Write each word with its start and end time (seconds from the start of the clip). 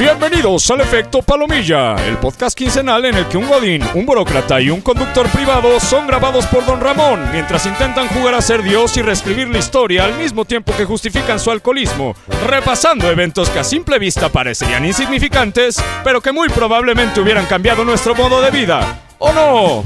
Bienvenidos 0.00 0.70
al 0.70 0.80
Efecto 0.80 1.20
Palomilla, 1.20 1.94
el 2.06 2.16
podcast 2.16 2.56
quincenal 2.56 3.04
en 3.04 3.16
el 3.16 3.26
que 3.26 3.36
un 3.36 3.46
godín, 3.46 3.82
un 3.92 4.06
burócrata 4.06 4.58
y 4.58 4.70
un 4.70 4.80
conductor 4.80 5.28
privado 5.28 5.78
son 5.78 6.06
grabados 6.06 6.46
por 6.46 6.64
Don 6.64 6.80
Ramón 6.80 7.30
mientras 7.32 7.66
intentan 7.66 8.08
jugar 8.08 8.34
a 8.34 8.40
ser 8.40 8.62
Dios 8.62 8.96
y 8.96 9.02
reescribir 9.02 9.50
la 9.50 9.58
historia 9.58 10.06
al 10.06 10.14
mismo 10.14 10.46
tiempo 10.46 10.72
que 10.74 10.86
justifican 10.86 11.38
su 11.38 11.50
alcoholismo, 11.50 12.14
repasando 12.46 13.10
eventos 13.10 13.50
que 13.50 13.58
a 13.58 13.64
simple 13.64 13.98
vista 13.98 14.30
parecerían 14.30 14.86
insignificantes, 14.86 15.76
pero 16.02 16.22
que 16.22 16.32
muy 16.32 16.48
probablemente 16.48 17.20
hubieran 17.20 17.44
cambiado 17.44 17.84
nuestro 17.84 18.14
modo 18.14 18.40
de 18.40 18.50
vida. 18.50 19.02
¿O 19.18 19.34
no? 19.34 19.84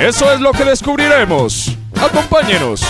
Eso 0.00 0.32
es 0.32 0.40
lo 0.40 0.52
que 0.52 0.64
descubriremos. 0.64 1.76
Acompáñenos. 2.00 2.82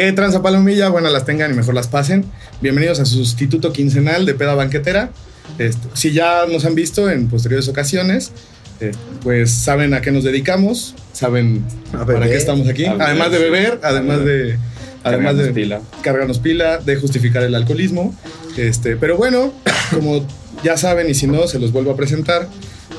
Que 0.00 0.14
tranza 0.14 0.40
palomilla, 0.40 0.88
bueno, 0.88 1.10
las 1.10 1.26
tengan 1.26 1.52
y 1.52 1.54
mejor 1.54 1.74
las 1.74 1.86
pasen. 1.86 2.24
Bienvenidos 2.62 3.00
a 3.00 3.04
su 3.04 3.16
sustituto 3.16 3.70
quincenal 3.70 4.24
de 4.24 4.32
peda 4.32 4.54
banquetera. 4.54 5.10
Este, 5.58 5.88
si 5.92 6.12
ya 6.12 6.46
nos 6.50 6.64
han 6.64 6.74
visto 6.74 7.10
en 7.10 7.28
posteriores 7.28 7.68
ocasiones, 7.68 8.32
eh, 8.80 8.92
pues 9.22 9.50
saben 9.50 9.92
a 9.92 10.00
qué 10.00 10.10
nos 10.10 10.24
dedicamos, 10.24 10.94
saben 11.12 11.66
para 11.92 12.26
qué 12.26 12.34
estamos 12.34 12.66
aquí. 12.66 12.84
Beber, 12.84 13.02
además 13.02 13.30
de 13.30 13.38
beber, 13.40 13.78
además 13.82 14.24
de 14.24 14.58
además 15.04 15.34
Cargarnos 15.34 15.36
de 15.36 15.52
pila. 15.52 15.80
cargarnos 16.00 16.38
pila, 16.38 16.78
de 16.78 16.96
justificar 16.96 17.42
el 17.42 17.54
alcoholismo. 17.54 18.14
Este, 18.56 18.96
pero 18.96 19.18
bueno, 19.18 19.52
como 19.90 20.26
ya 20.64 20.78
saben 20.78 21.10
y 21.10 21.14
si 21.14 21.26
no 21.26 21.46
se 21.46 21.58
los 21.58 21.72
vuelvo 21.72 21.90
a 21.90 21.96
presentar. 21.96 22.48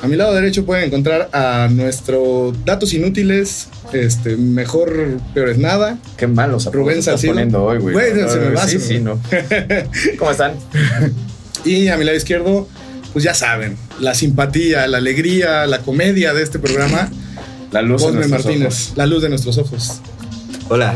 A 0.02 0.08
mi 0.08 0.16
lado 0.16 0.34
derecho 0.34 0.66
pueden 0.66 0.86
encontrar 0.86 1.30
a 1.32 1.68
nuestro 1.72 2.54
datos 2.66 2.92
inútiles, 2.94 3.68
este, 3.94 4.36
mejor 4.36 5.20
peor 5.36 5.50
es 5.50 5.60
nada, 5.60 6.00
Qué 6.18 6.26
malos 6.26 6.66
Rubén 6.72 6.98
estás 7.00 7.24
poniendo 7.24 7.64
hoy, 7.64 7.78
güey. 7.78 7.94
Güey, 7.94 8.12
se 8.30 8.40
me 8.40 8.50
va, 8.50 8.68
Sí, 8.68 8.80
sí, 8.80 9.00
no. 9.00 9.20
¿Cómo 10.18 10.32
están? 10.32 10.54
Y 11.66 11.88
a 11.90 11.98
mi 11.98 12.04
lado 12.06 12.18
izquierdo, 12.18 12.68
pues 13.14 13.24
ya 13.24 13.36
saben, 13.36 13.78
la 14.00 14.16
simpatía, 14.16 14.88
la 14.88 14.98
alegría, 14.98 15.68
la 15.68 15.80
comedia 15.80 16.34
de 16.34 16.42
este 16.42 16.58
programa, 16.58 17.12
La 17.72 17.84
luz 17.84 18.02
Cosme 18.02 18.18
nuestros 18.22 18.46
Martínez, 18.46 18.68
ojos. 18.88 18.94
la 18.96 19.06
luz 19.06 19.22
de 19.22 19.30
nuestros 19.30 19.58
ojos. 19.60 20.02
Hola. 20.70 20.96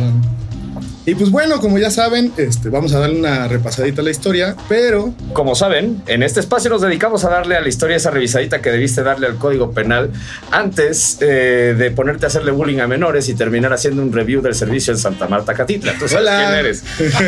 Y 1.08 1.14
pues 1.14 1.30
bueno, 1.30 1.60
como 1.60 1.78
ya 1.78 1.92
saben, 1.92 2.34
este, 2.36 2.70
vamos 2.70 2.94
a 2.94 3.00
darle 3.00 3.20
una 3.20 3.48
repasadita 3.48 4.02
a 4.02 4.04
la 4.04 4.10
historia, 4.10 4.56
pero 4.68 5.14
Como 5.34 5.54
saben, 5.54 6.02
en 6.08 6.24
este 6.24 6.40
espacio 6.40 6.70
nos 6.72 6.82
dedicamos 6.82 7.26
a 7.26 7.30
darle 7.30 7.56
a 7.56 7.62
la 7.62 7.70
historia 7.70 7.96
esa 7.96 8.10
revisadita 8.10 8.62
que 8.62 8.72
debiste 8.72 9.04
darle 9.04 9.28
al 9.28 9.36
código 9.36 9.72
penal 9.72 10.12
antes 10.50 11.18
eh, 11.22 11.76
de 11.78 11.92
ponerte 11.92 12.26
a 12.26 12.28
hacerle 12.28 12.52
bullying 12.52 12.80
a 12.80 12.88
menores 12.88 13.30
y 13.30 13.36
terminar 13.36 13.72
haciendo 13.74 14.02
un 14.02 14.12
review 14.12 14.42
del 14.42 14.56
servicio 14.56 14.94
en 14.94 15.00
Santa 15.00 15.28
Marta 15.28 15.54
Catitla. 15.54 15.94
¿Tú 16.00 16.08
sabes 16.08 16.28
Hola. 16.28 16.38
quién 16.38 16.60
eres? 16.60 16.84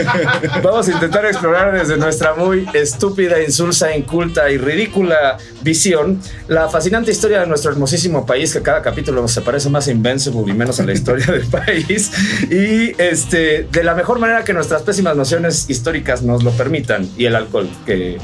Vamos 0.63 0.87
a 0.87 0.91
intentar 0.91 1.25
explorar 1.25 1.77
desde 1.77 1.97
nuestra 1.97 2.33
muy 2.33 2.67
estúpida, 2.73 3.41
insulsa, 3.43 3.95
inculta 3.95 4.49
y 4.49 4.57
ridícula 4.57 5.37
visión 5.61 6.19
la 6.47 6.69
fascinante 6.69 7.11
historia 7.11 7.41
de 7.41 7.47
nuestro 7.47 7.71
hermosísimo 7.71 8.25
país, 8.25 8.53
que 8.53 8.61
cada 8.61 8.81
capítulo 8.81 9.27
se 9.27 9.41
parece 9.41 9.69
más 9.69 9.87
a 9.87 9.91
Invincible 9.91 10.43
y 10.47 10.53
menos 10.53 10.79
a 10.79 10.83
la 10.83 10.93
historia 10.93 11.25
del 11.27 11.45
país. 11.45 12.11
Y 12.49 12.99
este, 13.01 13.66
de 13.71 13.83
la 13.83 13.95
mejor 13.95 14.19
manera 14.19 14.43
que 14.43 14.53
nuestras 14.53 14.81
pésimas 14.81 15.15
nociones 15.15 15.69
históricas 15.69 16.21
nos 16.21 16.43
lo 16.43 16.51
permitan. 16.51 17.09
Y 17.17 17.25
el 17.25 17.35
alcohol, 17.35 17.69
que, 17.85 18.17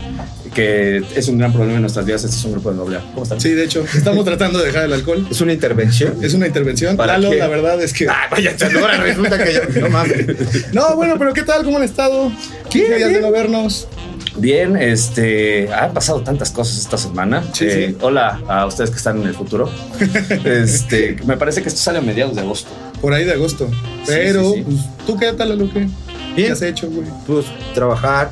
que 0.54 1.04
es 1.16 1.28
un 1.28 1.38
gran 1.38 1.52
problema 1.52 1.76
en 1.76 1.82
nuestras 1.82 2.06
vidas. 2.06 2.24
Este 2.24 2.38
es 2.38 2.46
un 2.46 2.54
grupo 2.54 2.72
de 2.72 2.78
noblea. 2.78 3.02
¿Cómo 3.14 3.24
están? 3.24 3.40
sí, 3.42 3.50
de 3.50 3.64
hecho, 3.64 3.84
estamos 3.94 4.26
tratando 4.26 4.60
de 4.60 4.68
dejar 4.68 4.86
el 4.86 4.94
alcohol. 4.94 5.28
Es 5.30 5.42
una 5.42 5.54
intervención. 5.54 6.24
Es 6.24 6.34
una 6.34 6.48
intervención. 6.48 6.96
¿Para 6.96 7.14
Lalo, 7.18 7.32
qué? 7.32 7.38
la 7.38 7.48
verdad 7.48 7.82
es 7.82 7.94
que... 7.94 8.08
Ah, 8.08 8.28
vaya, 8.32 8.56
Ahora 8.80 8.98
resulta 8.98 9.44
que 9.44 9.54
yo. 9.54 9.82
No 9.82 9.90
mames. 9.90 10.14
No, 10.74 10.96
bueno, 10.96 11.16
pero 11.18 11.34
¿qué 11.34 11.44
tal? 11.44 11.64
¿Cómo 11.64 11.78
han 11.78 11.84
estado? 11.84 12.32
15 12.70 12.96
días 12.96 13.10
de 13.12 13.22
no 13.22 13.32
vernos. 13.32 13.88
Bien, 14.38 14.76
este, 14.78 15.72
han 15.72 15.94
pasado 15.94 16.22
tantas 16.22 16.50
cosas 16.52 16.78
esta 16.80 16.98
semana. 16.98 17.44
Sí, 17.54 17.66
Eh, 17.66 17.88
sí. 17.90 17.98
Hola 18.02 18.42
a 18.48 18.66
ustedes 18.66 18.90
que 18.90 18.98
están 18.98 19.22
en 19.22 19.28
el 19.28 19.34
futuro. 19.36 19.70
Este, 20.46 21.18
me 21.26 21.38
parece 21.38 21.62
que 21.62 21.70
esto 21.70 21.80
sale 21.82 22.00
a 22.00 22.02
mediados 22.02 22.36
de 22.36 22.42
agosto. 22.42 22.70
Por 23.02 23.14
ahí 23.14 23.26
de 23.26 23.34
agosto. 23.34 23.70
Pero, 24.06 24.54
sí, 24.54 24.64
pues, 24.66 24.78
¿tú 25.06 25.18
qué 25.18 25.34
tal, 25.34 25.50
Lalo? 25.50 25.70
¿Qué, 25.72 25.88
¿Qué 26.36 26.50
has 26.52 26.62
hecho, 26.62 26.90
güey? 26.90 27.08
Pues 27.28 27.46
trabajar, 27.74 28.32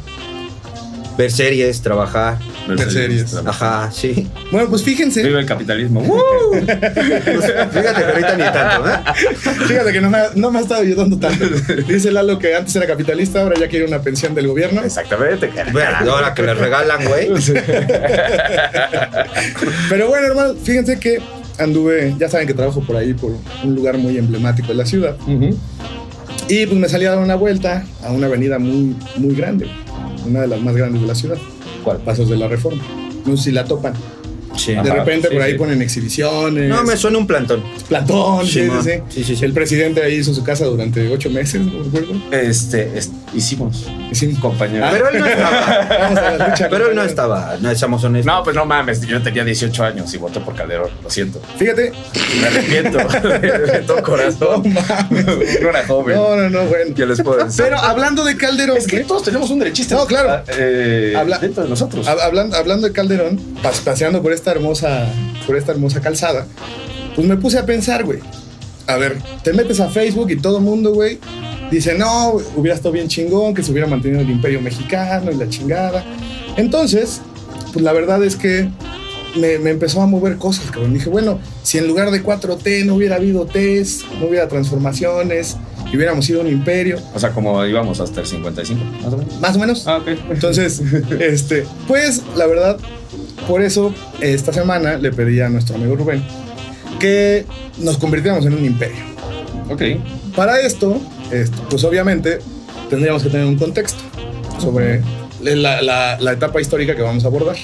ver 1.18 1.32
series, 1.32 1.82
trabajar. 1.82 2.38
Ver 2.68 2.92
series. 2.92 3.36
Ajá, 3.46 3.90
sí. 3.92 4.28
Bueno, 4.52 4.70
pues 4.70 4.84
fíjense. 4.84 5.22
Vive 5.24 5.40
el 5.40 5.46
capitalismo. 5.46 6.02
Pues, 6.52 7.46
fíjate 7.72 8.02
que 8.04 8.12
ahorita 8.12 8.36
ni 8.36 8.44
tanto, 8.44 8.90
¿eh? 8.90 8.94
Fíjate 9.68 9.92
que 9.94 10.02
no 10.02 10.10
me, 10.10 10.18
ha- 10.18 10.32
no 10.36 10.52
me 10.52 10.60
ha 10.60 10.62
estado 10.62 10.82
ayudando 10.82 11.18
tanto. 11.18 11.46
Dice 11.88 12.12
Lalo 12.12 12.38
que 12.40 12.56
antes 12.56 12.76
era 12.76 12.86
capitalista, 12.88 13.42
ahora 13.42 13.60
ya 13.60 13.68
quiere 13.68 13.86
una 13.86 14.02
pensión 14.02 14.36
del 14.36 14.48
gobierno. 14.48 14.82
Exactamente. 14.84 15.50
Bueno, 15.72 16.12
ahora 16.12 16.34
que 16.34 16.44
les 16.44 16.58
regalan, 16.58 17.06
güey. 17.06 17.30
Pero 19.90 20.08
bueno, 20.08 20.28
hermano, 20.28 20.54
fíjense 20.62 21.00
que 21.00 21.20
anduve, 21.58 22.16
ya 22.20 22.30
saben 22.30 22.48
que 22.48 22.54
trabajo 22.54 22.82
por 22.82 22.96
ahí, 22.96 23.14
por 23.14 23.32
un 23.64 23.76
lugar 23.76 23.98
muy 23.98 24.18
emblemático 24.18 24.70
de 24.70 24.76
la 24.76 24.86
ciudad. 24.86 25.16
Y 26.48 26.66
pues 26.66 26.80
me 26.80 26.90
salí 26.90 27.06
a 27.06 27.12
dar 27.12 27.20
una 27.20 27.36
vuelta 27.36 27.84
a 28.04 28.12
una 28.12 28.28
avenida 28.28 28.60
muy, 28.60 28.96
muy 29.18 29.36
grande, 29.36 29.68
una 30.26 30.42
de 30.42 30.48
las 30.48 30.62
más 30.62 30.76
grandes 30.76 31.02
de 31.02 31.08
la 31.08 31.16
ciudad, 31.16 31.38
¿Cuál? 31.84 31.98
Pasos 31.98 32.30
de 32.30 32.38
la 32.38 32.48
Reforma. 32.48 32.82
No 33.26 33.38
sé 33.38 33.44
si 33.44 33.52
la 33.52 33.66
topan. 33.66 33.94
Sí. 34.56 34.73
De 34.73 34.79
Ajá, 34.79 34.94
repente 34.95 35.28
sí, 35.29 35.34
por 35.34 35.44
ahí 35.44 35.53
sí. 35.53 35.57
ponen 35.57 35.81
exhibiciones. 35.81 36.69
No, 36.69 36.84
me 36.84 36.97
suena 36.97 37.17
un 37.17 37.25
plantón. 37.28 37.63
Platón, 37.88 38.45
sí, 38.45 38.51
Sí, 38.53 38.59
sí, 38.62 38.66
ma. 38.67 38.84
sí. 38.84 38.91
Sí, 39.09 39.23
sí, 39.23 39.35
sí. 39.35 39.45
El 39.45 39.53
presidente 39.53 40.03
ahí 40.03 40.16
hizo 40.16 40.34
su 40.34 40.44
casa 40.44 40.66
durante 40.66 41.07
ocho 41.12 41.29
meses, 41.29 41.62
no 41.62 41.84
recuerdo. 41.84 42.13
Este, 42.31 42.97
es- 42.97 43.12
hicimos, 43.34 43.88
sí, 44.12 44.34
compañero. 44.35 44.85
Pero 44.91 45.09
él 45.09 45.19
no 45.19 45.25
estaba. 45.25 46.47
lucha. 46.50 46.69
Pero 46.69 46.89
él 46.89 46.95
no 46.95 47.03
estaba, 47.03 47.57
no 47.62 47.73
seamos 47.75 48.03
honestos. 48.03 48.25
No, 48.34 48.44
pues 48.44 48.56
no 48.56 48.66
mames, 48.66 49.01
yo 49.01 49.22
tenía 49.22 49.44
18 49.45 49.84
años 49.84 50.13
y 50.13 50.17
voté 50.17 50.39
por 50.41 50.53
Calderón, 50.56 50.89
lo 51.01 51.09
siento. 51.09 51.41
Fíjate, 51.57 51.91
Me 52.41 52.47
arrepiento, 52.47 52.97
de 53.41 53.83
todo 53.88 53.97
no 53.97 54.03
corazón. 54.03 54.63
mames. 54.73 55.25
No 55.62 55.69
era 55.69 55.88
joven. 55.88 56.16
No, 56.18 56.35
no, 56.35 56.50
no, 56.50 56.66
bueno. 56.66 56.94
¿Qué 56.95 57.06
les 57.06 57.22
puedo 57.22 57.44
decir? 57.45 57.63
Pero 57.63 57.78
hablando 57.79 58.23
de 58.25 58.35
Calderón, 58.35 58.78
Es 58.78 58.85
que 58.88 58.97
güey, 58.97 59.07
todos 59.07 59.23
tenemos 59.23 59.50
un 59.50 59.59
derechista. 59.59 59.95
No, 59.95 60.06
claro. 60.06 60.29
Ah, 60.31 60.44
eh, 60.57 61.13
Habla- 61.18 61.39
dentro 61.39 61.63
de 61.63 61.69
nosotros. 61.69 62.06
hab- 62.07 62.19
hablando, 62.22 62.57
hablando 62.57 62.88
de 62.88 62.94
Calderón, 62.94 63.39
pas- 63.63 63.81
paseando 63.81 64.22
por 64.22 64.33
esta 64.41 64.52
hermosa, 64.52 65.07
por 65.46 65.56
esta 65.56 65.72
hermosa 65.72 66.02
calzada, 66.02 66.47
pues 67.16 67.28
me 67.28 67.38
puse 67.38 67.59
a 67.59 67.66
pensar, 67.66 68.03
güey. 68.03 68.19
A 68.88 68.97
ver, 68.97 69.19
te 69.44 69.53
metes 69.53 69.79
a 69.79 69.90
Facebook 69.90 70.31
y 70.31 70.38
todo 70.38 70.57
el 70.57 70.63
mundo, 70.63 70.94
güey, 70.94 71.19
dice, 71.69 71.94
no, 71.94 72.34
hubiera 72.56 72.75
estado 72.75 72.91
bien 72.91 73.07
chingón 73.07 73.53
que 73.53 73.62
se 73.62 73.72
hubiera 73.72 73.88
mantenido 73.88 74.22
el 74.22 74.30
imperio 74.30 74.62
mexicano 74.62 75.31
y 75.31 75.35
la 75.35 75.47
chingada. 75.47 76.03
Entonces, 76.57 77.22
pues 77.72 77.85
la 77.85 77.94
verdad 77.94 78.24
es 78.24 78.35
que 78.35 78.68
me, 79.35 79.59
me 79.59 79.69
empezó 79.69 80.01
a 80.01 80.07
mover 80.07 80.38
cosas, 80.38 80.72
cabrón. 80.72 80.96
Dije, 80.96 81.09
bueno, 81.09 81.40
si 81.62 81.78
en 81.78 81.88
lugar 81.88 82.09
de 82.09 82.24
4T 82.24 82.85
no 82.85 82.96
hubiera 82.96 83.18
habido 83.18 83.46
T's, 83.46 84.03
no 84.19 84.25
hubiera 84.25 84.47
transformaciones, 84.47 85.57
y 85.91 85.97
hubiéramos 85.97 86.25
sido 86.25 86.41
un 86.41 86.47
imperio, 86.47 87.00
O 87.13 87.19
sea, 87.19 87.31
como 87.31 87.66
íbamos 87.66 88.00
hasta 88.00 88.22
el 88.22 88.28
55, 88.28 88.81
más 89.03 89.13
o 89.13 89.18
menos. 89.18 89.41
más 89.41 89.56
o 89.56 89.59
menos. 89.59 89.88
Ah, 89.88 89.97
ok. 89.97 90.07
Entonces, 90.30 90.81
este, 91.19 91.66
pues 91.88 92.24
la 92.35 92.47
verdad, 92.47 92.78
por 93.51 93.62
eso 93.62 93.94
esta 94.22 94.53
semana 94.53 94.95
le 94.97 95.12
pedí 95.12 95.41
a 95.41 95.50
nuestro 95.50 95.75
amigo 95.75 95.97
Rubén 95.97 96.23
que 97.01 97.45
nos 97.80 97.98
convirtiéramos 97.98 98.45
en 98.45 98.53
un 98.53 98.63
imperio. 98.63 99.03
Ok. 99.69 99.81
Para 100.38 100.62
esto, 100.62 101.01
pues 101.69 101.83
obviamente 101.83 102.39
tendríamos 102.89 103.24
que 103.24 103.30
tener 103.30 103.45
un 103.45 103.57
contexto 103.57 104.01
sobre 104.57 105.01
la, 105.42 105.81
la- 105.81 106.18
la 106.18 106.31
etapa 106.31 106.62
histórica 106.62 106.95
que 106.95 107.01
vamos 107.01 107.25
a 107.25 107.27
abordar. 107.27 107.57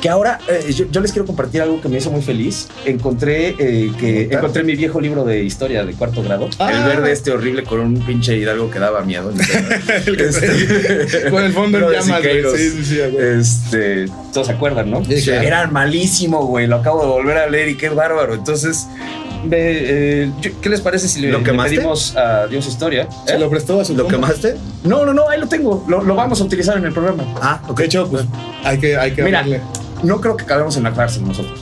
Que 0.00 0.08
ahora 0.08 0.38
eh, 0.48 0.72
yo, 0.72 0.84
yo 0.90 1.00
les 1.00 1.10
quiero 1.12 1.26
compartir 1.26 1.60
algo 1.60 1.80
que 1.80 1.88
me 1.88 1.98
hizo 1.98 2.10
muy 2.10 2.22
feliz. 2.22 2.68
Encontré 2.84 3.56
eh, 3.58 3.90
que 3.98 4.28
encontré 4.30 4.62
mi 4.62 4.76
viejo 4.76 5.00
libro 5.00 5.24
de 5.24 5.42
historia 5.42 5.84
de 5.84 5.92
cuarto 5.94 6.22
grado. 6.22 6.48
Ah. 6.60 6.70
El 6.72 6.84
verde 6.84 7.10
este 7.12 7.32
horrible 7.32 7.64
con 7.64 7.80
un 7.80 7.94
pinche 8.06 8.36
hidalgo 8.36 8.70
que 8.70 8.78
daba 8.78 9.02
miedo. 9.02 9.32
El 10.06 10.16
que 10.16 10.24
Este- 10.28 11.30
Con 11.30 11.42
el 11.42 11.52
fondo 11.52 11.78
en 11.78 11.92
llamas. 11.92 12.22
Sí, 12.22 12.70
sí, 12.70 12.84
sí, 12.84 12.98
güey. 13.10 13.40
Este, 13.40 14.06
todos 14.32 14.46
se 14.46 14.52
acuerdan, 14.52 14.90
¿no? 14.90 15.04
Sí, 15.04 15.20
claro. 15.22 15.42
Era 15.46 15.66
malísimo, 15.66 16.46
güey. 16.46 16.66
Lo 16.66 16.76
acabo 16.76 17.00
de 17.02 17.08
volver 17.08 17.36
a 17.38 17.48
leer 17.48 17.68
y 17.70 17.76
qué 17.76 17.88
bárbaro. 17.88 18.34
Entonces, 18.34 18.86
eh, 19.50 20.30
¿qué 20.60 20.68
les 20.68 20.80
parece 20.80 21.08
si 21.08 21.20
le, 21.20 21.32
¿Lo 21.32 21.40
le 21.40 21.52
pedimos 21.54 22.16
a 22.16 22.46
Dios 22.46 22.66
Historia? 22.66 23.08
Se 23.26 23.34
¿Eh? 23.34 23.38
lo 23.38 23.50
prestó 23.50 23.80
a 23.80 23.84
su 23.84 23.94
¿Lo 23.96 24.06
quemaste? 24.06 24.56
No, 24.84 25.04
no, 25.04 25.12
no, 25.12 25.28
ahí 25.28 25.40
lo 25.40 25.48
tengo. 25.48 25.84
Lo, 25.88 26.02
lo 26.02 26.14
vamos 26.14 26.40
a 26.40 26.44
utilizar 26.44 26.76
en 26.76 26.84
el 26.84 26.92
programa. 26.92 27.24
Ah, 27.40 27.60
ok. 27.68 27.78
De 27.78 27.84
hecho, 27.86 28.08
pues 28.08 28.24
hay 28.64 28.78
que, 28.78 28.96
hay 28.96 29.12
que 29.12 29.22
Mira. 29.22 29.40
hablarle. 29.40 29.62
No 30.02 30.20
creo 30.20 30.36
que 30.36 30.44
acabemos 30.44 30.76
en 30.76 30.84
la 30.84 30.92
cárcel 30.94 31.24
nosotros. 31.26 31.60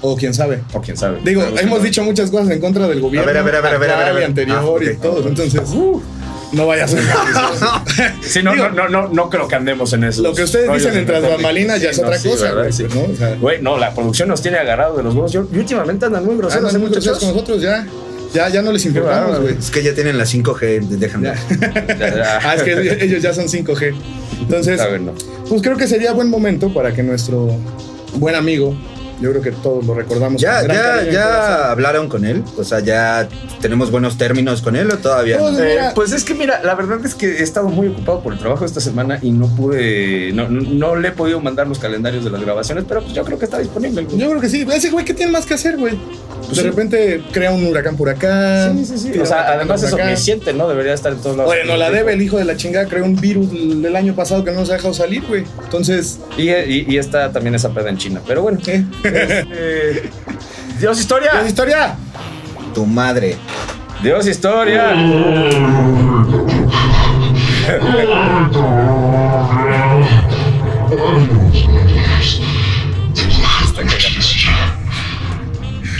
O 0.00 0.16
quién 0.16 0.32
sabe. 0.32 0.62
O 0.72 0.80
quién 0.80 0.96
sabe. 0.96 1.20
Digo, 1.24 1.42
Pero 1.44 1.58
hemos 1.60 1.80
sí, 1.80 1.86
dicho 1.86 2.02
muchas 2.04 2.30
cosas 2.30 2.50
en 2.50 2.60
contra 2.60 2.86
del 2.86 3.00
gobierno. 3.00 3.28
A 3.28 3.32
ver, 3.32 3.38
a 3.38 3.42
ver, 3.42 3.56
a 3.56 3.60
ver, 3.60 3.74
a 3.74 3.78
ver, 3.78 3.90
a 3.90 3.96
ver, 3.98 4.08
a 4.08 4.12
ver. 4.12 4.24
anterior 4.24 4.58
Ah, 4.60 4.64
ok. 4.66 4.82
y 4.92 4.96
todo. 4.96 5.26
Entonces, 5.28 5.60
uh, 5.74 6.00
no 6.52 6.66
vaya 6.66 6.84
a 6.84 6.88
ser. 6.88 7.02
Sí, 8.22 8.42
no, 8.42 8.52
Digo- 8.52 8.68
no, 8.70 8.88
no, 8.88 9.02
no, 9.02 9.08
no 9.08 9.28
creo 9.30 9.48
que 9.48 9.56
andemos 9.56 9.92
en 9.92 10.04
eso. 10.04 10.22
Lo 10.22 10.34
que 10.34 10.44
ustedes 10.44 10.72
dicen 10.72 10.96
en 10.96 11.06
tras 11.06 11.22
bambalinas 11.22 11.80
ya 11.80 11.90
es 11.90 11.98
otra 11.98 12.16
cosa, 12.22 12.52
güey, 12.52 12.72
Sí. 12.72 12.84
pues, 12.84 12.94
¿no? 12.94 13.12
O 13.12 13.16
sea, 13.16 13.34
Güey, 13.40 13.60
no, 13.62 13.76
la 13.76 13.92
producción 13.92 14.28
nos 14.28 14.40
tiene 14.40 14.58
agarrado 14.58 14.96
de 14.96 15.02
los 15.02 15.14
huevos. 15.14 15.32
Yo, 15.32 15.44
y 15.52 15.58
últimamente 15.58 16.06
andan 16.06 16.24
muy 16.24 16.36
groseros. 16.36 16.64
andan 16.68 16.80
muy 16.80 16.90
muchos 16.90 17.04
groseros 17.04 17.18
con 17.18 17.34
nosotros 17.34 17.62
ya. 17.62 17.86
Ya, 18.34 18.48
ya 18.48 18.62
no 18.62 18.72
les 18.72 18.84
importamos, 18.84 19.40
güey. 19.40 19.56
Es 19.58 19.70
que 19.70 19.82
ya 19.82 19.94
tienen 19.94 20.18
la 20.18 20.24
5G, 20.24 20.80
déjame. 20.98 21.32
Ah, 22.44 22.54
es 22.56 22.62
que 22.62 23.04
ellos 23.04 23.22
ya 23.22 23.32
son 23.32 23.46
5G. 23.46 23.94
Entonces, 24.42 24.80
A 24.80 24.86
ver, 24.88 25.00
no. 25.00 25.12
pues 25.48 25.62
creo 25.62 25.76
que 25.76 25.86
sería 25.88 26.12
buen 26.12 26.28
momento 26.28 26.72
para 26.72 26.92
que 26.92 27.02
nuestro 27.02 27.48
buen 28.14 28.34
amigo, 28.34 28.76
yo 29.20 29.30
creo 29.30 29.42
que 29.42 29.50
todos 29.50 29.84
lo 29.84 29.94
recordamos. 29.94 30.40
¿Ya, 30.40 30.64
ya, 30.66 31.02
ya 31.10 31.70
hablaron 31.72 32.08
con 32.08 32.24
él? 32.24 32.44
O 32.56 32.62
sea, 32.64 32.80
¿ya 32.80 33.28
tenemos 33.60 33.90
buenos 33.90 34.16
términos 34.16 34.62
con 34.62 34.76
él 34.76 34.90
o 34.92 34.98
todavía? 34.98 35.38
Todos, 35.38 35.54
no? 35.54 35.64
Eh, 35.64 35.78
pues 35.94 36.12
es 36.12 36.22
que 36.22 36.34
mira, 36.34 36.60
la 36.62 36.74
verdad 36.76 36.98
es 37.04 37.14
que 37.14 37.26
he 37.38 37.42
estado 37.42 37.68
muy 37.68 37.88
ocupado 37.88 38.22
por 38.22 38.32
el 38.34 38.38
trabajo 38.38 38.64
esta 38.64 38.80
semana 38.80 39.18
y 39.20 39.32
no 39.32 39.48
pude, 39.56 40.30
no, 40.34 40.48
no, 40.48 40.60
no 40.60 40.96
le 40.96 41.08
he 41.08 41.12
podido 41.12 41.40
mandar 41.40 41.66
los 41.66 41.78
calendarios 41.80 42.24
de 42.24 42.30
las 42.30 42.40
grabaciones, 42.42 42.84
pero 42.86 43.02
pues 43.02 43.12
yo 43.14 43.24
creo 43.24 43.38
que 43.38 43.46
está 43.46 43.58
disponible. 43.58 44.04
güey. 44.04 44.18
Yo 44.18 44.28
creo 44.30 44.40
que 44.40 44.48
sí. 44.48 44.64
Ese 44.72 44.90
güey, 44.90 45.04
¿qué 45.04 45.14
tiene 45.14 45.32
más 45.32 45.46
que 45.46 45.54
hacer, 45.54 45.76
güey? 45.76 45.98
Pues 46.48 46.56
de 46.56 46.62
sí. 46.62 46.68
repente 46.70 47.22
crea 47.30 47.50
un 47.50 47.66
huracán 47.66 47.96
por 47.96 48.08
acá. 48.08 48.72
Sí, 48.72 48.84
sí, 48.86 48.98
sí. 48.98 49.18
O 49.18 49.26
sea, 49.26 49.52
además 49.52 49.82
es 49.82 49.92
omnisciente, 49.92 50.54
¿no? 50.54 50.66
Debería 50.66 50.94
estar 50.94 51.12
en 51.12 51.18
todos 51.20 51.36
lados. 51.36 51.52
Oye, 51.52 51.64
no 51.66 51.76
la 51.76 51.90
debe 51.90 52.14
el 52.14 52.22
hijo 52.22 52.38
de 52.38 52.44
la 52.46 52.56
chingada, 52.56 52.86
creó 52.86 53.04
un 53.04 53.16
virus 53.16 53.50
del 53.50 53.94
año 53.94 54.14
pasado 54.14 54.44
que 54.44 54.50
no 54.52 54.60
nos 54.60 54.70
ha 54.70 54.74
dejado 54.74 54.94
salir, 54.94 55.22
güey. 55.28 55.44
Entonces, 55.62 56.20
Y, 56.38 56.48
y, 56.50 56.86
y 56.88 56.96
está 56.96 57.30
también 57.32 57.54
esa 57.54 57.68
peda 57.70 57.90
en 57.90 57.98
China. 57.98 58.20
Pero 58.26 58.42
bueno. 58.42 58.58
¿eh? 58.66 58.84
Eh, 59.04 60.08
Dios 60.80 60.98
historia. 60.98 61.32
¿Qué 61.42 61.48
historia? 61.48 61.96
Tu 62.74 62.86
madre. 62.86 63.36
Dios 64.02 64.26
historia. 64.26 64.94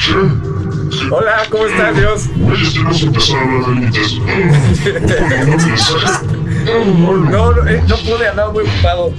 Hola, 1.11 1.43
¿cómo 1.51 1.65
estás, 1.67 1.97
Dios? 1.97 2.29
Güeyes, 2.37 2.73
tenemos 2.75 2.99
que 2.99 3.07
empezar 3.07 3.39
a 3.39 3.43
hablar 3.43 3.65
de 3.67 3.75
límites. 3.75 4.19
No, 6.69 7.51
no, 7.53 7.67
eh, 7.67 7.83
no 7.89 7.97
pude, 7.97 8.29
andaba 8.29 8.53
muy 8.53 8.65
ocupado. 8.65 9.11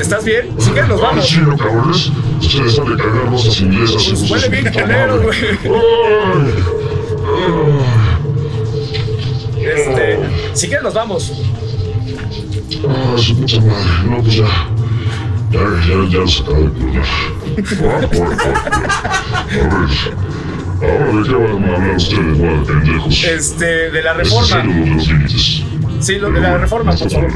¿Estás 0.00 0.24
bien? 0.24 0.48
Si 0.58 0.70
quieres 0.70 0.88
nos 0.88 1.00
vamos. 1.00 1.26
sí, 1.26 1.40
no, 1.40 1.56
cabrones. 1.56 2.12
De 2.40 2.46
rosas 3.30 3.60
inglesas. 3.60 4.04
Pues 4.08 4.20
de 4.20 4.26
huele 4.32 4.48
bien 4.48 4.64
güey. 5.22 5.38
Este, 9.60 10.18
si 10.54 10.66
quieres 10.68 10.84
nos 10.84 10.94
vamos. 10.94 11.32
ah, 12.88 13.14
su 13.16 13.36
puta 13.36 13.60
madre. 13.60 14.08
No, 14.08 14.22
pues 14.22 14.34
ya. 14.36 14.46
Ya, 15.50 15.60
ya, 15.88 15.96
ya 16.10 16.22
de. 16.24 16.44
A 16.48 16.50
ver. 19.70 20.27
Ahora, 20.80 21.06
¿de 21.12 21.28
qué 21.28 21.34
van 21.34 21.64
a 21.64 21.74
hablar 21.76 21.96
ustedes, 21.96 22.38
madre 22.38 22.64
pendejos? 22.66 23.24
Este, 23.24 23.90
de 23.90 24.02
la 24.02 24.14
reforma. 24.14 24.46
cero 24.46 24.72
de 24.72 24.86
los 24.86 25.08
límites. 25.08 25.64
Sí, 26.00 26.18
lo 26.18 26.30
de 26.30 26.40
la 26.40 26.58
reforma, 26.58 26.92
por 26.92 27.10
favor. 27.10 27.30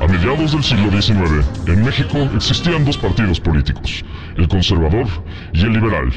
A 0.00 0.06
mediados 0.06 0.52
del 0.52 0.62
siglo 0.64 0.90
XIX, 0.90 1.44
en 1.66 1.84
México 1.84 2.18
existían 2.34 2.84
dos 2.84 2.96
partidos 2.96 3.40
políticos, 3.40 4.04
el 4.36 4.48
conservador 4.48 5.06
y 5.52 5.60
el 5.62 5.72
liberal. 5.72 6.10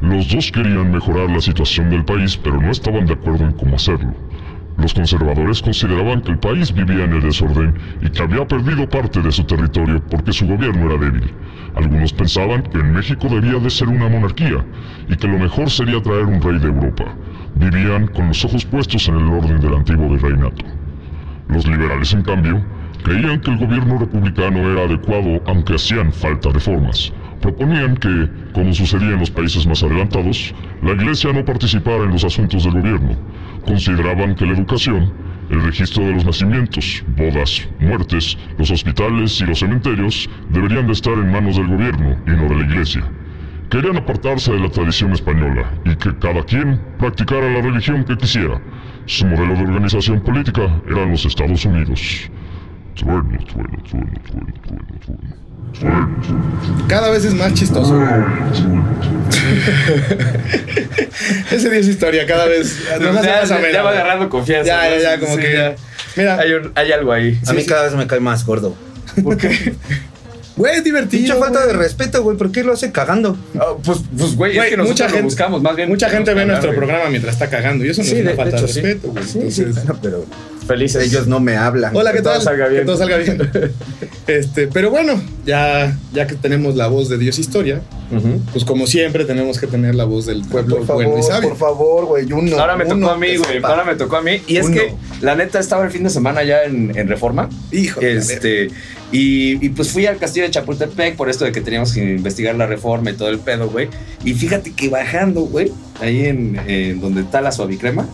Los 0.00 0.28
dos 0.28 0.52
querían 0.52 0.92
mejorar 0.92 1.30
la 1.30 1.40
situación 1.40 1.90
del 1.90 2.04
país, 2.04 2.36
pero 2.36 2.60
no 2.60 2.70
estaban 2.70 3.06
de 3.06 3.14
acuerdo 3.14 3.44
en 3.44 3.52
cómo 3.52 3.74
hacerlo. 3.76 4.14
Los 4.76 4.92
conservadores 4.92 5.62
consideraban 5.62 6.20
que 6.22 6.32
el 6.32 6.38
país 6.38 6.72
vivía 6.72 7.04
en 7.04 7.12
el 7.12 7.22
desorden 7.22 7.74
y 8.02 8.10
que 8.10 8.22
había 8.22 8.46
perdido 8.46 8.88
parte 8.88 9.22
de 9.22 9.30
su 9.30 9.44
territorio 9.44 10.02
porque 10.10 10.32
su 10.32 10.46
gobierno 10.46 10.90
era 10.90 10.98
débil. 10.98 11.32
Algunos 11.76 12.12
pensaban 12.12 12.62
que 12.64 12.78
en 12.78 12.92
México 12.92 13.28
debía 13.28 13.58
de 13.60 13.70
ser 13.70 13.88
una 13.88 14.08
monarquía 14.08 14.64
y 15.08 15.16
que 15.16 15.28
lo 15.28 15.38
mejor 15.38 15.70
sería 15.70 16.02
traer 16.02 16.24
un 16.24 16.42
rey 16.42 16.58
de 16.58 16.66
Europa. 16.66 17.04
Vivían 17.54 18.08
con 18.08 18.28
los 18.28 18.44
ojos 18.44 18.64
puestos 18.64 19.08
en 19.08 19.16
el 19.16 19.28
orden 19.28 19.60
del 19.60 19.74
antiguo 19.74 20.08
virreinato. 20.08 20.64
Los 21.48 21.66
liberales, 21.66 22.12
en 22.12 22.22
cambio, 22.22 22.64
creían 23.04 23.40
que 23.40 23.52
el 23.52 23.58
gobierno 23.58 23.98
republicano 23.98 24.58
era 24.72 24.84
adecuado 24.84 25.40
aunque 25.46 25.74
hacían 25.74 26.12
falta 26.12 26.50
reformas. 26.50 27.12
Proponían 27.40 27.96
que, 27.96 28.28
como 28.52 28.72
sucedía 28.72 29.10
en 29.10 29.20
los 29.20 29.30
países 29.30 29.66
más 29.66 29.82
adelantados, 29.82 30.54
la 30.82 30.92
iglesia 30.92 31.32
no 31.32 31.44
participara 31.44 32.04
en 32.04 32.12
los 32.12 32.24
asuntos 32.24 32.64
del 32.64 32.72
gobierno. 32.72 33.16
Consideraban 33.66 34.34
que 34.34 34.46
la 34.46 34.52
educación, 34.52 35.12
el 35.50 35.62
registro 35.62 36.04
de 36.04 36.12
los 36.12 36.24
nacimientos, 36.24 37.02
bodas, 37.16 37.66
muertes, 37.80 38.36
los 38.58 38.70
hospitales 38.70 39.40
y 39.40 39.46
los 39.46 39.58
cementerios 39.58 40.28
deberían 40.50 40.86
de 40.86 40.92
estar 40.92 41.14
en 41.14 41.32
manos 41.32 41.56
del 41.56 41.68
gobierno 41.68 42.16
y 42.26 42.30
no 42.30 42.48
de 42.48 42.56
la 42.56 42.64
iglesia. 42.64 43.02
Querían 43.70 43.96
apartarse 43.96 44.52
de 44.52 44.60
la 44.60 44.68
tradición 44.68 45.12
española 45.12 45.72
y 45.84 45.96
que 45.96 46.16
cada 46.18 46.44
quien 46.44 46.78
practicara 46.98 47.50
la 47.50 47.62
religión 47.62 48.04
que 48.04 48.16
quisiera. 48.16 48.60
Su 49.06 49.26
modelo 49.26 49.54
de 49.54 49.62
organización 49.62 50.20
política 50.20 50.80
eran 50.88 51.10
los 51.10 51.24
Estados 51.24 51.64
Unidos. 51.64 52.30
Trueno, 52.94 53.38
trueno, 53.46 53.82
trueno, 53.88 54.12
trueno, 54.24 54.52
trueno, 54.62 54.92
trueno. 55.02 55.24
Trueno, 55.72 56.22
trueno. 56.22 56.86
Cada 56.88 57.10
vez 57.10 57.24
es 57.24 57.34
más 57.34 57.52
chistoso. 57.54 58.00
Ese 61.50 61.70
día 61.70 61.80
es 61.80 61.88
historia, 61.88 62.26
cada 62.26 62.46
vez. 62.46 62.78
hace 62.90 63.72
Ya, 63.72 63.82
va 63.82 63.90
agarrando 63.90 64.28
confianza. 64.28 64.66
Ya, 64.66 64.90
¿no? 64.90 64.96
ya, 64.96 65.02
ya, 65.14 65.20
como 65.20 65.34
sí, 65.36 65.40
que. 65.42 65.52
ya. 65.52 65.74
Mira, 66.16 66.38
Hay, 66.38 66.52
un- 66.52 66.72
hay 66.76 66.92
algo 66.92 67.12
ahí. 67.12 67.38
A 67.46 67.52
mí 67.52 67.64
cada 67.64 67.84
vez 67.84 67.94
me 67.94 68.06
cae 68.06 68.20
más 68.20 68.46
gordo. 68.46 68.74
¿Por 69.22 69.36
qué? 69.36 69.74
güey, 70.56 70.76
es 70.76 70.84
divertido. 70.84 71.22
Mucha 71.22 71.36
falta 71.36 71.60
güey. 71.64 71.72
de 71.72 71.78
respeto, 71.82 72.22
güey. 72.22 72.36
¿Por 72.36 72.52
qué 72.52 72.62
lo 72.62 72.72
hace 72.72 72.92
cagando? 72.92 73.36
Ah, 73.58 73.74
pues, 73.82 73.98
pues, 74.16 74.36
güey, 74.36 74.56
es 74.56 74.64
que 74.66 74.76
nosotros 74.76 74.88
mucha 74.90 75.04
lo 75.04 75.10
gente- 75.10 75.24
buscamos. 75.24 75.62
Más 75.62 75.74
bien, 75.76 75.88
Mucha 75.88 76.08
gente 76.10 76.32
ve 76.34 76.46
nuestro 76.46 76.68
güey. 76.70 76.78
programa 76.78 77.10
mientras 77.10 77.34
está 77.34 77.50
cagando 77.50 77.84
y 77.84 77.88
eso 77.90 78.02
no 78.02 78.08
Sí, 78.08 78.14
es 78.16 78.20
una 78.20 78.30
de- 78.30 78.36
de 78.36 78.36
falta 78.36 78.56
de, 78.56 78.62
hecho, 78.64 78.66
respeto, 78.74 79.08
güey. 79.08 79.24
Sí, 79.24 79.50
sí, 79.50 79.64
pero 80.00 80.24
Felices. 80.66 81.04
ellos 81.04 81.26
no 81.26 81.40
me 81.40 81.56
hablan. 81.56 81.94
Hola, 81.94 82.10
¿qué 82.12 82.18
Que 82.18 82.22
todo 82.22 82.32
tal? 82.34 82.42
salga 82.42 82.68
bien. 82.68 82.80
Que 82.82 82.86
todo 82.86 82.96
salga 82.96 83.16
bien. 83.18 83.38
Este, 84.26 84.68
pero 84.68 84.90
bueno, 84.90 85.22
ya, 85.44 85.98
ya 86.14 86.26
que 86.26 86.34
tenemos 86.34 86.76
la 86.76 86.86
voz 86.86 87.10
de 87.10 87.18
Dios 87.18 87.38
Historia, 87.38 87.82
pues 88.52 88.64
como 88.64 88.86
siempre 88.86 89.26
tenemos 89.26 89.58
que 89.58 89.66
tener 89.66 89.94
la 89.94 90.04
voz 90.04 90.24
del 90.24 90.42
pueblo 90.46 90.78
Por 90.78 90.94
bueno 90.94 91.18
y 91.18 91.22
sabio. 91.22 91.50
por 91.50 91.58
favor, 91.58 92.06
güey. 92.06 92.32
Uno. 92.32 92.58
Ahora 92.58 92.74
me 92.74 92.86
tocó 92.86 93.10
a 93.10 93.18
mí, 93.18 93.36
güey. 93.36 93.60
Ahora 93.62 93.84
me 93.84 93.96
tocó 93.96 94.16
a 94.16 94.22
mí. 94.22 94.40
Y 94.46 94.56
es 94.56 94.64
Uno. 94.64 94.74
que, 94.76 94.94
la 95.20 95.34
neta, 95.34 95.58
estaba 95.60 95.84
el 95.84 95.90
fin 95.90 96.04
de 96.04 96.08
semana 96.10 96.42
ya 96.42 96.62
en, 96.64 96.96
en 96.96 97.06
Reforma. 97.06 97.50
Hijo 97.70 98.00
Este, 98.00 98.68
y, 99.12 99.62
y 99.64 99.68
pues 99.70 99.90
fui 99.90 100.06
al 100.06 100.16
castillo 100.16 100.46
de 100.46 100.52
Chapultepec 100.52 101.16
por 101.16 101.28
esto 101.28 101.44
de 101.44 101.52
que 101.52 101.60
teníamos 101.60 101.92
que 101.92 102.00
investigar 102.00 102.54
la 102.54 102.66
reforma 102.66 103.10
y 103.10 103.14
todo 103.14 103.28
el 103.28 103.40
pedo, 103.40 103.68
güey. 103.68 103.88
Y 104.24 104.32
fíjate 104.32 104.72
que 104.72 104.88
bajando, 104.88 105.42
güey, 105.42 105.70
ahí 106.00 106.24
en, 106.24 106.58
en 106.66 107.00
donde 107.02 107.20
está 107.20 107.42
la 107.42 107.52
suavicrema, 107.52 108.08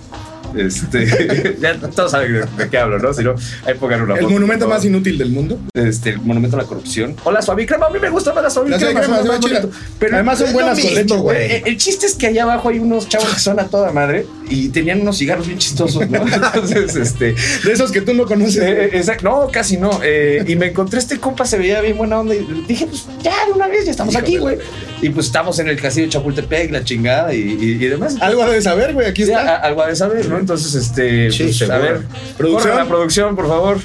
este, 0.56 1.56
ya 1.60 1.78
todos 1.78 2.10
saben 2.12 2.44
de, 2.56 2.68
qué 2.70 2.78
hablo, 2.78 2.98
¿no? 2.98 3.12
Si 3.14 3.22
no, 3.22 3.34
ahí 3.66 3.74
pongan 3.74 4.02
una 4.02 4.14
El 4.14 4.20
foto, 4.22 4.32
monumento 4.32 4.68
más 4.68 4.84
inútil 4.84 5.18
del 5.18 5.30
mundo. 5.30 5.58
Este, 5.74 6.10
el 6.10 6.20
monumento 6.20 6.56
a 6.56 6.62
la 6.62 6.66
corrupción. 6.66 7.16
O 7.24 7.30
la 7.32 7.42
suavicrema, 7.42 7.86
a 7.86 7.90
mí 7.90 7.98
me 8.00 8.10
gusta 8.10 8.32
más 8.32 8.42
la 8.42 8.50
suavicrema. 8.50 9.00
La 9.22 9.40
chida. 9.40 9.62
Pero 9.98 10.14
Además 10.14 10.38
son 10.38 10.52
buenas 10.52 10.78
con 10.80 10.94
leche, 10.94 11.14
güey. 11.16 11.22
güey. 11.36 11.52
el, 11.56 11.62
el 11.68 11.76
chiste 11.76 12.06
es 12.06 12.14
que 12.14 12.26
allá 12.28 12.42
abajo 12.44 12.68
hay 12.68 12.78
unos 12.78 13.08
chavos 13.08 13.28
que 13.34 13.40
son 13.40 13.58
a 13.60 13.64
toda 13.68 13.92
madre 13.92 14.26
y 14.48 14.68
tenían 14.70 15.00
unos 15.00 15.18
cigarros 15.18 15.46
bien 15.46 15.58
chistosos, 15.58 16.08
¿no? 16.10 16.22
Entonces, 16.32 16.96
este, 16.96 17.34
De 17.64 17.72
esos 17.72 17.92
que 17.92 18.00
tú 18.00 18.14
no 18.14 18.24
conoces. 18.26 18.56
eh, 18.56 18.84
eh, 18.84 18.90
exacto, 18.94 19.24
no, 19.28 19.48
casi 19.52 19.76
no. 19.76 20.00
Eh, 20.02 20.44
y 20.46 20.56
me 20.56 20.66
encontré 20.66 20.98
este 20.98 21.18
compa, 21.18 21.44
se 21.44 21.58
veía 21.58 21.80
bien 21.80 21.96
buena 21.96 22.20
onda. 22.20 22.34
Y 22.34 22.64
dije, 22.66 22.86
pues 22.86 23.06
ya, 23.22 23.32
de 23.46 23.52
una 23.52 23.68
vez, 23.68 23.84
ya 23.84 23.90
estamos 23.92 24.16
aquí, 24.16 24.38
güey. 24.38 24.58
Y 25.02 25.08
pues 25.10 25.26
estamos 25.26 25.58
en 25.58 25.68
el 25.68 25.80
castillo 25.80 26.06
de 26.06 26.12
Chapultepec, 26.12 26.70
la 26.72 26.84
chingada 26.84 27.32
y, 27.34 27.38
y- 27.38 27.84
y 27.84 27.88
demás. 27.88 28.16
Algo 28.20 28.46
de 28.50 28.60
saber, 28.60 28.92
güey. 28.92 29.06
Aquí 29.06 29.24
Sí, 29.24 29.32
a- 29.32 29.38
está. 29.40 29.56
algo 29.56 29.82
ha 29.82 29.86
de 29.88 29.96
saber, 29.96 30.28
¿no? 30.28 30.39
Entonces, 30.40 30.74
este, 30.74 31.30
Sí, 31.30 31.44
pues, 31.44 31.56
a 31.62 31.66
seguro. 31.66 31.80
ver, 31.82 32.06
Producción. 32.38 32.62
corre 32.72 32.82
la 32.82 32.88
producción, 32.88 33.36
por 33.36 33.46
favor. 33.48 33.78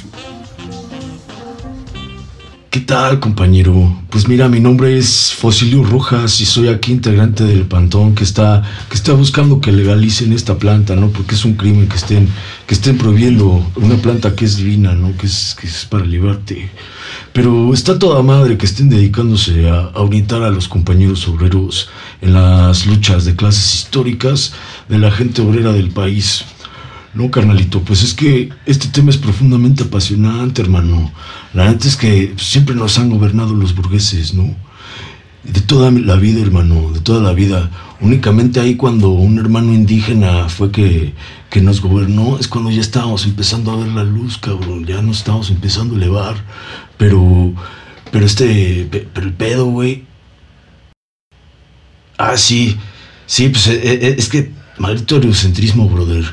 ¿Qué 2.69 2.81
tal, 2.81 3.21
compañero? 3.21 3.73
Pues 4.09 4.27
mira, 4.27 4.49
mi 4.49 4.59
nombre 4.59 4.97
es 4.97 5.33
Fosilio 5.33 5.81
Rojas 5.83 6.41
y 6.41 6.45
soy 6.45 6.67
aquí 6.67 6.91
integrante 6.91 7.45
del 7.45 7.61
Pantón 7.63 8.15
que 8.15 8.25
está, 8.25 8.63
que 8.89 8.95
está 8.95 9.13
buscando 9.13 9.61
que 9.61 9.71
legalicen 9.71 10.33
esta 10.33 10.57
planta, 10.57 10.93
¿no? 10.95 11.07
Porque 11.09 11.35
es 11.35 11.45
un 11.45 11.53
crimen 11.55 11.87
que 11.87 11.95
estén, 11.95 12.27
que 12.67 12.73
estén 12.73 12.97
prohibiendo 12.97 13.65
una 13.77 13.95
planta 13.95 14.35
que 14.35 14.43
es 14.43 14.57
divina, 14.57 14.93
¿no? 14.93 15.15
Que 15.17 15.25
es, 15.27 15.55
que 15.59 15.67
es 15.67 15.85
para 15.85 16.03
librarte. 16.05 16.69
Pero 17.35 17.73
está 17.73 17.99
toda 17.99 18.23
madre 18.23 18.57
que 18.57 18.65
estén 18.65 18.87
dedicándose 18.87 19.67
a, 19.67 19.89
orientar 19.95 20.41
a 20.41 20.49
los 20.49 20.69
compañeros 20.69 21.27
obreros 21.27 21.89
en 22.21 22.33
las 22.33 22.85
luchas 22.85 23.25
de 23.25 23.35
clases 23.35 23.75
históricas 23.75 24.53
de 24.87 24.99
la 24.99 25.11
gente 25.11 25.41
obrera 25.41 25.73
del 25.73 25.89
país. 25.89 26.45
No, 27.13 27.29
carnalito, 27.29 27.81
pues 27.81 28.03
es 28.03 28.13
que 28.13 28.51
este 28.65 28.87
tema 28.87 29.09
es 29.09 29.17
profundamente 29.17 29.83
apasionante, 29.83 30.61
hermano. 30.61 31.11
La 31.53 31.69
neta 31.69 31.89
es 31.89 31.97
que 31.97 32.33
siempre 32.37 32.73
nos 32.73 32.97
han 32.99 33.09
gobernado 33.09 33.53
los 33.53 33.75
burgueses, 33.75 34.33
¿no? 34.33 34.55
De 35.43 35.59
toda 35.59 35.91
la 35.91 36.15
vida, 36.15 36.41
hermano, 36.41 36.93
de 36.93 37.01
toda 37.01 37.21
la 37.21 37.33
vida. 37.33 37.69
Únicamente 38.01 38.59
ahí 38.59 38.75
cuando 38.75 39.09
un 39.09 39.39
hermano 39.39 39.73
indígena 39.73 40.49
fue 40.49 40.71
que, 40.71 41.13
que 41.49 41.61
nos 41.61 41.79
gobernó, 41.81 42.37
es 42.37 42.47
cuando 42.47 42.69
ya 42.69 42.81
estábamos 42.81 43.25
empezando 43.25 43.71
a 43.71 43.77
ver 43.77 43.87
la 43.87 44.03
luz, 44.03 44.37
cabrón. 44.37 44.85
Ya 44.85 45.01
nos 45.01 45.19
estábamos 45.19 45.49
empezando 45.49 45.95
a 45.95 45.97
elevar. 45.97 46.35
Pero, 46.97 47.53
pero 48.11 48.25
este, 48.25 48.87
pe- 48.91 49.07
pero 49.13 49.27
el 49.27 49.33
pedo, 49.33 49.65
güey. 49.65 50.03
Ah, 52.17 52.37
sí. 52.37 52.77
Sí, 53.25 53.49
pues 53.49 53.67
eh, 53.67 53.79
eh, 53.83 54.15
es 54.17 54.29
que 54.29 54.51
maldito 54.77 55.15
eurocentrismo, 55.15 55.89
brother. 55.89 56.25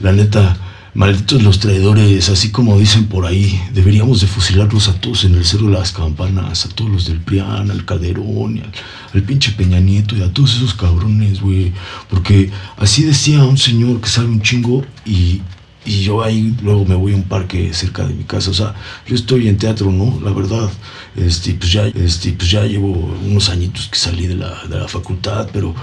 La 0.00 0.12
neta, 0.12 0.56
malditos 0.94 1.42
los 1.42 1.58
traidores, 1.58 2.28
así 2.28 2.50
como 2.50 2.78
dicen 2.78 3.06
por 3.06 3.26
ahí. 3.26 3.60
Deberíamos 3.72 4.20
de 4.20 4.26
fusilarlos 4.28 4.88
a 4.88 4.94
todos 5.00 5.24
en 5.24 5.34
el 5.34 5.44
Cerro 5.44 5.66
de 5.66 5.72
las 5.72 5.92
Campanas, 5.92 6.66
a 6.66 6.68
todos 6.68 6.90
los 6.90 7.06
del 7.06 7.20
PRIAN, 7.20 7.70
al 7.70 7.84
Calderón, 7.84 8.58
al, 8.62 8.72
al 9.12 9.22
pinche 9.22 9.52
Peña 9.52 9.80
Nieto 9.80 10.16
y 10.16 10.22
a 10.22 10.32
todos 10.32 10.54
esos 10.56 10.74
cabrones, 10.74 11.40
güey. 11.40 11.72
Porque 12.08 12.50
así 12.76 13.02
decía 13.02 13.42
un 13.44 13.58
señor 13.58 14.00
que 14.00 14.08
sabe 14.08 14.28
un 14.28 14.40
chingo 14.40 14.84
y, 15.04 15.42
y 15.84 16.02
yo 16.02 16.22
ahí 16.22 16.54
luego 16.62 16.84
me 16.84 16.94
voy 16.94 17.12
a 17.12 17.16
un 17.16 17.24
parque 17.24 17.72
cerca 17.74 18.06
de 18.06 18.14
mi 18.14 18.24
casa. 18.24 18.50
O 18.50 18.54
sea, 18.54 18.74
yo 19.06 19.14
estoy 19.16 19.48
en 19.48 19.58
teatro, 19.58 19.90
¿no? 19.90 20.20
La 20.24 20.30
verdad. 20.32 20.70
Este, 21.16 21.54
pues 21.54 21.70
ya, 21.72 21.86
este, 21.86 22.32
pues 22.32 22.50
ya 22.50 22.64
llevo 22.64 22.88
unos 23.24 23.48
añitos 23.48 23.88
que 23.88 23.96
salí 23.98 24.26
de 24.26 24.34
la, 24.36 24.62
de 24.68 24.78
la 24.78 24.88
facultad, 24.88 25.48
pero, 25.52 25.74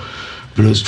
pero 0.56 0.70
es- 0.70 0.84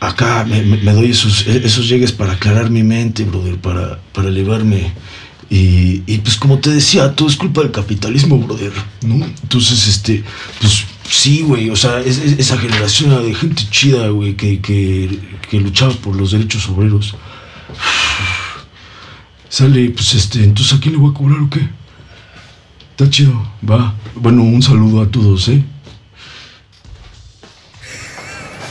acá 0.00 0.44
me, 0.44 0.62
doy 0.92 1.10
esos, 1.10 1.46
esos 1.46 1.88
llegues 1.88 2.12
para 2.12 2.32
aclarar 2.34 2.70
mi 2.70 2.82
mente, 2.82 3.24
brother, 3.24 3.56
para, 3.56 3.98
para 4.12 4.28
elevarme. 4.28 4.92
Y, 5.48 5.98
pues 6.18 6.36
como 6.36 6.58
te 6.58 6.70
decía, 6.70 7.14
todo 7.14 7.28
es 7.28 7.36
culpa 7.36 7.60
del 7.62 7.70
capitalismo, 7.70 8.36
brother, 8.38 8.72
¿no? 9.02 9.24
Entonces, 9.24 9.86
este, 9.86 10.24
pues 10.60 10.84
sí, 11.08 11.42
güey, 11.42 11.70
o 11.70 11.76
sea, 11.76 12.00
es- 12.00 12.18
es- 12.18 12.38
esa 12.40 12.58
generación 12.58 13.24
de 13.24 13.32
gente 13.34 13.62
chida, 13.70 14.08
güey, 14.08 14.34
que, 14.34 14.60
que, 14.60 15.20
que 15.48 15.60
luchaba 15.60 15.92
por 15.94 16.16
los 16.16 16.32
derechos 16.32 16.68
obreros. 16.68 17.14
Sale, 19.48 19.90
pues 19.90 20.14
este, 20.14 20.42
entonces 20.42 20.74
¿a 20.74 20.80
quién 20.80 20.94
le 20.94 21.00
voy 21.00 21.10
a 21.10 21.14
cobrar 21.14 21.40
o 21.40 21.48
qué? 21.48 21.60
Está 22.90 23.08
chido, 23.08 23.46
va. 23.68 23.94
Bueno, 24.16 24.42
un 24.42 24.62
saludo 24.62 25.02
a 25.02 25.06
todos, 25.10 25.48
¿eh? 25.48 25.62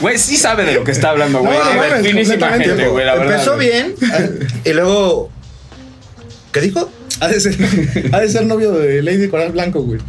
Güey, 0.02 0.18
sí 0.18 0.36
sabe 0.38 0.66
de 0.66 0.74
lo 0.74 0.84
que 0.84 0.92
está 0.92 1.10
hablando, 1.12 1.40
güey. 1.40 1.58
No, 1.58 1.64
no 1.66 2.04
Finísima 2.04 2.50
completamente, 2.50 2.66
gente, 2.66 2.88
güey, 2.88 3.06
la 3.06 3.16
verdad. 3.16 3.34
Empezó 3.34 3.56
güey. 3.56 3.68
bien 3.70 3.96
y 4.64 4.74
luego. 4.74 5.30
¿Qué 6.52 6.62
dijo? 6.62 6.92
Ha 7.20 7.28
de 7.30 7.40
ser, 7.40 7.56
ha 8.12 8.20
de 8.20 8.30
ser 8.30 8.46
novio 8.46 8.72
de 8.74 9.02
Lady 9.02 9.28
Coral 9.30 9.52
Blanco, 9.52 9.82
güey. 9.82 10.00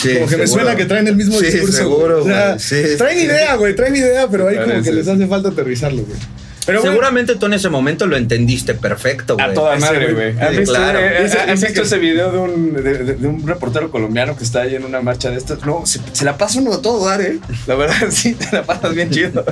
Sí, 0.00 0.14
como 0.14 0.26
que 0.28 0.36
me 0.36 0.46
suena 0.46 0.74
que 0.76 0.84
traen 0.84 1.06
el 1.08 1.16
mismo 1.16 1.38
Sí, 1.38 1.46
discurso. 1.46 1.76
seguro, 1.76 2.22
güey. 2.22 2.32
O 2.32 2.36
sea, 2.36 2.48
güey. 2.50 2.58
Sí, 2.60 2.96
traen 2.98 3.18
sí. 3.18 3.24
idea, 3.24 3.54
güey, 3.56 3.74
traen 3.76 3.96
idea, 3.96 4.28
pero 4.28 4.48
ahí 4.48 4.56
como 4.56 4.82
que 4.82 4.92
les 4.92 5.06
hace 5.08 5.26
falta 5.26 5.48
aterrizarlo, 5.50 6.02
güey. 6.02 6.18
Pero 6.66 6.80
bueno, 6.80 6.92
Seguramente 6.92 7.36
tú 7.36 7.46
en 7.46 7.52
ese 7.54 7.68
momento 7.68 8.06
lo 8.06 8.16
entendiste 8.16 8.74
perfecto, 8.74 9.34
güey. 9.34 9.50
A 9.50 9.54
toda 9.54 9.76
madre, 9.78 10.12
güey. 10.12 10.32
güey. 10.32 10.44
¿Han 10.44 10.52
Sí, 10.52 10.58
visto, 10.58 10.74
claro. 10.74 10.98
eh, 10.98 11.22
Dice- 11.24 11.38
¿han 11.40 11.50
dice 11.52 11.66
visto 11.66 11.82
ese 11.82 11.98
video 11.98 12.32
de 12.32 12.38
un, 12.38 12.72
de, 12.74 12.82
de- 12.82 13.14
de 13.14 13.26
un 13.28 13.46
reportero 13.46 13.90
colombiano 13.90 14.36
que 14.36 14.42
está 14.44 14.62
ahí 14.62 14.74
en 14.74 14.84
una 14.84 15.00
marcha 15.00 15.30
de 15.30 15.36
estas? 15.36 15.64
No, 15.64 15.86
se, 15.86 16.00
se 16.12 16.24
la 16.24 16.36
pasa 16.36 16.58
uno 16.60 16.72
a 16.74 16.82
todo 16.82 17.04
dar, 17.06 17.20
¿eh? 17.20 17.38
La 17.66 17.76
verdad, 17.76 17.94
sí, 18.10 18.34
te 18.34 18.48
la 18.54 18.64
pasas 18.64 18.94
bien 18.94 19.10
chido. 19.10 19.44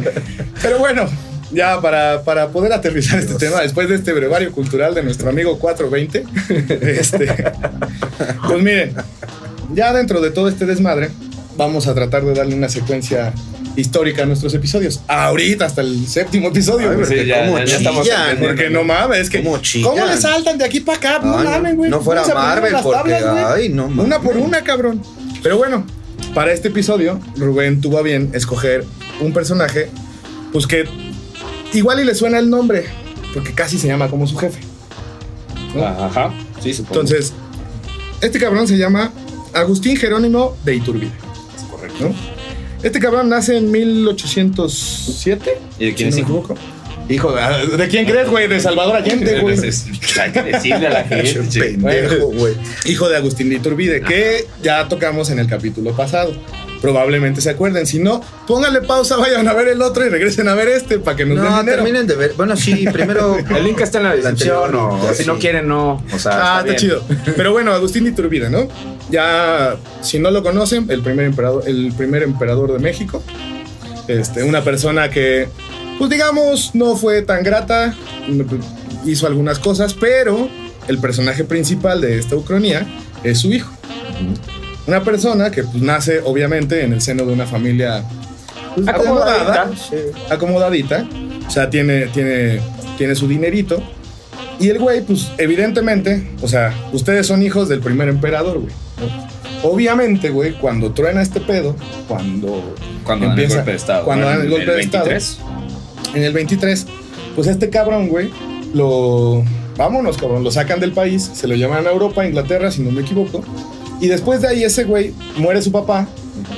pero 0.61 0.78
bueno, 0.78 1.06
ya 1.52 1.80
para, 1.80 2.23
para 2.25 2.49
poder 2.49 2.73
aterrizar 2.73 3.21
este 3.21 3.35
tema, 3.35 3.61
después 3.61 3.88
de 3.88 3.94
este 3.94 4.12
brevario 4.12 4.50
cultural 4.50 4.92
de 4.94 5.04
nuestro 5.04 5.30
amigo 5.30 5.59
420, 5.61 6.25
este, 6.99 7.52
pues 8.49 8.62
miren, 8.62 8.94
ya 9.73 9.92
dentro 9.92 10.21
de 10.21 10.30
todo 10.33 10.49
este 10.49 10.66
desmadre, 10.66 11.11
vamos 11.56 11.87
a 11.87 11.94
tratar 11.94 12.25
de 12.25 12.35
darle 12.35 12.54
una 12.56 12.68
secuencia 12.68 13.33
histórica 13.76 14.23
a 14.23 14.26
nuestros 14.26 14.54
episodios. 14.54 15.00
Ahorita, 15.09 15.64
hasta 15.66 15.81
el 15.81 16.07
séptimo 16.07 16.49
episodio, 16.49 16.90
Ay, 16.90 16.97
porque 16.97 17.21
Sí, 17.21 17.26
ya- 17.26 17.45
cómo 17.47 17.59
ya- 17.59 17.64
chillan. 17.64 18.38
Porque 18.40 18.71
no 18.71 18.85
mames, 18.85 19.19
es 19.21 19.31
que. 19.31 19.43
¿Cómo? 19.43 19.59
¿Cómo 19.83 20.07
le 20.07 20.16
saltan 20.16 20.59
de 20.59 20.64
aquí 20.64 20.81
para 20.81 20.99
acá? 20.99 21.19
No 21.23 21.38
Ay, 21.38 21.45
no. 21.45 21.50
mames, 21.50 21.76
güey. 21.76 21.90
No 21.90 22.00
fuera 22.00 22.23
¿Cómo 22.23 22.35
se 22.35 22.38
aprendieron 22.40 22.85
Marvel, 22.85 23.45
porque, 23.45 23.62
ay, 23.62 23.69
no 23.71 23.88
mames. 23.88 24.04
Una 24.07 24.21
por 24.21 24.37
una, 24.37 24.62
cabrón. 24.62 25.02
Pero 25.43 25.57
bueno, 25.59 25.85
para 26.35 26.52
este 26.52 26.69
episodio, 26.69 27.21
Rubén 27.37 27.81
tuvo 27.81 27.99
a 27.99 28.02
bien 28.02 28.31
escoger 28.35 28.85
un 29.21 29.33
personaje, 29.33 29.88
pues 30.52 30.66
que 30.66 30.85
igual 31.73 32.00
y 32.00 32.04
le 32.04 32.14
suena 32.14 32.38
el 32.38 32.49
nombre, 32.50 32.85
porque 33.33 33.52
casi 33.52 33.78
se 33.78 33.88
llama 33.88 34.09
como 34.09 34.26
su 34.26 34.37
jefe. 34.37 34.61
¿no? 35.75 35.85
Ajá, 35.87 36.33
sí, 36.62 36.73
supongo. 36.73 37.00
Entonces, 37.00 37.33
este 38.21 38.38
cabrón 38.38 38.66
se 38.69 38.76
llama 38.78 39.11
Agustín 39.52 39.97
Jerónimo 39.97 40.57
de 40.64 40.76
Iturbide. 40.76 41.11
Es 41.57 41.62
correcto. 41.64 42.04
¿no? 42.09 42.34
Este 42.85 43.00
cabrón 43.00 43.31
nace 43.31 43.57
en 43.57 43.71
1807. 43.71 45.59
¿Y 45.79 45.87
de 45.87 45.95
quién 45.95 46.12
si 46.12 46.21
es 46.21 46.29
no 46.29 46.35
me 46.35 46.41
equivoco. 46.41 46.55
Hijo, 47.09 47.33
de- 47.35 47.77
¿de 47.77 47.89
quién 47.89 48.07
crees, 48.07 48.29
güey? 48.31 48.49
De 48.49 48.59
Salvador 48.61 48.97
Allende, 48.97 49.41
güey. 49.41 49.55
Es- 49.55 49.63
es- 49.63 50.19
Hay 50.19 50.33
que 50.33 50.43
decirle 50.43 50.87
a 50.87 50.91
la 50.91 51.05
gente. 51.05 51.61
Pendejo, 51.61 52.27
güey. 52.29 52.55
Hijo 52.87 53.09
de 53.09 53.17
Agustín 53.17 53.51
de 53.51 53.57
Iturbide, 53.57 54.01
que 54.01 54.47
ya 54.63 54.89
tocamos 54.89 55.29
en 55.31 55.39
el 55.39 55.47
capítulo 55.47 55.93
pasado. 55.95 56.33
Probablemente 56.81 57.41
se 57.41 57.49
acuerden. 57.51 57.87
Si 57.87 57.99
no, 57.99 58.21
pónganle 58.47 58.83
pausa, 58.83 59.17
vayan 59.17 59.49
a 59.49 59.55
ver 59.55 59.69
el 59.69 59.81
otro 59.81 60.05
y 60.05 60.11
regresen 60.11 60.49
a 60.49 60.55
ver 60.55 60.69
este 60.69 60.99
para 60.99 61.17
que 61.17 61.25
nos 61.25 61.37
den 61.37 61.45
No, 61.51 61.59
dinero. 61.61 61.77
terminen 61.83 62.07
de 62.07 62.15
ver. 62.15 62.33
Bueno, 62.37 62.57
sí, 62.57 62.85
primero. 62.93 63.39
El 63.57 63.65
link 63.65 63.81
está 63.81 63.99
en 63.99 64.05
la 64.05 64.15
descripción 64.17 64.75
o 64.75 65.03
ya 65.03 65.15
si 65.15 65.23
sí. 65.23 65.27
no 65.29 65.39
quieren, 65.39 65.67
no. 65.67 66.03
O 66.13 66.19
sea, 66.19 66.33
Ah, 66.35 66.55
está 66.59 66.65
bien. 66.65 66.77
chido. 66.77 67.03
Pero 67.37 67.53
bueno, 67.53 67.73
Agustín 67.73 68.05
de 68.05 68.11
Iturbide, 68.11 68.51
¿no? 68.51 68.69
Ya, 69.11 69.77
si 70.03 70.19
no 70.19 70.31
lo 70.31 70.43
conocen, 70.43 70.87
el 70.91 71.01
primer 71.03 71.25
emperador, 71.27 71.63
el 71.67 71.93
primer 71.97 72.23
emperador 72.23 72.73
de 72.73 72.79
México. 72.81 73.23
Este, 74.09 74.43
una 74.43 74.63
persona 74.63 75.09
que, 75.09 75.49
pues 75.99 76.11
digamos, 76.11 76.75
no 76.75 76.97
fue 76.97 77.23
tan 77.23 77.43
grata, 77.43 77.95
hizo 79.05 79.27
algunas 79.27 79.59
cosas, 79.59 79.95
pero 79.95 80.49
el 80.89 80.99
personaje 80.99 81.45
principal 81.45 82.01
de 82.01 82.19
esta 82.19 82.37
ucronía 82.37 82.87
es 83.23 83.39
su 83.39 83.53
hijo. 83.53 83.73
Una 84.87 85.03
persona 85.03 85.51
que 85.51 85.63
pues, 85.65 85.83
nace, 85.83 86.21
obviamente, 86.25 86.83
en 86.85 86.93
el 86.93 87.01
seno 87.01 87.25
de 87.25 87.33
una 87.33 87.47
familia 87.47 88.05
pues, 88.75 88.87
acomodada, 88.89 89.63
Acomodadita. 89.63 90.35
acomodadita. 90.35 91.09
O 91.47 91.51
sea, 91.51 91.71
tiene, 91.71 92.07
tiene, 92.09 92.61
tiene 92.99 93.15
su 93.15 93.27
dinerito. 93.29 93.83
Y 94.61 94.69
el 94.69 94.79
güey, 94.79 95.01
pues, 95.03 95.31
evidentemente, 95.39 96.31
o 96.43 96.49
sea, 96.49 96.73
ustedes 96.93 97.27
son 97.27 97.43
hijos 97.43 97.69
del 97.69 97.81
primer 97.81 98.09
emperador, 98.09 98.59
güey. 98.61 98.73
¿no? 99.01 99.69
Obviamente, 99.69 100.29
güey, 100.29 100.53
cuando 100.59 100.93
truena 100.93 101.23
este 101.23 101.41
pedo, 101.41 101.75
cuando 102.07 102.75
Cuando 103.05 103.27
dan 103.29 103.39
el 103.39 103.45
Empieza- 103.45 103.57
golpe 103.57 103.71
de 103.71 103.77
estado. 103.79 104.05
cuando 104.05 104.27
¿no? 104.27 104.31
dan 104.33 104.41
el 104.43 104.51
golpe 104.51 104.71
de 104.71 104.81
estado. 104.83 105.11
23. 106.14 106.16
en 106.16 106.23
el 106.25 106.33
23, 106.33 106.87
pues 107.35 107.47
este 107.49 107.71
cabrón, 107.71 108.09
güey, 108.09 108.30
lo. 108.73 109.42
Vámonos, 109.76 110.16
cabrón, 110.16 110.44
lo 110.44 110.52
sacan 110.52 110.78
del 110.78 110.92
país, 110.92 111.28
se 111.35 111.49
lo 111.49 111.56
llevan 111.56 111.85
a 111.87 111.90
Europa, 111.90 112.23
a 112.23 112.26
Inglaterra, 112.26 112.71
si 112.71 112.80
no 112.83 112.92
me 112.92 113.00
equivoco. 113.00 113.42
Y 114.00 114.06
después 114.06 114.40
de 114.40 114.49
ahí, 114.49 114.62
ese 114.64 114.85
güey 114.85 115.12
muere 115.37 115.62
su 115.62 115.73
papá. 115.73 116.06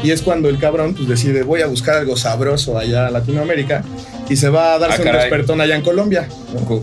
Y 0.02 0.10
es 0.10 0.20
cuando 0.20 0.48
el 0.48 0.58
cabrón 0.58 0.94
pues, 0.94 1.08
decide: 1.08 1.42
Voy 1.42 1.62
a 1.62 1.66
buscar 1.66 1.96
algo 1.96 2.16
sabroso 2.16 2.76
allá 2.76 3.06
a 3.06 3.10
Latinoamérica. 3.10 3.84
Y 4.28 4.36
se 4.36 4.48
va 4.48 4.74
a 4.74 4.78
darse 4.78 5.02
Ah, 5.08 5.12
un 5.12 5.16
despertón 5.16 5.60
allá 5.60 5.76
en 5.76 5.82
Colombia. 5.82 6.28
¿no? 6.52 6.82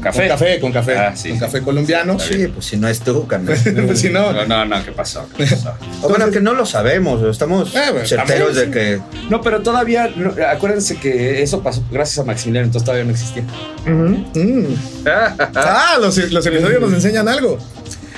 Con, 0.00 0.12
café. 0.12 0.20
Con 0.20 0.28
café, 0.28 0.60
con 0.60 0.72
café. 0.72 0.96
Ah, 0.96 1.16
sí, 1.16 1.28
con 1.28 1.38
sí. 1.38 1.44
café 1.44 1.62
colombiano. 1.62 2.18
Sí, 2.18 2.48
pues 2.48 2.66
si 2.66 2.76
no 2.76 2.88
es 2.88 3.00
tú, 3.00 3.26
carnal. 3.26 3.58
Pues, 3.86 3.98
si 4.00 4.08
no, 4.08 4.32
No, 4.32 4.46
no, 4.46 4.64
no, 4.64 4.84
¿qué 4.84 4.92
pasó? 4.92 5.28
¿Qué 5.36 5.44
pasó? 5.46 5.74
Bueno, 6.08 6.30
que 6.30 6.40
no 6.40 6.54
lo 6.54 6.64
sabemos, 6.66 7.22
estamos 7.22 7.74
Eh, 7.74 7.90
bueno, 7.90 8.06
certeros 8.06 8.54
también, 8.54 8.70
de 8.70 8.78
que. 8.78 9.00
No, 9.28 9.40
pero 9.40 9.60
todavía, 9.60 10.10
no, 10.16 10.34
acuérdense 10.48 10.96
que 10.96 11.42
eso 11.42 11.62
pasó 11.62 11.82
gracias 11.90 12.18
a 12.18 12.24
Maximiliano, 12.24 12.66
entonces 12.66 12.84
todavía 12.84 13.04
no 13.04 13.10
existía. 13.12 13.42
Mm. 13.86 14.74
Ah, 15.06 15.98
los, 16.00 16.16
los 16.30 16.46
episodios 16.46 16.80
nos 16.80 16.92
enseñan 16.92 17.28
algo. 17.28 17.58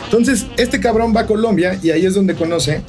Entonces, 0.04 0.46
este 0.56 0.78
cabrón 0.80 1.14
va 1.16 1.22
a 1.22 1.26
Colombia 1.26 1.78
y 1.82 1.90
ahí 1.90 2.06
es 2.06 2.14
donde 2.14 2.34
conoce 2.34 2.82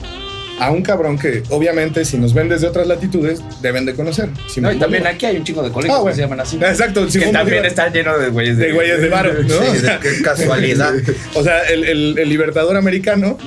a 0.60 0.72
un 0.72 0.82
cabrón 0.84 1.18
que, 1.18 1.44
obviamente, 1.50 2.06
si 2.06 2.18
nos 2.18 2.34
ven 2.34 2.48
desde 2.50 2.68
otras 2.68 2.88
latitudes, 2.88 3.42
deben 3.62 3.86
de 3.86 3.94
conocer. 3.96 4.30
No, 4.58 4.72
y 4.72 4.78
también 4.78 5.06
aquí 5.08 5.26
hay 5.26 5.38
un 5.38 5.44
chingo 5.44 5.64
de 5.64 5.72
colegios 5.72 6.00
Ah, 6.00 6.08
que 6.08 6.16
se 6.16 6.22
llaman 6.22 6.40
así. 6.40 6.58
Exacto, 6.58 7.06
Que 7.08 7.20
también 7.20 7.44
Bolívar. 7.46 7.66
está 7.66 7.90
lleno 7.90 8.18
de 8.18 8.30
güeyes 8.30 8.58
de, 8.58 8.68
de 8.68 8.72
güeyes 8.74 9.02
de 9.02 9.10
varo, 9.10 9.34
¿no? 9.34 9.50
Sí, 9.50 9.82
de 9.82 10.00
qué 10.02 10.22
casualidad. 10.24 10.94
O 11.34 11.44
sea, 11.44 11.64
el, 11.64 11.84
el- 11.86 12.18
el 12.20 12.30
libertador 12.30 12.78
americano, 12.78 13.38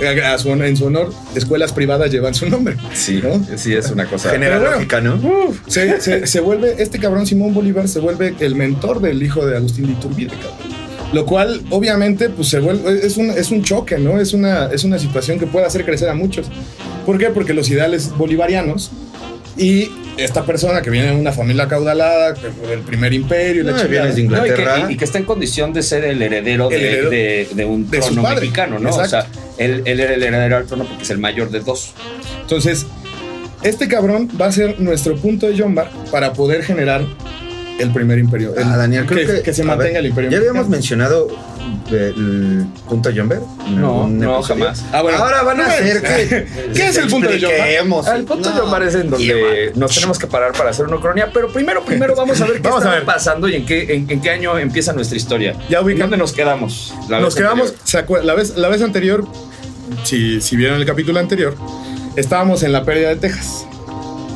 eh, 0.00 0.22
a 0.24 0.38
su- 0.38 0.50
en 0.52 0.76
su 0.76 0.86
honor, 0.86 1.12
escuelas 1.34 1.72
privadas 1.72 2.10
llevan 2.10 2.34
su 2.34 2.48
nombre. 2.48 2.76
Sí, 2.94 3.20
¿no? 3.22 3.44
sí, 3.56 3.74
es 3.74 3.90
una 3.90 4.06
cosa. 4.06 4.30
Genera 4.30 4.58
Pero 4.58 4.86
bueno. 5.02 5.16
¿no? 5.16 5.54
Se, 5.66 6.00
se- 6.00 6.26
se 6.26 6.40
vuelve, 6.40 6.76
este 6.82 6.98
cabrón 6.98 7.26
Simón 7.26 7.52
Bolívar 7.52 7.88
se 7.88 8.00
vuelve 8.00 8.34
el 8.40 8.54
mentor 8.54 9.00
del 9.00 9.22
hijo 9.22 9.44
de 9.46 9.56
Agustín 9.56 9.86
de 9.86 9.92
Iturbide, 9.92 10.30
cabrón. 10.30 10.77
Lo 11.12 11.24
cual, 11.24 11.62
obviamente, 11.70 12.28
pues 12.28 12.48
se 12.48 12.60
vuelve, 12.60 13.06
es 13.06 13.16
un, 13.16 13.30
es 13.30 13.50
un 13.50 13.62
choque, 13.64 13.96
¿no? 13.98 14.20
Es 14.20 14.34
una, 14.34 14.66
es 14.66 14.84
una 14.84 14.98
situación 14.98 15.38
que 15.38 15.46
puede 15.46 15.64
hacer 15.64 15.84
crecer 15.84 16.08
a 16.10 16.14
muchos. 16.14 16.46
¿Por 17.06 17.16
qué? 17.18 17.30
Porque 17.30 17.54
los 17.54 17.70
ideales 17.70 18.10
bolivarianos 18.16 18.90
y 19.56 19.90
esta 20.18 20.44
persona 20.44 20.82
que 20.82 20.90
viene 20.90 21.08
de 21.08 21.16
una 21.16 21.32
familia 21.32 21.66
caudalada, 21.66 22.34
que 22.34 22.50
fue 22.50 22.68
del 22.68 22.80
primer 22.80 23.12
imperio 23.14 23.62
y 23.62 23.64
la 23.64 23.72
vienes 23.84 24.16
de 24.16 24.22
No, 24.24 24.34
y, 24.34 24.40
Inglaterra. 24.40 24.74
que, 24.86 24.92
y- 24.92 24.94
y 24.94 24.96
que 24.98 25.04
está 25.04 25.18
en 25.18 25.24
condición 25.24 25.72
de 25.72 25.82
ser 25.82 26.04
el 26.04 26.20
heredero, 26.20 26.70
El 26.70 26.80
de, 26.80 26.88
heredero 26.88 27.10
de- 27.10 27.48
de 27.54 27.64
un 27.64 27.88
de 27.90 28.00
trono 28.00 28.22
mexicano, 28.22 28.78
¿no? 28.78 28.90
O 28.90 29.02
Exacto. 29.02 29.32
sea, 29.32 29.64
él, 29.64 29.82
él 29.86 30.00
era 30.00 30.12
el 30.14 30.22
heredero 30.22 30.56
al 30.58 30.66
trono 30.66 30.84
porque 30.84 31.04
es 31.04 31.10
el 31.10 31.18
mayor 31.18 31.50
de 31.50 31.60
dos. 31.60 31.92
Entonces, 32.42 32.86
este 33.62 33.88
cabrón 33.88 34.28
va 34.40 34.46
a 34.46 34.52
ser 34.52 34.78
nuestro 34.80 35.16
punto 35.16 35.48
de 35.48 35.58
Jomba 35.58 35.90
para 36.10 36.32
poder 36.34 36.62
generar 36.62 37.02
el 37.78 37.92
primer 37.92 38.18
imperio. 38.18 38.54
El- 38.56 38.64
Ah, 38.64 38.76
Daniel, 38.76 39.06
creo 39.06 39.26
que, 39.36 39.42
que 39.42 39.52
se 39.54 39.62
mantenga 39.64 39.90
ver, 39.92 39.96
el 40.00 40.06
imperio. 40.06 40.30
Ya 40.30 40.38
habíamos 40.38 40.68
mexicano. 40.68 41.06
mencionado 41.06 41.28
el 41.90 42.66
punto 42.88 43.10
Jumper. 43.14 43.40
No, 43.70 44.06
no, 44.08 44.36
episodio? 44.38 44.42
jamás. 44.42 44.84
Ah, 44.92 45.02
bueno. 45.02 45.18
Ahora 45.18 45.42
van 45.42 45.60
a 45.60 45.66
hacer 45.66 46.02
que. 46.02 46.46
¿Qué 46.74 46.88
es 46.88 46.96
el 46.98 47.08
punto 47.08 47.28
de 47.28 47.40
Jumper? 47.40 48.10
Al 48.10 48.24
punto 48.24 48.52
No, 48.54 48.70
parece 48.70 49.00
en 49.00 49.10
donde 49.10 49.72
nos 49.76 49.94
tenemos 49.94 50.18
que 50.18 50.26
parar 50.26 50.52
para 50.52 50.70
hacer 50.70 50.86
una 50.86 51.00
cronía, 51.00 51.30
pero 51.32 51.48
primero, 51.52 51.84
primero 51.84 52.14
vamos 52.16 52.40
a 52.40 52.44
ver 52.46 52.60
qué 52.60 52.68
está 52.78 53.04
pasando 53.04 53.48
y 53.48 53.54
en 53.56 53.66
qué, 53.66 53.94
en, 53.94 54.10
en 54.10 54.20
qué 54.20 54.30
año 54.30 54.58
empieza 54.58 54.92
nuestra 54.92 55.16
historia. 55.16 55.54
Ya 55.70 55.80
ubican- 55.80 55.98
¿Dónde 56.00 56.16
nos 56.18 56.32
quedamos? 56.32 56.94
la 57.08 57.20
Nos 57.20 57.34
vez 57.34 57.42
quedamos, 57.42 57.68
anterior? 57.70 57.86
¿se 57.88 57.98
acuer- 58.06 58.22
la, 58.22 58.34
vez, 58.34 58.56
la 58.56 58.68
vez 58.68 58.82
anterior, 58.82 59.24
si, 60.04 60.40
si 60.40 60.56
vieron 60.56 60.78
el 60.80 60.86
capítulo 60.86 61.18
anterior, 61.20 61.54
estábamos 62.16 62.62
en 62.62 62.72
la 62.72 62.84
pérdida 62.84 63.08
de 63.10 63.16
Texas, 63.16 63.66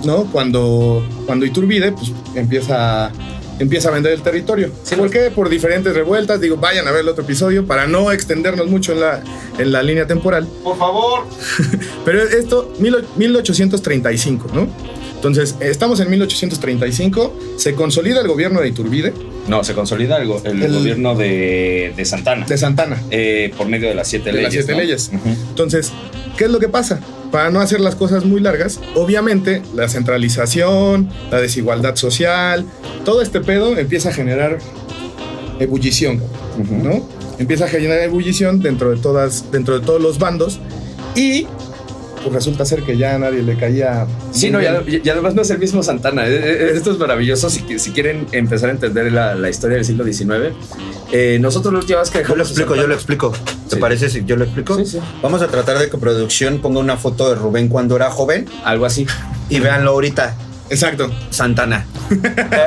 ¿no? 0.05 0.25
Cuando, 0.33 1.07
cuando 1.27 1.45
Iturbide 1.47 1.93
pues, 1.93 2.13
empieza, 2.35 3.11
empieza 3.59 3.89
a 3.89 3.93
vender 3.93 4.13
el 4.13 4.23
territorio. 4.23 4.71
Sí, 4.83 4.97
¿Por 4.97 5.11
qué? 5.11 5.31
Por 5.31 5.49
diferentes 5.49 5.95
revueltas. 5.95 6.41
Digo, 6.41 6.57
vayan 6.57 6.87
a 6.89 6.91
ver 6.93 7.01
el 7.03 7.09
otro 7.09 7.25
episodio 7.25 7.67
para 7.67 7.87
no 7.87 8.11
extendernos 8.13 8.67
mucho 8.69 8.93
en 8.93 9.01
la, 9.01 9.23
en 9.59 9.73
la 9.73 9.83
línea 9.83 10.07
temporal. 10.07 10.47
Por 10.65 10.77
favor. 10.79 11.25
Pero 12.05 12.23
esto, 12.23 12.73
mil 12.79 12.95
o- 12.97 13.03
1835, 13.17 14.49
¿no? 14.55 14.69
Entonces, 15.15 15.55
estamos 15.61 16.01
en 16.01 16.11
1835, 16.11 17.33
se 17.57 17.75
consolida 17.75 18.21
el 18.23 18.27
gobierno 18.29 18.61
de 18.61 18.69
Iturbide, 18.69 19.15
No, 19.47 19.63
se 19.63 19.73
consolida 19.73 20.17
el, 20.21 20.27
go- 20.27 20.41
el 20.45 20.61
El- 20.63 20.73
gobierno 20.73 21.15
de, 21.15 21.93
de 21.97 22.05
Santana. 22.05 22.45
de 22.47 22.59
Santana. 22.59 23.01
eh, 23.13 23.53
por 23.57 23.69
medio 23.69 23.89
de 23.89 23.95
las 23.95 24.09
siete 24.09 24.27
De 24.33 24.39
leyes. 24.39 24.45
las 24.45 24.53
siete 24.53 24.73
¿no? 24.73 24.79
leyes. 24.79 25.11
Entonces, 25.51 25.93
¿qué 26.37 26.45
es 26.47 26.51
lo 26.51 26.59
que 26.59 26.69
pasa? 26.69 26.99
Para 27.33 27.51
no 27.51 27.61
hacer 27.61 27.81
las 27.81 27.95
cosas 27.95 28.27
muy 28.27 28.41
largas, 28.41 28.79
obviamente 28.95 29.63
la 29.75 29.89
centralización, 29.89 31.09
la 31.31 31.41
desigualdad 31.41 31.97
social, 31.97 32.67
todo 33.07 33.23
este 33.23 33.41
pedo 33.41 33.77
empieza 33.79 34.11
a 34.11 34.13
generar 34.13 34.59
ebullición, 35.59 36.23
¿no? 36.71 37.09
Empieza 37.39 37.65
a 37.65 37.69
generar 37.69 38.01
ebullición 38.01 38.61
dentro 38.61 38.91
de 38.91 38.99
todas, 38.99 39.51
dentro 39.51 39.81
de 39.81 39.87
todos 39.87 40.01
los 40.01 40.19
bandos 40.19 40.61
y 41.17 41.47
pues 42.23 42.35
resulta 42.35 42.65
ser 42.65 42.83
que 42.83 42.97
ya 42.97 43.15
a 43.15 43.19
nadie 43.19 43.43
le 43.43 43.57
caía. 43.57 44.07
Sí, 44.33 44.51
no, 44.51 44.61
y, 44.63 44.65
ade- 44.67 45.01
y 45.05 45.09
además 45.09 45.35
no 45.35 45.43
es 45.43 45.51
el 45.51 45.59
mismo 45.59 45.83
Santana. 45.83 46.27
Eh, 46.27 46.31
eh, 46.35 46.73
Esto 46.75 46.93
es 46.93 46.99
maravilloso. 46.99 47.51
Si, 47.51 47.79
si 47.79 47.91
quieren 47.91 48.27
empezar 48.33 48.69
a 48.69 48.73
entender 48.73 49.11
la, 49.13 49.35
la 49.35 49.49
historia 49.51 49.77
del 49.77 49.85
siglo 49.85 50.05
XIX, 50.05 50.55
eh, 51.13 51.39
nosotros 51.41 51.73
la 51.73 51.81
última 51.81 52.01
vez 52.01 52.11
que 52.11 52.19
Yo 52.19 52.23
lo 52.23 52.29
dejamos 52.31 52.49
explico, 52.51 52.77
yo 52.77 52.87
lo 52.87 52.95
explico. 52.95 53.33
¿Te 53.69 53.77
Sí. 53.77 53.81
parece 53.81 54.09
si 54.11 54.25
yo 54.25 54.37
lo 54.37 54.45
explico? 54.45 54.77
Sí, 54.79 54.87
sí. 54.87 54.99
Vamos 55.23 55.43
a 55.43 55.49
tratar 55.49 55.79
de 55.79 55.89
que 55.91 55.97
producción 55.99 56.61
ponga 56.61 56.81
una 56.81 56.97
foto 56.97 57.29
de 57.29 57.35
Rubén 57.37 57.69
cuando 57.69 57.97
era 57.97 58.11
joven 58.11 58.47
Algo 58.65 58.85
así. 58.87 59.07
y 59.49 59.61
véanlo 59.61 59.91
ahorita. 59.93 60.37
Exacto. 60.73 61.11
Santana. 61.31 61.85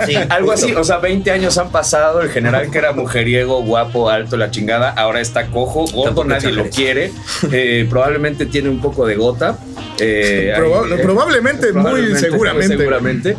Sí, 0.06 0.16
Algo 0.30 0.52
así, 0.52 0.74
o 0.74 0.84
sea, 0.84 0.98
20 1.00 1.30
años 1.32 1.58
han 1.58 1.70
pasado, 1.72 2.22
el 2.22 2.30
general 2.30 2.70
que 2.72 2.78
era 2.78 2.94
mujeriego, 2.94 3.62
guapo, 3.64 4.10
alto, 4.10 4.38
la 4.38 4.52
chingada, 4.52 4.90
ahora 4.92 5.20
está 5.22 5.48
cojo, 5.48 5.86
gordo, 5.94 6.24
nadie 6.24 6.52
lo 6.52 6.70
quiere, 6.70 7.12
eh, 7.52 7.86
probablemente 7.90 8.46
tiene 8.46 8.70
un 8.70 8.80
poco 8.82 9.06
de 9.06 9.16
gota. 9.16 9.58
eh, 10.00 10.54
Proba- 10.58 10.86
ahí, 10.86 10.92
eh, 10.94 10.98
probablemente, 11.02 11.74
muy 11.74 12.16
seguramente. 12.16 12.68
muy 12.76 12.78
seguramente. 12.78 13.38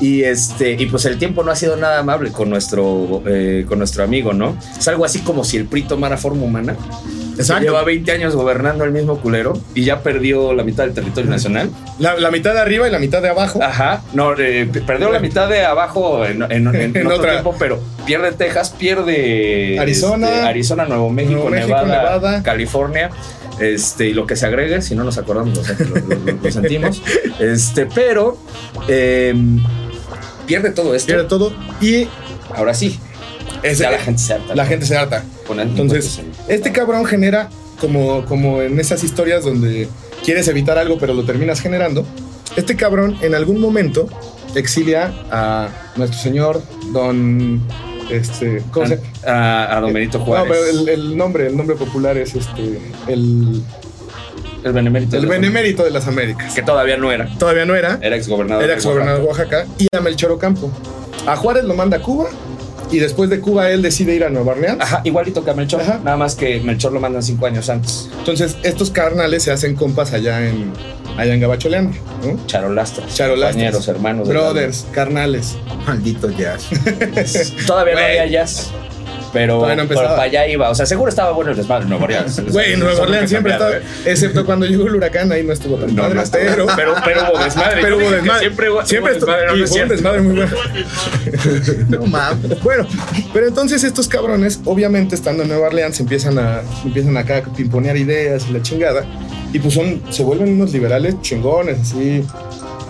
Y 0.00 0.22
este, 0.24 0.72
y 0.72 0.86
pues 0.86 1.04
el 1.04 1.18
tiempo 1.18 1.42
no 1.44 1.50
ha 1.52 1.56
sido 1.56 1.76
nada 1.76 1.98
amable 2.00 2.32
con 2.32 2.50
nuestro, 2.50 3.22
eh, 3.26 3.64
con 3.68 3.78
nuestro 3.78 4.02
amigo, 4.04 4.32
¿no? 4.32 4.56
Es 4.78 4.86
algo 4.88 5.04
así 5.04 5.20
como 5.20 5.44
si 5.44 5.56
el 5.58 5.66
PRI 5.66 5.82
tomara 5.82 6.16
forma 6.16 6.42
humana. 6.44 6.76
Exacto. 7.42 7.64
Lleva 7.64 7.84
20 7.84 8.10
años 8.12 8.34
gobernando 8.34 8.84
el 8.84 8.92
mismo 8.92 9.18
culero 9.20 9.52
y 9.74 9.84
ya 9.84 10.02
perdió 10.02 10.52
la 10.54 10.62
mitad 10.64 10.84
del 10.84 10.94
territorio 10.94 11.30
nacional. 11.30 11.70
La, 11.98 12.16
la 12.16 12.30
mitad 12.30 12.54
de 12.54 12.60
arriba 12.60 12.88
y 12.88 12.90
la 12.90 12.98
mitad 12.98 13.20
de 13.22 13.28
abajo. 13.28 13.62
Ajá, 13.62 14.02
no, 14.14 14.34
eh, 14.38 14.68
perdió 14.86 15.10
la 15.10 15.18
mitad 15.20 15.48
de 15.48 15.64
abajo 15.64 16.24
en, 16.24 16.42
en- 16.42 16.66
en- 16.68 16.74
en 16.74 16.96
En 17.02 17.06
otro 17.06 17.18
otra. 17.18 17.32
tiempo, 17.32 17.54
pero 17.58 17.80
pierde 18.06 18.32
Texas, 18.32 18.70
pierde 18.70 19.78
Arizona, 19.78 20.28
este, 20.28 20.40
Arizona, 20.42 20.84
Nuevo 20.86 21.10
México, 21.10 21.34
Nuevo 21.34 21.50
México, 21.50 21.68
Nevada, 21.86 22.02
Nevada. 22.02 22.42
California. 22.42 23.10
Este, 23.60 24.06
y 24.08 24.14
lo 24.14 24.26
que 24.26 24.34
se 24.34 24.46
agregue, 24.46 24.80
si 24.82 24.94
no 24.94 25.04
nos 25.04 25.18
acordamos, 25.18 25.56
lo, 25.78 25.86
lo- 25.96 26.16
lo- 26.24 26.32
lo 26.42 26.50
sentimos. 26.50 27.02
Este, 27.38 27.86
pero 27.86 28.38
eh, 28.88 29.34
pierde 30.46 30.70
todo 30.70 30.94
esto. 30.94 31.06
Pierde 31.08 31.24
todo 31.24 31.52
y 31.80 32.08
Ahora 32.54 32.74
sí, 32.74 32.98
ese- 33.62 33.82
ya 33.84 33.90
la 33.90 33.98
gente 33.98 34.20
se 34.22 34.32
harta. 34.34 34.54
la 34.54 34.66
gente 34.66 34.86
se 34.86 34.96
harta. 34.96 35.24
Poner 35.54 35.66
Entonces, 35.68 36.20
este 36.48 36.72
cabrón 36.72 37.04
genera 37.04 37.48
como, 37.80 38.24
como 38.26 38.62
en 38.62 38.78
esas 38.80 39.02
historias 39.04 39.44
donde 39.44 39.88
quieres 40.24 40.48
evitar 40.48 40.78
algo 40.78 40.98
pero 40.98 41.14
lo 41.14 41.24
terminas 41.24 41.60
generando. 41.60 42.04
Este 42.56 42.76
cabrón 42.76 43.16
en 43.22 43.34
algún 43.34 43.60
momento 43.60 44.08
exilia 44.54 45.12
a 45.30 45.68
nuestro 45.96 46.18
señor 46.18 46.62
don 46.92 47.60
este 48.10 48.62
¿cómo 48.70 48.86
se 48.86 49.00
a, 49.26 49.76
a 49.76 49.80
Don 49.80 49.92
Benito 49.92 50.18
No, 50.18 50.24
Juárez. 50.26 50.48
pero 50.52 50.66
el, 50.66 50.88
el 50.88 51.16
nombre, 51.16 51.46
el 51.46 51.56
nombre 51.56 51.76
popular 51.76 52.18
es 52.18 52.34
este 52.34 52.78
el, 53.08 53.62
el 54.64 54.72
benemérito. 54.72 55.16
el 55.16 55.22
de 55.22 55.28
benemérito 55.28 55.82
de 55.84 55.90
las 55.90 56.06
Américas. 56.06 56.54
Que 56.54 56.62
todavía 56.62 56.96
no 56.98 57.10
era. 57.10 57.26
Todavía 57.38 57.64
no 57.64 57.74
era, 57.74 57.98
Era 58.02 58.16
exgobernador. 58.16 58.64
era 58.64 58.74
exgobernador 58.74 59.22
de 59.22 59.26
Oaxaca 59.28 59.66
y 59.78 59.86
a 59.96 60.00
Melchor 60.00 60.32
Ocampo. 60.32 60.70
A 61.26 61.36
Juárez 61.36 61.64
lo 61.64 61.74
manda 61.74 61.96
a 61.96 62.00
Cuba 62.02 62.28
y 62.92 62.98
después 62.98 63.30
de 63.30 63.40
Cuba 63.40 63.70
él 63.70 63.82
decide 63.82 64.14
ir 64.14 64.24
a 64.24 64.30
Nueva 64.30 64.52
Orleans. 64.52 64.80
Ajá, 64.80 65.00
igualito 65.04 65.44
que 65.44 65.50
a 65.50 65.54
Melchor. 65.54 65.80
Ajá. 65.80 66.00
Nada 66.04 66.16
más 66.16 66.34
que 66.34 66.60
Melchor 66.60 66.92
lo 66.92 67.00
mandan 67.00 67.22
cinco 67.22 67.46
años 67.46 67.68
antes. 67.68 68.08
Entonces, 68.18 68.56
estos 68.62 68.90
carnales 68.90 69.42
se 69.42 69.50
hacen 69.50 69.74
compas 69.74 70.12
allá 70.12 70.46
en 70.46 70.72
allá 71.16 71.34
en 71.34 71.40
¿no? 71.40 72.46
Charolastras. 72.46 73.14
Charolastras. 73.14 73.54
Compañeros, 73.54 73.88
hermanos. 73.88 74.28
Brothers, 74.28 74.86
carnales. 74.92 75.56
Maldito 75.86 76.30
jazz. 76.30 76.68
Todavía 77.66 77.94
no 77.94 78.00
había 78.00 78.26
jazz. 78.26 78.70
Pero, 79.32 79.60
no 79.74 79.88
pero 79.88 80.00
para 80.02 80.22
allá 80.22 80.46
iba. 80.46 80.68
O 80.70 80.74
sea, 80.74 80.84
seguro 80.86 81.08
estaba 81.08 81.32
bueno 81.32 81.52
el 81.52 81.56
desmadre 81.56 81.84
en 81.84 81.90
Nueva 81.90 82.04
Orleans. 82.04 82.42
Güey, 82.52 82.72
en 82.74 82.80
Nueva 82.80 83.02
Orleans 83.02 83.30
siempre 83.30 83.52
estaba, 83.52 83.72
excepto 84.04 84.44
cuando 84.46 84.66
llegó 84.66 84.86
el 84.86 84.96
huracán, 84.96 85.32
ahí 85.32 85.42
no 85.42 85.52
estuvo 85.52 85.76
tan 85.76 85.94
No, 85.94 86.02
padre, 86.02 86.16
no 86.16 86.22
pero, 86.32 86.66
pero, 86.76 86.94
pero 87.04 87.20
hubo 87.32 87.44
desmadre. 87.44 87.82
pero 87.82 87.96
hubo 87.96 88.10
desmadre. 88.10 88.40
Siempre 88.40 88.70
hubo, 88.70 88.84
siempre 88.84 89.12
hubo 89.12 89.18
estuvo, 89.18 89.32
desmadre, 89.32 89.46
no, 89.52 89.56
y 89.56 89.60
un 89.62 89.68
cierto. 89.68 89.92
desmadre 89.94 90.20
muy 90.22 90.34
bueno. 90.36 90.52
No 91.88 92.06
mames. 92.06 92.62
Bueno, 92.62 92.86
pero 93.32 93.46
entonces 93.46 93.84
estos 93.84 94.08
cabrones, 94.08 94.60
obviamente 94.64 95.14
estando 95.14 95.42
en 95.42 95.48
Nueva 95.48 95.68
Orleans, 95.68 95.98
empiezan 96.00 96.38
a, 96.38 96.60
empiezan 96.84 97.16
acá 97.16 97.38
a 97.38 97.42
pimponear 97.42 97.96
ideas 97.96 98.46
y 98.48 98.52
la 98.52 98.62
chingada. 98.62 99.04
Y 99.52 99.58
pues 99.58 99.74
son, 99.74 100.02
se 100.10 100.22
vuelven 100.22 100.50
unos 100.52 100.72
liberales 100.72 101.20
chingones, 101.20 101.78
así. 101.80 102.24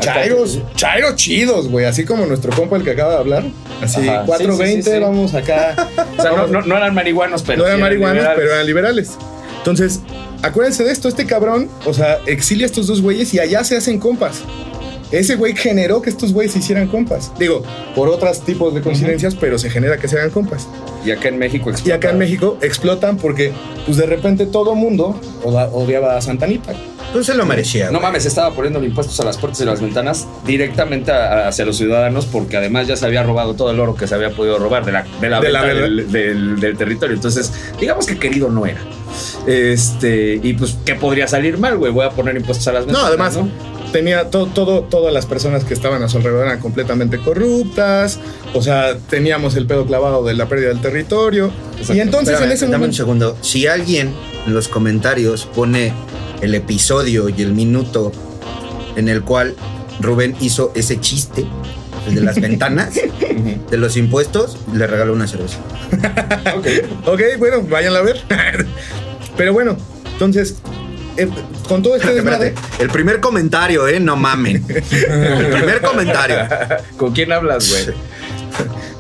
Chairos, 0.01 0.59
chairos 0.75 1.17
chidos, 1.17 1.69
güey. 1.69 1.85
Así 1.87 2.05
como 2.05 2.27
nuestro 2.27 2.53
compa 2.53 2.77
el 2.77 2.85
que 2.85 2.91
acaba 2.93 3.13
de 3.13 3.19
hablar. 3.19 3.45
Así, 3.81 4.09
Ajá, 4.09 4.25
420, 4.25 4.67
sí, 4.67 4.83
sí, 4.83 4.91
sí, 4.91 4.97
sí. 4.97 5.03
vamos 5.03 5.35
acá. 5.35 5.89
O 6.19 6.23
sea, 6.23 6.31
no, 6.31 6.37
vamos- 6.37 6.51
no, 6.51 6.61
no 6.63 6.77
eran 6.77 6.95
marihuanos, 6.95 7.43
pero. 7.43 7.59
no 7.63 7.67
eran 7.67 7.81
marihuanos, 7.81 8.17
liberales. 8.17 8.39
pero 8.43 8.55
eran 8.55 8.67
liberales. 8.67 9.11
Entonces, 9.59 10.01
acuérdense 10.43 10.83
de 10.85 10.91
esto, 10.93 11.09
este 11.09 11.25
cabrón, 11.27 11.69
o 11.87 11.95
sea, 11.95 12.19
exilia 12.27 12.65
a 12.65 12.67
estos 12.67 12.87
dos 12.89 13.01
güeyes 13.01 13.33
y 13.35 13.39
allá 13.39 13.63
se 13.65 13.77
hacen 13.77 13.99
compas. 13.99 14.41
Ese 15.13 15.37
güey 15.37 15.55
generó 15.55 16.01
que 16.03 16.11
estos 16.11 16.33
güeyes 16.33 16.53
se 16.53 16.59
hicieran 16.59 16.89
compas. 16.89 17.31
Digo, 17.39 17.63
por 17.95 18.09
otros 18.09 18.41
tipos 18.41 18.75
de 18.75 18.81
coincidencias, 18.81 19.35
pero 19.35 19.59
se 19.59 19.71
genera 19.71 19.99
que 19.99 20.09
se 20.09 20.17
hagan 20.19 20.31
compas. 20.31 20.67
Y 21.05 21.11
acá 21.11 21.29
en 21.29 21.39
México 21.39 21.71
Y 21.85 21.91
acá 21.91 22.11
en 22.11 22.19
México 22.19 22.57
explotan 22.63 23.17
porque, 23.19 23.53
pues 23.85 23.97
de 23.99 24.07
repente 24.07 24.47
todo 24.47 24.75
mundo 24.75 25.21
odiaba 25.45 26.17
a 26.17 26.21
Santanita. 26.23 26.73
Tú 27.13 27.23
se 27.23 27.35
lo 27.35 27.45
merecía. 27.45 27.87
No 27.87 27.93
güey. 27.99 28.03
mames, 28.05 28.25
estaba 28.25 28.55
poniendo 28.55 28.83
impuestos 28.83 29.21
a 29.21 29.25
las 29.25 29.37
puertas 29.37 29.61
y 29.61 29.67
las 29.67 29.83
ventanas 29.83 30.27
directamente 30.47 31.13
a- 31.13 31.47
hacia 31.49 31.67
los 31.67 31.77
ciudadanos 31.77 32.25
porque 32.25 32.57
además 32.57 32.87
ya 32.87 32.97
se 32.97 33.05
había 33.05 33.23
robado 33.23 33.53
todo 33.55 33.71
el 33.71 33.79
oro 33.81 33.95
que 33.95 34.07
se 34.07 34.15
había 34.15 34.31
podido 34.31 34.59
robar 34.59 34.87
de 34.87 34.93
la, 34.93 35.05
de 35.21 35.29
la 35.29 35.41
De 35.43 35.51
la 35.51 35.63
del, 35.67 36.11
del- 36.11 36.59
del 36.59 36.77
territorio. 36.79 37.15
Entonces, 37.15 37.53
digamos 37.79 38.07
que 38.07 38.17
querido 38.19 38.49
no 38.49 38.65
era. 38.65 38.81
Este, 39.47 40.41
y 40.43 40.55
pues, 40.55 40.77
¿qué 40.87 40.95
podría 40.95 41.29
salir 41.29 41.59
mal, 41.59 41.77
güey? 41.77 41.93
Voy 41.93 42.07
a 42.07 42.11
poner 42.11 42.37
impuestos 42.37 42.67
a 42.69 42.73
las 42.73 42.87
No, 42.87 42.93
ventanas. 43.05 43.37
además, 43.37 43.53
tenía 43.93 44.31
todo, 44.31 44.47
todo, 44.47 44.83
todas 44.83 45.13
las 45.13 45.27
personas 45.27 45.65
que 45.65 45.75
estaban 45.75 46.03
a 46.03 46.09
su 46.09 46.17
alrededor 46.17 46.47
eran 46.47 46.61
completamente 46.61 47.19
corruptas. 47.19 48.19
O 48.55 48.63
sea, 48.63 48.97
teníamos 49.09 49.55
el 49.55 49.67
pedo 49.67 49.87
clavado 49.87 50.25
de 50.25 50.35
la 50.35 50.49
pérdida 50.49 50.69
del 50.69 50.81
territorio. 50.81 51.53
Y 51.93 52.01
entonces 52.01 52.35
Espérame, 52.35 52.51
en 52.51 52.53
ese 52.53 52.67
dame 52.67 52.87
un 52.87 52.95
segundo. 52.95 53.37
Si 53.43 53.67
alguien 53.67 54.13
en 54.47 54.55
los 54.55 54.69
comentarios 54.69 55.47
pone 55.47 55.93
el 56.41 56.55
episodio 56.55 57.29
y 57.29 57.43
el 57.43 57.53
minuto 57.53 58.11
en 58.97 59.09
el 59.09 59.23
cual 59.23 59.55
Rubén 60.01 60.35
hizo 60.41 60.73
ese 60.75 61.01
chiste, 61.01 61.47
el 62.09 62.17
de 62.17 62.21
las 62.23 62.41
ventanas, 62.41 62.95
de 62.95 63.77
los 63.77 63.97
impuestos, 63.97 64.57
le 64.75 64.87
regaló 64.87 65.13
una 65.13 65.27
cerveza. 65.27 65.59
Ok. 66.57 66.67
Ok, 67.07 67.21
bueno, 67.39 67.63
váyanla 67.63 67.99
a 67.99 68.03
ver. 68.03 68.21
Pero 69.37 69.53
bueno, 69.53 69.77
entonces, 70.13 70.57
eh, 71.17 71.29
con 71.69 71.83
todo 71.83 71.97
este 71.97 72.15
desmadre, 72.15 72.49
Espérate, 72.49 72.83
el 72.83 72.91
primer 72.91 73.21
comentario, 73.21 73.87
¿eh? 73.89 74.01
No 74.01 74.17
mamen. 74.17 74.65
El 74.69 75.47
primer 75.49 75.81
comentario. 75.81 76.37
¿Con 76.97 77.13
quién 77.13 77.33
hablas, 77.33 77.69
güey? 77.71 77.97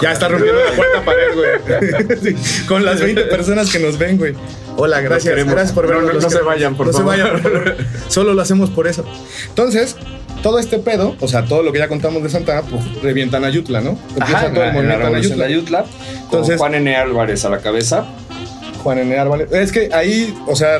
Ya 0.01 0.12
está 0.12 0.29
rompiendo 0.29 0.59
la 0.64 0.72
cuarta 0.72 1.05
pared, 1.05 1.35
güey. 1.35 2.18
Sí, 2.37 2.64
con 2.66 2.85
las 2.85 3.01
20 3.01 3.22
personas 3.25 3.70
que 3.70 3.79
nos 3.79 3.98
ven, 3.98 4.16
güey. 4.18 4.35
Hola, 4.77 5.01
gracias. 5.01 5.37
Gracias 5.46 5.72
por 5.72 5.85
No, 5.85 5.90
vernos. 5.94 6.14
no, 6.14 6.20
no 6.20 6.31
se 6.31 6.40
vayan, 6.42 6.75
por 6.75 6.87
no 6.88 6.92
favor. 6.92 7.14
se 7.14 7.22
vayan, 7.22 7.42
por 7.42 7.53
favor. 7.53 7.77
Solo 8.09 8.35
lo 8.35 8.42
hacemos 8.42 8.70
por 8.70 8.88
eso. 8.88 9.05
Entonces, 9.48 9.96
todo 10.42 10.59
este 10.59 10.79
pedo, 10.79 11.14
o 11.20 11.29
sea, 11.29 11.44
todo 11.44 11.62
lo 11.62 11.72
que 11.72 11.79
ya 11.79 11.88
contamos 11.88 12.22
de 12.22 12.31
Santana, 12.31 12.62
pues 12.62 12.83
revientan 13.03 13.44
a 13.44 13.51
Yutla, 13.51 13.81
¿no? 13.81 13.90
Empieza 14.16 14.38
Ajá, 14.38 14.53
todo 14.53 14.64
el 14.64 14.68
en 14.77 14.88
la, 14.88 14.94
en 14.94 15.03
la 15.03 15.11
movimiento. 15.11 15.44
Ayutla, 15.44 15.83
con 15.85 16.22
Entonces- 16.25 16.59
Juan 16.59 16.75
N. 16.75 16.96
Álvarez 16.96 17.44
a 17.44 17.51
la 17.51 17.59
cabeza. 17.59 18.07
Juan 18.83 18.98
N. 18.98 19.16
Álvarez. 19.16 19.53
Es 19.53 19.70
que 19.70 19.90
ahí, 19.92 20.37
o 20.48 20.57
sea, 20.57 20.79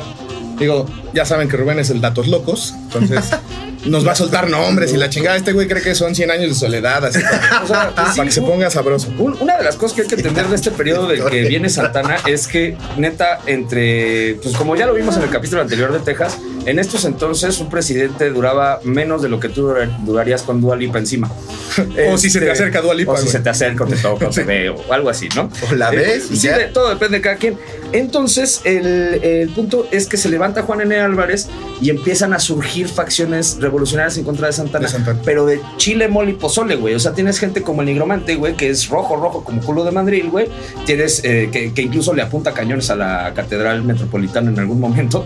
digo, 0.63 0.85
ya 1.13 1.25
saben 1.25 1.47
que 1.47 1.57
Rubén 1.57 1.79
es 1.79 1.89
el 1.89 2.01
datos 2.01 2.27
locos, 2.27 2.73
entonces 2.83 3.29
nos 3.85 4.05
va 4.07 4.13
a 4.13 4.15
soltar 4.15 4.49
nombres 4.49 4.93
y 4.93 4.97
la 4.97 5.09
chingada. 5.09 5.35
Este 5.37 5.53
güey 5.53 5.67
cree 5.67 5.81
que 5.81 5.93
son 5.95 6.15
100 6.15 6.31
años 6.31 6.49
de 6.49 6.55
soledad, 6.55 7.05
así 7.05 7.19
para, 7.21 7.63
O 7.63 7.67
sea, 7.67 7.89
para 7.95 8.13
sí, 8.13 8.21
que 8.21 8.31
se 8.31 8.41
ponga 8.41 8.69
sabroso. 8.69 9.09
Un- 9.17 9.37
Una 9.39 9.57
de 9.57 9.63
las 9.63 9.75
cosas 9.75 9.95
que 9.95 10.01
hay 10.03 10.07
que 10.07 10.15
entender 10.15 10.47
de 10.47 10.55
este 10.55 10.71
periodo 10.71 11.07
del 11.07 11.23
que 11.25 11.41
viene 11.43 11.69
Santana 11.69 12.15
es 12.25 12.47
que, 12.47 12.77
neta, 12.97 13.39
entre, 13.45 14.35
pues 14.41 14.55
como 14.55 14.75
ya 14.75 14.85
lo 14.85 14.93
vimos 14.93 15.15
en 15.17 15.23
el 15.23 15.29
capítulo 15.29 15.61
anterior 15.61 15.91
de 15.93 15.99
Texas, 15.99 16.37
en 16.65 16.79
estos 16.79 17.03
entonces 17.05 17.59
un 17.59 17.69
presidente 17.69 18.29
duraba 18.29 18.79
menos 18.83 19.21
de 19.21 19.27
lo 19.29 19.39
que 19.39 19.49
tú 19.49 19.63
dura- 19.67 19.85
durarías 20.05 20.43
con 20.43 20.61
Dua 20.61 20.75
Lipa 20.77 20.97
encima. 20.99 21.29
O 22.11 22.17
si 22.17 22.29
se 22.29 22.39
te 22.39 22.51
acerca 22.51 22.81
Dua 22.81 22.93
Lipa, 22.93 23.13
O 23.13 23.17
si 23.17 23.27
se 23.27 23.39
te 23.39 23.49
acerca 23.49 23.83
o 23.85 23.87
te 23.87 23.95
toca 23.97 24.27
o 24.27 24.29
te 24.29 24.43
ve 24.43 24.69
o 24.69 24.91
algo 24.93 25.09
así, 25.09 25.29
¿no? 25.35 25.49
O 25.69 25.75
la 25.75 25.89
ves 25.91 26.29
y 26.31 26.37
sí, 26.37 26.47
de- 26.47 26.65
todo 26.65 26.89
depende 26.89 27.17
de 27.17 27.21
cada 27.21 27.35
quien. 27.37 27.57
Entonces, 27.91 28.61
el, 28.63 28.85
el 29.23 29.49
punto 29.49 29.87
es 29.91 30.07
que 30.07 30.17
se 30.17 30.27
levanta 30.29 30.63
Juan 30.63 30.81
N. 30.81 30.95
Álvarez 30.99 31.47
y 31.79 31.89
empiezan 31.91 32.33
a 32.33 32.39
surgir 32.39 32.87
facciones 32.87 33.57
revolucionarias 33.59 34.17
en 34.17 34.23
contra 34.23 34.47
de 34.47 34.53
Santana. 34.53 34.87
De 34.87 34.91
Santana. 34.91 35.21
Pero 35.23 35.45
de 35.45 35.61
chile, 35.77 36.07
mole 36.07 36.31
y 36.31 36.33
pozole, 36.33 36.75
güey. 36.75 36.95
O 36.95 36.99
sea, 36.99 37.13
tienes 37.13 37.37
gente 37.39 37.61
como 37.61 37.81
el 37.81 37.87
nigromante, 37.87 38.35
güey, 38.35 38.55
que 38.55 38.69
es 38.69 38.89
rojo, 38.89 39.15
rojo 39.15 39.43
como 39.43 39.61
culo 39.61 39.83
de 39.83 39.91
mandril, 39.91 40.29
güey. 40.31 40.47
Tienes 40.85 41.23
eh, 41.23 41.49
que, 41.51 41.71
que 41.73 41.81
incluso 41.83 42.13
le 42.15 42.23
apunta 42.23 42.53
cañones 42.53 42.89
a 42.89 42.95
la 42.95 43.31
catedral 43.35 43.83
metropolitana 43.83 44.49
en 44.49 44.57
algún 44.59 44.79
momento 44.79 45.23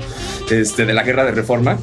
este, 0.51 0.86
de 0.86 0.93
la 0.93 1.03
guerra 1.03 1.23
de 1.23 1.31
reforma. 1.31 1.77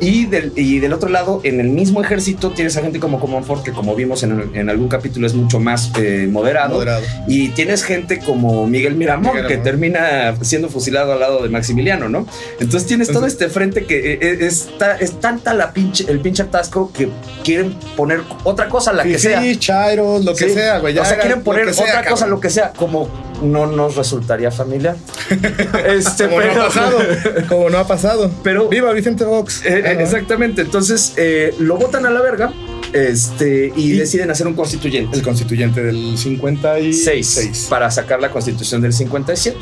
Y 0.00 0.26
del, 0.26 0.52
y 0.56 0.80
del 0.80 0.92
otro 0.92 1.08
lado, 1.08 1.40
en 1.44 1.60
el 1.60 1.68
mismo 1.68 2.02
ejército, 2.02 2.50
tienes 2.50 2.76
a 2.76 2.82
gente 2.82 2.98
como 2.98 3.20
Comonfort, 3.20 3.62
que 3.62 3.70
como 3.70 3.94
vimos 3.94 4.24
en, 4.24 4.50
en 4.52 4.68
algún 4.68 4.88
capítulo 4.88 5.28
es 5.28 5.34
mucho 5.34 5.60
más 5.60 5.92
eh, 5.96 6.26
moderado. 6.28 6.74
Moderado. 6.74 7.04
Y 7.28 7.50
tienes 7.50 7.84
gente 7.84 8.18
como 8.18 8.66
Miguel 8.66 8.96
Miramón, 8.96 9.32
Miguel 9.36 9.46
que 9.46 9.58
termina 9.58 10.34
siendo 10.40 10.68
fusilado 10.68 11.12
al 11.12 11.20
lado 11.20 11.40
de 11.42 11.48
Maximiliano, 11.50 12.08
¿no? 12.08 12.26
Entonces 12.58 12.88
tienes 12.88 13.12
todo 13.12 13.26
este 13.26 13.48
frente 13.48 13.84
que 13.84 14.14
eh, 14.14 14.18
eh, 14.20 14.38
está, 14.40 14.96
es 14.96 15.20
tanta 15.20 15.54
la 15.54 15.72
pinche, 15.72 16.04
el 16.08 16.18
pinche 16.18 16.42
atasco 16.42 16.90
que 16.92 17.08
quieren 17.44 17.74
poner 17.96 18.22
otra 18.42 18.68
cosa, 18.68 18.92
la 18.92 19.04
que 19.04 19.18
Sí, 19.20 19.28
sea. 19.28 19.42
chairos, 19.58 20.24
lo 20.24 20.34
que 20.34 20.48
Sí. 20.48 20.54
sea, 20.54 20.78
güey. 20.80 20.98
o 20.98 21.04
sea, 21.04 21.18
quieren 21.20 21.42
poner 21.42 21.72
sea, 21.72 21.84
otra 21.84 21.98
cosa, 22.02 22.24
cabrón. 22.24 22.30
lo 22.30 22.40
que 22.40 22.50
sea, 22.50 22.72
como 22.72 23.08
no 23.40 23.66
nos 23.66 23.96
resultaría 23.96 24.50
familiar. 24.50 24.96
este, 25.86 26.28
Como 26.28 26.40
no 26.40 26.50
ha 26.62 26.66
pasado. 26.66 26.98
Como 27.48 27.70
no 27.70 27.78
ha 27.78 27.86
pasado. 27.86 28.30
Pero- 28.42 28.68
Viva 28.68 28.92
Vicente 28.92 29.24
Vox. 29.24 29.61
Eh, 29.64 29.82
Ah. 29.86 29.92
Exactamente. 30.02 30.62
Entonces 30.62 31.14
eh, 31.16 31.54
lo 31.58 31.76
botan 31.76 32.06
a 32.06 32.10
la 32.10 32.20
verga 32.20 32.52
este, 32.92 33.72
y, 33.76 33.92
Y- 33.92 33.96
deciden 33.96 34.30
hacer 34.30 34.46
un 34.46 34.54
constituyente. 34.54 35.16
El 35.16 35.22
constituyente 35.22 35.82
del 35.82 36.16
56. 36.18 37.26
6 37.26 37.66
para 37.70 37.90
sacar 37.90 38.20
la 38.20 38.30
constitución 38.30 38.80
del 38.82 38.92
57. 38.92 39.58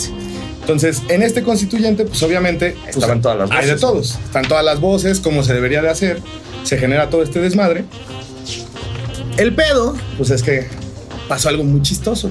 Entonces, 0.61 1.03
en 1.09 1.23
este 1.23 1.43
constituyente, 1.43 2.05
pues 2.05 2.23
obviamente 2.23 2.77
pues, 2.83 2.97
Estaban 2.97 3.21
todas 3.23 3.39
las 3.39 3.51
Hay 3.51 3.67
de 3.67 3.73
voces. 3.73 3.81
todos. 3.81 4.19
Están 4.25 4.45
todas 4.47 4.65
las 4.65 4.79
voces, 4.81 5.19
como 5.21 5.43
se 5.43 5.53
debería 5.55 5.81
de 5.83 5.89
hacer. 5.89 6.21
Se 6.65 6.77
genera 6.77 7.09
todo 7.11 7.23
este 7.23 7.41
desmadre. 7.41 7.85
El 9.37 9.55
pedo, 9.55 9.97
pues 10.19 10.31
es 10.31 10.43
que 10.43 10.67
pasó 11.29 11.49
algo 11.49 11.65
muy 11.65 11.83
chistoso. 11.83 12.31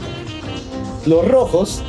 Los 1.06 1.26
rojos 1.28 1.82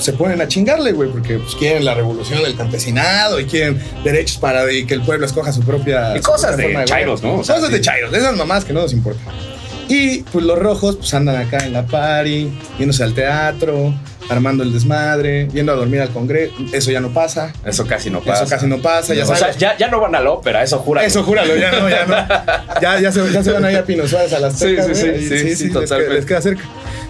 se 0.00 0.12
ponen 0.12 0.40
a 0.40 0.48
chingarle, 0.48 0.92
güey, 0.92 1.10
porque 1.10 1.38
pues, 1.38 1.54
quieren 1.54 1.84
la 1.84 1.94
revolución 1.94 2.42
del 2.42 2.56
campesinado 2.56 3.40
y 3.40 3.44
quieren 3.46 3.80
derechos 4.04 4.38
para 4.38 4.70
y 4.72 4.86
que 4.86 4.94
el 4.94 5.02
pueblo 5.02 5.26
escoja 5.26 5.52
su 5.52 5.62
propia. 5.62 6.14
Y 6.16 6.18
su 6.18 6.24
cosas 6.24 6.52
propia 6.52 6.66
de 6.66 6.72
forma 6.72 6.84
chairos, 6.84 7.20
gobierno. 7.20 7.36
¿no? 7.36 7.40
O 7.42 7.44
sea, 7.44 7.56
cosas 7.56 7.70
sí. 7.70 7.76
de 7.76 7.80
chairos, 7.80 8.12
de 8.12 8.18
esas 8.18 8.36
mamás 8.36 8.64
que 8.64 8.72
no 8.72 8.80
nos 8.82 8.92
importan. 8.92 9.34
Y 9.88 10.18
pues 10.24 10.44
los 10.44 10.58
rojos 10.58 10.96
pues 10.96 11.14
andan 11.14 11.36
acá 11.36 11.64
en 11.64 11.72
la 11.72 11.86
party, 11.86 12.50
yéndose 12.78 13.02
al 13.02 13.14
teatro, 13.14 13.94
armando 14.28 14.62
el 14.62 14.72
desmadre, 14.72 15.48
yendo 15.52 15.72
a 15.72 15.76
dormir 15.76 16.02
al 16.02 16.10
congreso. 16.10 16.54
Eso 16.72 16.90
ya 16.90 17.00
no 17.00 17.08
pasa. 17.14 17.52
Eso 17.64 17.86
casi 17.86 18.10
no 18.10 18.20
pasa. 18.20 18.44
Eso 18.44 18.50
casi 18.50 18.66
no 18.66 18.78
pasa, 18.78 19.14
ya 19.14 19.24
o 19.24 19.26
sea, 19.26 19.36
sabes. 19.36 19.56
ya, 19.56 19.76
ya 19.78 19.88
no 19.88 20.00
van 20.00 20.14
a 20.14 20.20
la 20.20 20.30
ópera, 20.30 20.62
eso 20.62 20.78
jura. 20.78 21.04
Eso 21.04 21.22
júralo, 21.22 21.56
ya 21.56 21.72
no, 21.72 21.88
ya 21.88 22.04
no. 22.04 22.16
Ya, 22.82 23.00
ya, 23.00 23.10
se, 23.10 23.32
ya 23.32 23.42
se 23.42 23.50
van 23.50 23.64
a 23.64 23.72
ir 23.72 23.78
a 23.78 23.84
Pino 23.84 24.06
Suárez 24.06 24.32
a 24.34 24.38
las 24.38 24.58
Sí, 24.58 24.66
tecas, 24.66 24.86
sí, 24.88 24.94
sí, 24.94 25.28
sí, 25.28 25.38
sí, 25.38 25.44
les, 25.46 25.58
queda, 25.62 25.80
totalmente. 25.80 26.14
les 26.14 26.26
queda 26.26 26.42
cerca. 26.42 26.64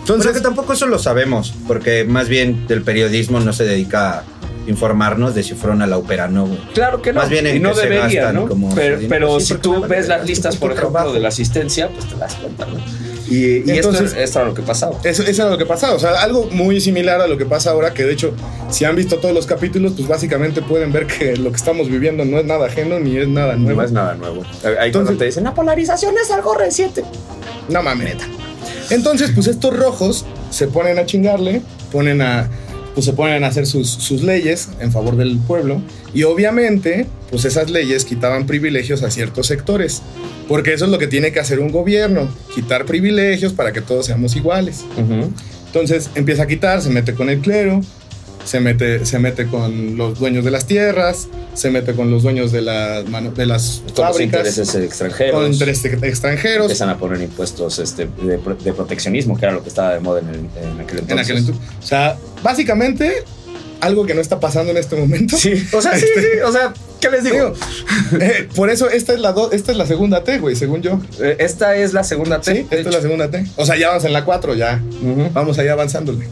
Entonces, 0.08 0.26
Entonces, 0.30 0.42
que 0.42 0.48
tampoco 0.48 0.72
eso 0.72 0.86
lo 0.86 0.98
sabemos, 0.98 1.52
porque 1.66 2.04
más 2.04 2.28
bien 2.28 2.64
el 2.70 2.82
periodismo 2.82 3.40
no 3.40 3.52
se 3.52 3.64
dedica 3.64 4.20
a 4.20 4.24
informarnos 4.66 5.34
de 5.34 5.42
si 5.42 5.54
fueron 5.54 5.82
a 5.82 5.86
la 5.86 5.96
ópera, 5.98 6.28
no. 6.28 6.48
Claro 6.74 7.00
que 7.02 7.12
no. 7.12 7.20
Más 7.20 7.28
bien 7.30 7.46
en 7.46 7.56
y 7.56 7.60
no 7.60 7.70
que 7.70 7.76
se 7.76 7.82
debería, 7.88 8.04
gastan 8.22 8.34
¿no? 8.36 8.48
como 8.48 8.74
pero 8.74 8.98
pero 9.08 9.40
Sí, 9.40 9.46
si 9.46 9.52
porque 9.54 9.62
tú 9.62 9.80
ves 9.86 10.08
las 10.08 10.26
listas, 10.26 10.56
por 10.56 10.72
ejemplo, 10.72 10.90
trabajo. 10.92 11.12
de 11.14 11.20
la 11.20 11.28
asistencia, 11.28 11.88
pues 11.90 12.06
te 12.06 12.16
das 12.16 12.34
cuenta, 12.36 12.66
¿no? 12.66 12.78
Y, 13.30 13.58
y 13.58 13.70
Entonces- 13.70 14.08
esto, 14.12 14.20
esto 14.20 14.38
era 14.40 14.48
lo 14.48 14.54
que 14.54 14.62
pasaba. 14.62 14.96
eso, 15.04 15.22
eso 15.22 15.42
era 15.42 15.50
lo 15.50 15.58
que 15.58 15.66
pasaba. 15.66 15.92
O 15.94 15.98
sea, 15.98 16.22
algo 16.22 16.48
muy 16.50 16.80
similar 16.80 17.20
a 17.20 17.26
lo 17.26 17.36
que 17.36 17.44
pasa 17.44 17.70
ahora, 17.72 17.92
que 17.92 18.04
de 18.04 18.12
hecho, 18.14 18.32
si 18.70 18.86
han 18.86 18.96
visto 18.96 19.16
todos 19.18 19.34
los 19.34 19.46
capítulos, 19.46 19.92
pues 19.94 20.08
básicamente 20.08 20.62
pueden 20.62 20.90
ver 20.92 21.06
que 21.06 21.36
lo 21.36 21.50
que 21.50 21.56
estamos 21.56 21.90
viviendo 21.90 22.24
no 22.24 22.38
es 22.38 22.46
nada 22.46 22.66
ajeno 22.66 22.98
ni 23.00 23.16
es 23.18 23.28
nada 23.28 23.56
nuevo. 23.56 23.80
No 23.80 23.84
es 23.86 23.92
nada 23.92 24.14
nuevo. 24.14 24.42
Ahí 24.42 24.62
cuando 24.62 24.84
Entonces- 24.84 25.18
te 25.18 25.24
dicen, 25.26 25.44
la 25.44 25.52
polarización 25.54 26.14
es 26.22 26.30
algo 26.30 26.54
reciente. 26.54 27.04
No 27.68 27.82
mames. 27.82 28.16
Entonces, 28.90 29.30
pues 29.34 29.46
estos 29.46 29.76
rojos 29.76 30.24
se 30.50 30.68
ponen 30.68 30.98
a 30.98 31.06
chingarle, 31.06 31.62
ponen 31.92 32.22
a, 32.22 32.48
pues 32.94 33.06
se 33.06 33.12
ponen 33.12 33.44
a 33.44 33.48
hacer 33.48 33.66
sus, 33.66 33.88
sus 33.88 34.22
leyes 34.22 34.68
en 34.80 34.92
favor 34.92 35.16
del 35.16 35.38
pueblo 35.38 35.80
y 36.14 36.22
obviamente, 36.22 37.06
pues 37.30 37.44
esas 37.44 37.70
leyes 37.70 38.04
quitaban 38.04 38.46
privilegios 38.46 39.02
a 39.02 39.10
ciertos 39.10 39.46
sectores, 39.46 40.02
porque 40.48 40.72
eso 40.72 40.86
es 40.86 40.90
lo 40.90 40.98
que 40.98 41.06
tiene 41.06 41.32
que 41.32 41.40
hacer 41.40 41.60
un 41.60 41.70
gobierno, 41.70 42.28
quitar 42.54 42.86
privilegios 42.86 43.52
para 43.52 43.72
que 43.72 43.80
todos 43.80 44.06
seamos 44.06 44.34
iguales. 44.36 44.84
Entonces 45.66 46.10
empieza 46.14 46.44
a 46.44 46.46
quitar, 46.46 46.80
se 46.80 46.90
mete 46.90 47.14
con 47.14 47.28
el 47.28 47.40
clero, 47.40 47.82
se 48.44 48.60
mete, 48.60 49.04
se 49.04 49.18
mete 49.18 49.46
con 49.46 49.96
los 49.96 50.18
dueños 50.18 50.44
de 50.44 50.50
las 50.50 50.66
tierras, 50.66 51.28
se 51.54 51.70
mete 51.70 51.92
con 51.94 52.10
los 52.10 52.22
dueños 52.22 52.50
de, 52.52 52.58
de 52.62 52.64
las 52.64 53.02
Con 53.04 53.36
los 53.46 53.94
fábricas, 53.94 54.24
intereses 54.46 54.74
extranjeros. 54.74 55.34
con 55.42 55.52
intereses 55.52 56.02
extranjeros. 56.02 56.62
Empiezan 56.66 56.88
a 56.90 56.96
poner 56.98 57.20
impuestos 57.20 57.78
este, 57.78 58.08
de, 58.22 58.38
pro- 58.38 58.54
de 58.56 58.72
proteccionismo, 58.72 59.36
que 59.38 59.44
era 59.44 59.52
lo 59.54 59.62
que 59.62 59.68
estaba 59.68 59.94
de 59.94 60.00
moda 60.00 60.20
en, 60.20 60.28
el- 60.28 60.36
en 60.36 60.80
aquel 60.80 60.98
entonces. 61.00 61.10
En 61.10 61.18
aquel 61.18 61.36
entonces. 61.38 61.64
O 61.82 61.86
sea, 61.86 62.16
básicamente, 62.42 63.24
algo 63.80 64.06
que 64.06 64.14
no 64.14 64.20
está 64.20 64.40
pasando 64.40 64.70
en 64.70 64.78
este 64.78 64.96
momento. 64.96 65.36
Sí, 65.36 65.52
o 65.72 65.80
sea, 65.82 65.96
sí, 65.98 66.06
sí, 66.16 66.40
o 66.44 66.50
sea, 66.50 66.72
¿qué 67.00 67.10
les 67.10 67.24
digo? 67.24 67.36
Digo, 68.10 68.24
eh, 68.24 68.48
por 68.56 68.70
eso 68.70 68.88
esta 68.90 69.12
es 69.12 69.20
la 69.20 69.32
do- 69.32 69.52
esta 69.52 69.72
es 69.72 69.78
la 69.78 69.86
segunda 69.86 70.24
T, 70.24 70.38
güey, 70.38 70.56
según 70.56 70.80
yo. 70.82 71.00
Eh, 71.20 71.36
Esta 71.38 71.76
es 71.76 71.92
la 71.92 72.02
segunda 72.02 72.40
T. 72.40 72.52
Sí, 72.54 72.58
esta 72.70 72.76
es 72.88 72.94
la 72.94 73.00
segunda 73.02 73.30
T. 73.30 73.44
O 73.56 73.66
sea, 73.66 73.76
ya 73.76 73.88
vamos 73.88 74.04
en 74.04 74.12
la 74.14 74.24
4, 74.24 74.54
ya. 74.54 74.82
Vamos 75.34 75.58
ahí 75.58 75.68
avanzándole. 75.68 76.26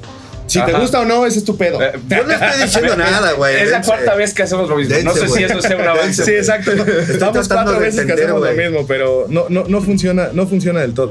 Si 0.47 0.61
te 0.65 0.71
Ajá. 0.71 0.79
gusta 0.81 1.01
o 1.01 1.05
no, 1.05 1.27
ese 1.27 1.39
es 1.41 1.45
tu 1.45 1.57
pedo. 1.57 1.83
Eh, 1.83 1.93
Yo 2.09 2.23
no 2.25 2.33
estoy 2.33 2.63
diciendo 2.63 2.97
nada, 2.99 3.33
güey. 3.33 3.57
Es 3.57 3.71
la 3.71 3.83
cuarta 3.83 4.15
vez 4.15 4.33
que 4.33 4.43
hacemos 4.45 4.69
lo 4.69 4.77
mismo. 4.77 4.95
no 5.03 5.13
Dense, 5.13 5.21
sé 5.21 5.27
si 5.27 5.31
güey. 5.33 5.45
eso 5.45 5.61
sea 5.63 5.77
un 5.77 5.89
avance. 5.89 6.25
Sí, 6.25 6.31
exacto. 6.33 6.71
Tratando 6.75 7.43
cuatro 7.49 7.79
veces 7.81 7.95
que 7.97 8.01
entender, 8.03 8.25
hacemos 8.27 8.41
lo 8.43 8.55
güey. 8.55 8.69
mismo, 8.71 8.87
pero 8.87 9.27
no, 9.29 9.47
no, 9.49 9.65
no 9.67 9.83
funciona, 9.83 10.29
no 10.33 10.47
funciona 10.47 10.81
del 10.81 10.95
todo. 10.95 11.11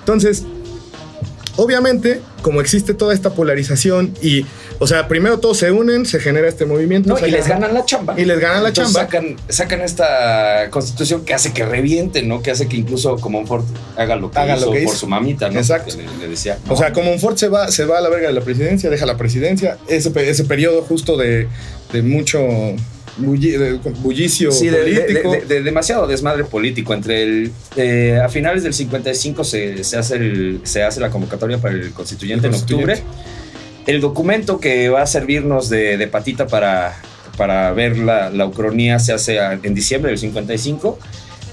Entonces, 0.00 0.44
obviamente, 1.56 2.20
como 2.44 2.60
existe 2.60 2.92
toda 2.92 3.14
esta 3.14 3.30
polarización 3.30 4.12
y, 4.20 4.44
o 4.78 4.86
sea, 4.86 5.08
primero 5.08 5.40
todos 5.40 5.56
se 5.56 5.70
unen, 5.70 6.04
se 6.04 6.20
genera 6.20 6.46
este 6.46 6.66
movimiento. 6.66 7.08
No, 7.08 7.26
y 7.26 7.30
les 7.30 7.48
ganan 7.48 7.72
la 7.72 7.86
chamba. 7.86 8.20
Y 8.20 8.26
les 8.26 8.38
ganan 8.38 8.62
la 8.62 8.68
Entonces 8.68 8.92
chamba. 8.92 9.10
Sacan, 9.10 9.36
sacan 9.48 9.80
esta 9.80 10.68
constitución 10.68 11.24
que 11.24 11.32
hace 11.32 11.54
que 11.54 11.64
reviente, 11.64 12.20
¿no? 12.20 12.42
Que 12.42 12.50
hace 12.50 12.68
que 12.68 12.76
incluso 12.76 13.16
como 13.16 13.46
Ford 13.46 13.64
haga 13.96 14.16
lo 14.16 14.30
que 14.30 14.38
Haga 14.38 14.56
hizo 14.58 14.66
lo 14.66 14.72
que 14.72 14.80
por 14.80 14.88
hizo. 14.88 14.98
su 14.98 15.06
mamita, 15.06 15.48
¿no? 15.48 15.58
Exacto. 15.58 15.96
Le, 15.96 16.04
le 16.18 16.28
decía. 16.28 16.58
O 16.68 16.76
sea, 16.76 16.92
como 16.92 17.18
Ford 17.18 17.36
se 17.38 17.48
va, 17.48 17.70
se 17.70 17.86
va 17.86 17.96
a 17.96 18.00
la 18.02 18.10
verga 18.10 18.28
de 18.28 18.34
la 18.34 18.42
presidencia, 18.42 18.90
deja 18.90 19.06
la 19.06 19.16
presidencia, 19.16 19.78
ese, 19.88 20.12
ese 20.28 20.44
periodo 20.44 20.82
justo 20.82 21.16
de, 21.16 21.48
de 21.94 22.02
mucho 22.02 22.40
bulli- 23.18 23.56
de 23.58 23.72
bullicio 24.02 24.50
Sí, 24.52 24.68
político. 24.68 25.32
de- 25.32 25.40
de 25.46 25.62
demasiado 25.62 26.06
desmadre 26.06 26.44
político. 26.44 26.94
Entre 26.94 27.22
el. 27.22 27.52
eh, 27.76 28.20
a 28.24 28.28
finales 28.28 28.62
del 28.62 28.74
55 28.74 29.44
se, 29.44 29.84
se 29.84 29.96
hace 29.96 30.16
el- 30.16 30.60
se 30.64 30.82
hace 30.82 31.00
la 31.00 31.10
convocatoria 31.10 31.58
para 31.58 31.74
el 31.74 31.90
constituyente, 31.92 32.46
El 32.48 32.54
en 32.54 32.60
octubre. 32.60 33.02
El 33.86 34.00
documento 34.00 34.58
que 34.60 34.88
va 34.88 35.02
a 35.02 35.06
servirnos 35.06 35.68
de, 35.68 36.06
patita 36.08 36.46
para, 36.46 36.96
para 37.36 37.70
ver 37.72 37.98
la, 37.98 38.30
la 38.30 38.46
ucronía 38.46 38.98
se 38.98 39.12
hace 39.12 39.38
en 39.62 39.74
diciembre 39.74 40.10
del 40.10 40.18
55. 40.18 40.98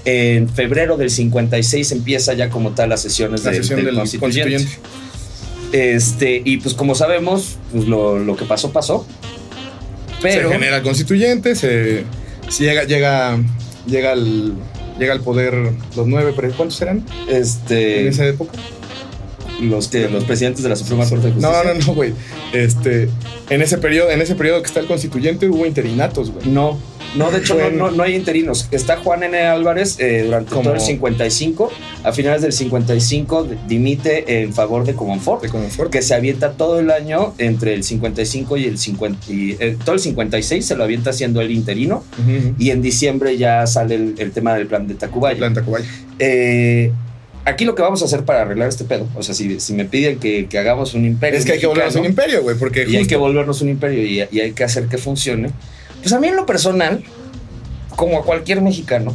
En 0.04 0.48
febrero 0.48 0.96
del 0.96 1.10
56 1.10 1.92
empieza 1.92 2.32
ya 2.34 2.48
como 2.50 2.70
tal 2.72 2.88
las 2.88 3.02
sesiones, 3.02 3.44
la 3.44 3.52
sesión 3.52 3.76
del, 3.76 3.86
del 3.86 3.94
constituyente. 3.96 4.54
constituyente. 4.56 4.88
Este, 5.72 6.42
y 6.44 6.58
pues 6.58 6.74
como 6.74 6.94
sabemos, 6.94 7.56
pues 7.72 7.86
lo, 7.86 8.18
lo 8.18 8.36
que 8.36 8.44
pasó, 8.44 8.72
pasó. 8.72 9.06
Pero. 10.22 10.48
Se 10.48 10.54
genera 10.54 10.76
el 10.78 10.82
constituyente, 10.82 11.54
se, 11.54 12.04
se 12.48 12.64
llega, 12.64 12.84
llega, 12.84 13.38
llega 13.86 14.12
al 14.12 14.54
llega 14.98 15.14
al 15.14 15.20
poder 15.20 15.72
los 15.96 16.06
nueve, 16.06 16.32
pre- 16.36 16.50
¿cuántos 16.50 16.80
eran 16.82 17.04
en 17.28 17.36
Este. 17.36 18.08
esa 18.08 18.26
época? 18.26 18.52
los, 19.60 19.86
que, 19.88 20.08
los 20.08 20.24
presidentes 20.24 20.64
de 20.64 20.68
la 20.70 20.74
Suprema 20.76 21.08
Corte 21.08 21.26
de 21.28 21.32
Justicia. 21.34 21.62
No, 21.64 21.72
no, 21.74 21.86
no, 21.86 21.94
güey. 21.94 22.12
Este, 22.52 23.08
en 23.48 23.62
ese 23.62 23.78
periodo, 23.78 24.10
en 24.10 24.20
ese 24.20 24.34
periodo 24.34 24.60
que 24.60 24.66
está 24.66 24.80
el 24.80 24.86
constituyente 24.86 25.48
hubo 25.48 25.64
interinatos, 25.66 26.32
güey. 26.32 26.48
No, 26.48 26.80
no, 27.16 27.30
de 27.30 27.38
hecho 27.38 27.54
no, 27.54 27.60
Bueno. 27.64 27.90
no, 27.90 27.96
no 27.96 28.02
hay 28.02 28.14
interinos. 28.14 28.68
Está 28.70 28.96
Juan 28.98 29.22
N. 29.22 29.38
Álvarez 29.38 29.96
eh, 30.00 30.22
durante 30.24 30.50
todo 30.50 30.72
el 30.74 30.80
55. 30.80 31.70
A 32.04 32.12
finales 32.12 32.42
del 32.42 32.52
55 32.52 33.46
dimite 33.68 34.42
en 34.42 34.52
favor 34.52 34.84
de 34.84 34.94
Comonfort, 34.94 35.42
De 35.42 35.48
Comonfort. 35.48 35.90
que 35.90 36.02
se 36.02 36.14
avienta 36.14 36.52
todo 36.52 36.80
el 36.80 36.90
año 36.90 37.34
entre 37.38 37.74
el 37.74 37.84
55 37.84 38.56
y 38.56 38.64
el 38.64 38.78
50. 38.78 39.32
Y, 39.32 39.56
eh, 39.60 39.76
todo 39.84 39.94
el 39.94 40.00
56 40.00 40.64
se 40.64 40.74
lo 40.76 40.84
avienta 40.84 41.12
siendo 41.12 41.40
el 41.40 41.50
interino. 41.50 42.04
Y 42.58 42.70
en 42.70 42.82
diciembre 42.82 43.36
ya 43.36 43.66
sale 43.66 43.94
el, 43.96 44.14
el 44.18 44.32
tema 44.32 44.54
del 44.54 44.66
plan 44.66 44.86
de 44.88 44.94
Tacubaya. 44.94 45.36
Planta 45.38 45.62
Cubaya. 45.62 45.86
Eh, 46.18 46.92
aquí 47.44 47.64
lo 47.64 47.74
que 47.74 47.82
vamos 47.82 48.02
a 48.02 48.04
hacer 48.04 48.24
para 48.24 48.42
arreglar 48.42 48.68
este 48.68 48.84
pedo, 48.84 49.06
o 49.16 49.22
sea, 49.22 49.34
si, 49.34 49.58
si 49.60 49.72
me 49.74 49.84
piden 49.84 50.18
que, 50.18 50.46
que 50.46 50.58
hagamos 50.58 50.94
un 50.94 51.04
imperio. 51.04 51.38
Es 51.38 51.44
que 51.44 51.52
hay 51.52 51.58
que 51.60 51.66
volvernos 51.66 51.96
un 51.96 52.04
imperio, 52.04 52.42
güey, 52.42 52.56
porque 52.56 52.86
y 52.88 52.96
hay 52.96 53.06
que 53.06 53.16
volvernos 53.16 53.60
un 53.62 53.68
imperio 53.68 54.02
y, 54.04 54.26
y 54.30 54.40
hay 54.40 54.52
que 54.52 54.64
hacer 54.64 54.86
que 54.86 54.98
funcione. 54.98 55.50
Pues 56.02 56.12
a 56.12 56.20
mí 56.20 56.28
en 56.28 56.36
lo 56.36 56.46
personal, 56.46 57.02
como 57.96 58.18
a 58.18 58.24
cualquier 58.24 58.60
mexicano, 58.60 59.14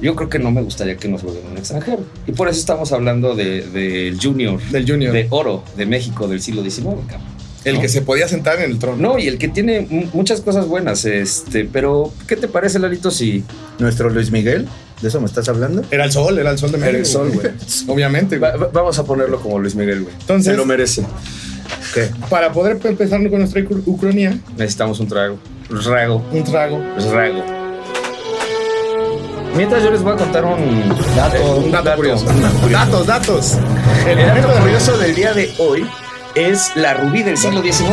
yo 0.00 0.14
creo 0.14 0.28
que 0.28 0.38
no 0.38 0.50
me 0.50 0.62
gustaría 0.62 0.96
que 0.96 1.08
nos 1.08 1.22
volvieran 1.22 1.52
un 1.52 1.58
extranjero. 1.58 2.00
Y 2.26 2.32
por 2.32 2.48
eso 2.48 2.58
estamos 2.60 2.92
hablando 2.92 3.34
del 3.34 3.72
de, 3.72 4.16
Junior, 4.20 4.60
del 4.70 4.86
Junior, 4.90 5.12
de 5.12 5.26
oro 5.30 5.64
de 5.76 5.86
México 5.86 6.28
del 6.28 6.40
siglo 6.42 6.62
XIX, 6.62 6.84
cabrón. 7.08 7.26
el 7.64 7.74
¿no? 7.76 7.80
que 7.80 7.88
se 7.88 8.02
podía 8.02 8.28
sentar 8.28 8.58
en 8.60 8.70
el 8.70 8.78
trono. 8.78 8.98
No, 9.14 9.18
y 9.18 9.26
el 9.26 9.38
que 9.38 9.48
tiene 9.48 9.86
mu- 9.88 10.06
muchas 10.12 10.40
cosas 10.42 10.66
buenas, 10.66 11.04
este, 11.06 11.64
pero 11.64 12.12
¿qué 12.26 12.36
te 12.36 12.46
parece, 12.48 12.78
Lalito, 12.78 13.10
si 13.10 13.42
Nuestro 13.78 14.10
Luis 14.10 14.30
Miguel, 14.30 14.68
¿de 15.00 15.08
eso 15.08 15.18
me 15.20 15.26
estás 15.26 15.48
hablando? 15.48 15.82
Era 15.90 16.04
el 16.04 16.12
sol, 16.12 16.38
era 16.38 16.50
el 16.50 16.58
sol 16.58 16.72
de 16.72 16.78
México. 16.78 16.90
Era 16.90 16.98
el 16.98 17.06
sol, 17.06 17.30
güey. 17.32 17.46
Obviamente, 17.88 18.38
güey. 18.38 18.50
Va- 18.52 18.56
va- 18.58 18.70
vamos 18.72 18.98
a 18.98 19.04
ponerlo 19.04 19.40
como 19.40 19.58
Luis 19.58 19.74
Miguel, 19.74 20.02
güey? 20.02 20.14
Entonces- 20.20 20.52
Se 20.52 20.56
lo 20.56 20.66
merece. 20.66 21.04
¿Qué? 21.94 22.10
Para 22.28 22.52
poder 22.52 22.78
empezar 22.84 23.18
con 23.30 23.38
nuestra 23.38 23.62
ucr- 23.62 23.82
ucronía, 23.86 24.38
Necesitamos 24.58 25.00
un 25.00 25.08
trago. 25.08 25.38
Rago. 25.70 26.24
un 26.30 26.44
trago. 26.44 26.80
Rago. 27.12 27.44
Mientras 29.56 29.82
yo 29.82 29.90
les 29.90 30.02
voy 30.02 30.12
a 30.12 30.16
contar 30.16 30.44
un 30.44 30.88
Dato, 31.16 31.56
un 31.56 31.70
dato, 31.72 31.94
curioso. 31.96 32.26
Datos, 32.70 33.06
datos. 33.06 33.54
El, 34.06 34.18
dato 34.18 34.60
curioso 34.60 34.98
del 34.98 35.14
día 35.14 35.32
de 35.32 35.52
hoy 35.58 35.86
es 36.34 36.72
la 36.76 36.92
rubí 36.94 37.22
del 37.22 37.38
siglo 37.38 37.62
XIX. 37.62 37.88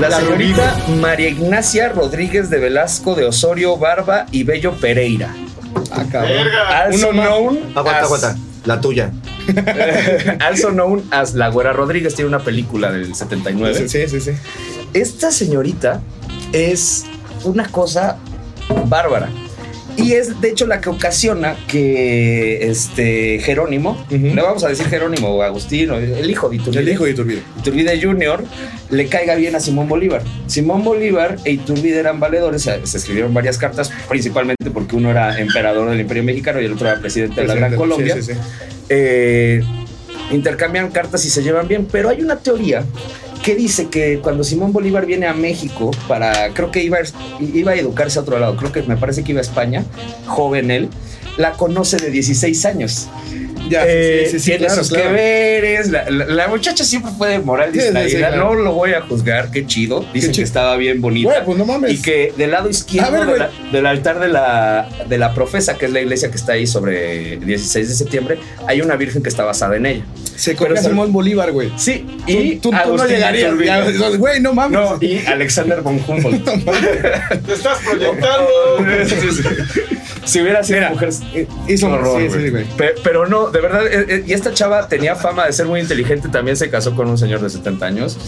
La, 0.00 0.08
La 0.08 0.16
señorita 0.20 0.74
María 1.00 1.28
Ignacia 1.28 1.90
Rodríguez 1.90 2.48
de 2.48 2.58
Velasco 2.58 3.14
de 3.14 3.26
Osorio 3.26 3.76
Barba 3.76 4.24
y 4.32 4.44
Bello 4.44 4.72
Pereira. 4.72 5.34
Ah, 5.92 6.04
cabrón. 6.10 6.48
Also 6.74 7.08
Uno 7.10 7.16
más. 7.18 7.26
known 7.28 7.58
Aguanta, 7.74 7.98
as- 8.00 8.04
aguanta. 8.06 8.36
La 8.66 8.80
tuya. 8.80 9.12
also 10.40 10.70
known 10.70 11.04
as 11.10 11.34
La 11.34 11.48
Güera 11.48 11.72
Rodríguez 11.72 12.14
tiene 12.14 12.28
una 12.28 12.40
película 12.40 12.92
del 12.92 13.14
79. 13.14 13.88
Sí, 13.88 14.08
sí, 14.08 14.20
sí. 14.20 14.32
Esta 14.92 15.30
señorita 15.30 16.02
es 16.52 17.04
una 17.44 17.68
cosa 17.68 18.18
bárbara. 18.86 19.28
Y 19.96 20.12
es 20.12 20.40
de 20.40 20.50
hecho 20.50 20.66
la 20.66 20.80
que 20.80 20.90
ocasiona 20.90 21.56
que 21.66 22.68
este 22.68 23.38
Jerónimo, 23.40 23.92
Ujú. 24.10 24.34
le 24.34 24.42
vamos 24.42 24.62
a 24.64 24.68
decir 24.68 24.86
Jerónimo 24.86 25.28
o 25.28 25.42
Agustín, 25.42 25.90
o 25.90 25.96
el 25.96 26.30
hijo 26.30 26.48
de 26.48 26.56
Iturbide, 26.56 26.80
El 26.82 26.88
hijo 26.90 27.04
de 27.04 27.10
Iturbide. 27.12 27.42
Iturbide 27.58 28.00
Jr., 28.00 28.44
le 28.90 29.06
caiga 29.06 29.34
bien 29.34 29.56
a 29.56 29.60
Simón 29.60 29.88
Bolívar. 29.88 30.22
Simón 30.46 30.84
Bolívar 30.84 31.38
e 31.44 31.52
Iturbide 31.52 31.98
eran 31.98 32.20
valedores, 32.20 32.62
se, 32.62 32.86
se 32.86 32.98
escribieron 32.98 33.32
varias 33.32 33.56
cartas, 33.58 33.90
principalmente 34.08 34.70
porque 34.70 34.96
uno 34.96 35.10
era 35.10 35.38
emperador 35.40 35.88
del 35.90 36.00
Imperio 36.00 36.22
Mexicano 36.24 36.60
y 36.60 36.66
el 36.66 36.72
otro 36.74 36.88
era 36.88 37.00
presidente 37.00 37.40
de 37.40 37.46
la 37.46 37.54
Gran. 37.54 37.74
Colombia. 37.76 38.14
Sí, 38.16 38.22
sí, 38.22 38.32
sí. 38.34 38.38
Eh, 38.88 39.62
intercambian 40.30 40.90
cartas 40.90 41.24
y 41.24 41.30
se 41.30 41.42
llevan 41.42 41.68
bien, 41.68 41.86
pero 41.90 42.08
hay 42.10 42.20
una 42.20 42.36
teoría 42.36 42.84
que 43.46 43.54
dice 43.54 43.86
que 43.86 44.18
cuando 44.20 44.42
Simón 44.42 44.72
Bolívar 44.72 45.06
viene 45.06 45.26
a 45.28 45.32
México 45.32 45.92
para, 46.08 46.52
creo 46.52 46.72
que 46.72 46.82
iba, 46.82 46.98
a- 46.98 47.74
educarse 47.76 48.18
a 48.18 48.22
otro 48.22 48.40
lado, 48.40 48.56
creo 48.56 48.72
que 48.72 48.82
me 48.82 48.96
parece 48.96 49.22
que 49.22 49.30
iba 49.30 49.38
a 49.40 49.42
España, 49.42 49.84
joven 50.26 50.72
él, 50.72 50.88
la 51.38 51.52
conoce 51.52 51.96
de 51.96 52.10
16 52.10 52.64
años. 52.66 53.06
Ya, 53.68 53.82
sí, 53.82 53.88
Eh, 53.90 54.22
sí, 54.26 54.30
sí, 54.32 54.38
sí, 54.40 54.44
tiene 54.50 54.66
claro, 54.66 54.80
sus 54.84 54.88
claro. 54.92 55.08
que 55.08 55.12
veres, 55.14 55.90
la, 55.90 56.08
la- 56.10 56.24
la 56.26 56.48
muchacha 56.48 56.84
siempre 56.84 57.10
fue 57.16 57.30
de 57.30 57.38
moral 57.40 57.70
Sí, 57.72 57.80
sí, 57.80 57.86
sí, 57.86 57.92
distraída, 57.92 58.28
claro. 58.28 58.54
no 58.54 58.54
lo 58.62 58.72
voy 58.72 58.92
a 58.94 59.00
juzgar, 59.02 59.50
qué 59.50 59.66
chido, 59.66 60.04
dicen 60.14 60.30
que 60.30 60.36
chido. 60.36 60.44
estaba 60.46 60.76
bien 60.76 61.00
bonita. 61.00 61.30
Güey, 61.30 61.44
pues 61.44 61.58
no 61.58 61.64
mames. 61.64 61.90
Y 61.92 62.02
que 62.02 62.32
del 62.36 62.50
lado 62.52 62.68
izquierdo 62.70 63.10
ver, 63.12 63.20
de 63.20 63.26
güey. 63.26 63.38
la- 63.38 63.50
del 63.72 63.86
altar 63.86 64.20
de 64.20 64.28
la, 64.28 64.88
de 65.08 65.18
la 65.18 65.34
profesa, 65.34 65.76
que 65.76 65.86
es 65.86 65.92
la 65.92 66.00
iglesia 66.00 66.30
que 66.30 66.36
está 66.36 66.52
ahí 66.52 66.66
sobre 66.66 67.36
16 67.38 67.88
de 67.88 67.94
septiembre, 67.94 68.38
hay 68.66 68.80
una 68.80 68.96
virgen 68.96 69.22
que 69.22 69.28
está 69.28 69.44
basada 69.44 69.76
en 69.76 69.86
ella. 69.86 70.04
Se 70.36 70.54
sab- 70.54 70.76
Simón 70.82 71.12
Bolívar, 71.12 71.50
güey. 71.52 71.70
Sí, 71.78 72.04
Tú- 72.26 72.30
y 72.30 72.56
tú, 72.56 72.68
tú 72.68 72.72
no 72.72 72.78
Agustín 72.78 73.08
llegarías. 73.16 73.54
Güey, 74.18 74.40
no 74.40 74.52
mames. 74.52 74.78
No, 74.78 74.98
y 75.00 75.24
Alexander 75.26 75.80
von 75.80 75.98
Humboldt. 76.06 76.44
Te 77.46 77.52
estás 77.54 77.78
proyectando. 77.78 78.48
si 80.24 80.40
hubiera 80.40 80.62
sido 80.62 80.78
Mira, 80.80 80.90
mujer, 80.90 81.10
hizo- 81.68 81.88
horror, 81.88 82.20
sí, 82.22 82.38
sí, 82.38 82.50
güey. 82.50 82.64
Pero 83.02 83.26
no, 83.26 83.50
de 83.56 83.62
verdad, 83.62 83.86
eh, 83.86 84.06
eh, 84.08 84.24
y 84.26 84.34
esta 84.34 84.52
chava 84.52 84.86
tenía 84.86 85.16
fama 85.16 85.46
de 85.46 85.52
ser 85.54 85.64
muy 85.64 85.80
inteligente, 85.80 86.28
también 86.28 86.58
se 86.58 86.68
casó 86.68 86.94
con 86.94 87.08
un 87.08 87.16
señor 87.16 87.40
de 87.40 87.48
70 87.48 87.86
años. 87.86 88.18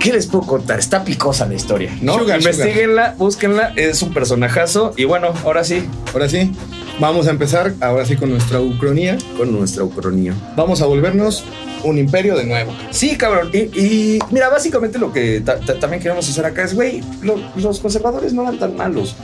¿Qué 0.00 0.12
les 0.12 0.26
puedo 0.26 0.46
contar? 0.46 0.78
Está 0.78 1.04
picosa 1.04 1.46
la 1.46 1.54
historia, 1.54 1.96
¿no? 2.00 2.18
Sugar, 2.18 2.38
Investíguenla, 2.38 3.14
búsquenla, 3.18 3.72
es 3.76 4.00
un 4.02 4.12
personajazo. 4.14 4.94
Y 4.96 5.04
bueno, 5.04 5.32
ahora 5.44 5.62
sí, 5.62 5.86
Ahora 6.12 6.28
sí, 6.28 6.50
vamos 6.98 7.26
a 7.26 7.30
empezar, 7.30 7.72
ahora 7.80 8.04
sí, 8.06 8.16
con 8.16 8.30
nuestra 8.30 8.60
ucronía. 8.60 9.18
con 9.36 9.52
nuestra 9.52 9.84
ucronía. 9.84 10.34
Vamos 10.56 10.80
a 10.82 10.86
volvernos 10.86 11.44
un 11.84 11.98
imperio 11.98 12.36
de 12.36 12.44
nuevo. 12.44 12.72
Sí, 12.90 13.16
cabrón. 13.16 13.50
Y, 13.52 13.58
y 13.78 14.18
mira, 14.30 14.48
básicamente 14.48 14.98
lo 14.98 15.12
que 15.12 15.40
ta- 15.40 15.60
ta- 15.60 15.78
también 15.78 16.02
queremos 16.02 16.28
hacer 16.28 16.44
acá 16.44 16.62
es, 16.64 16.74
güey, 16.74 17.00
lo- 17.22 17.40
los 17.56 17.78
conservadores 17.80 18.32
no 18.32 18.42
eran 18.42 18.58
tan 18.58 18.76
malos. 18.76 19.14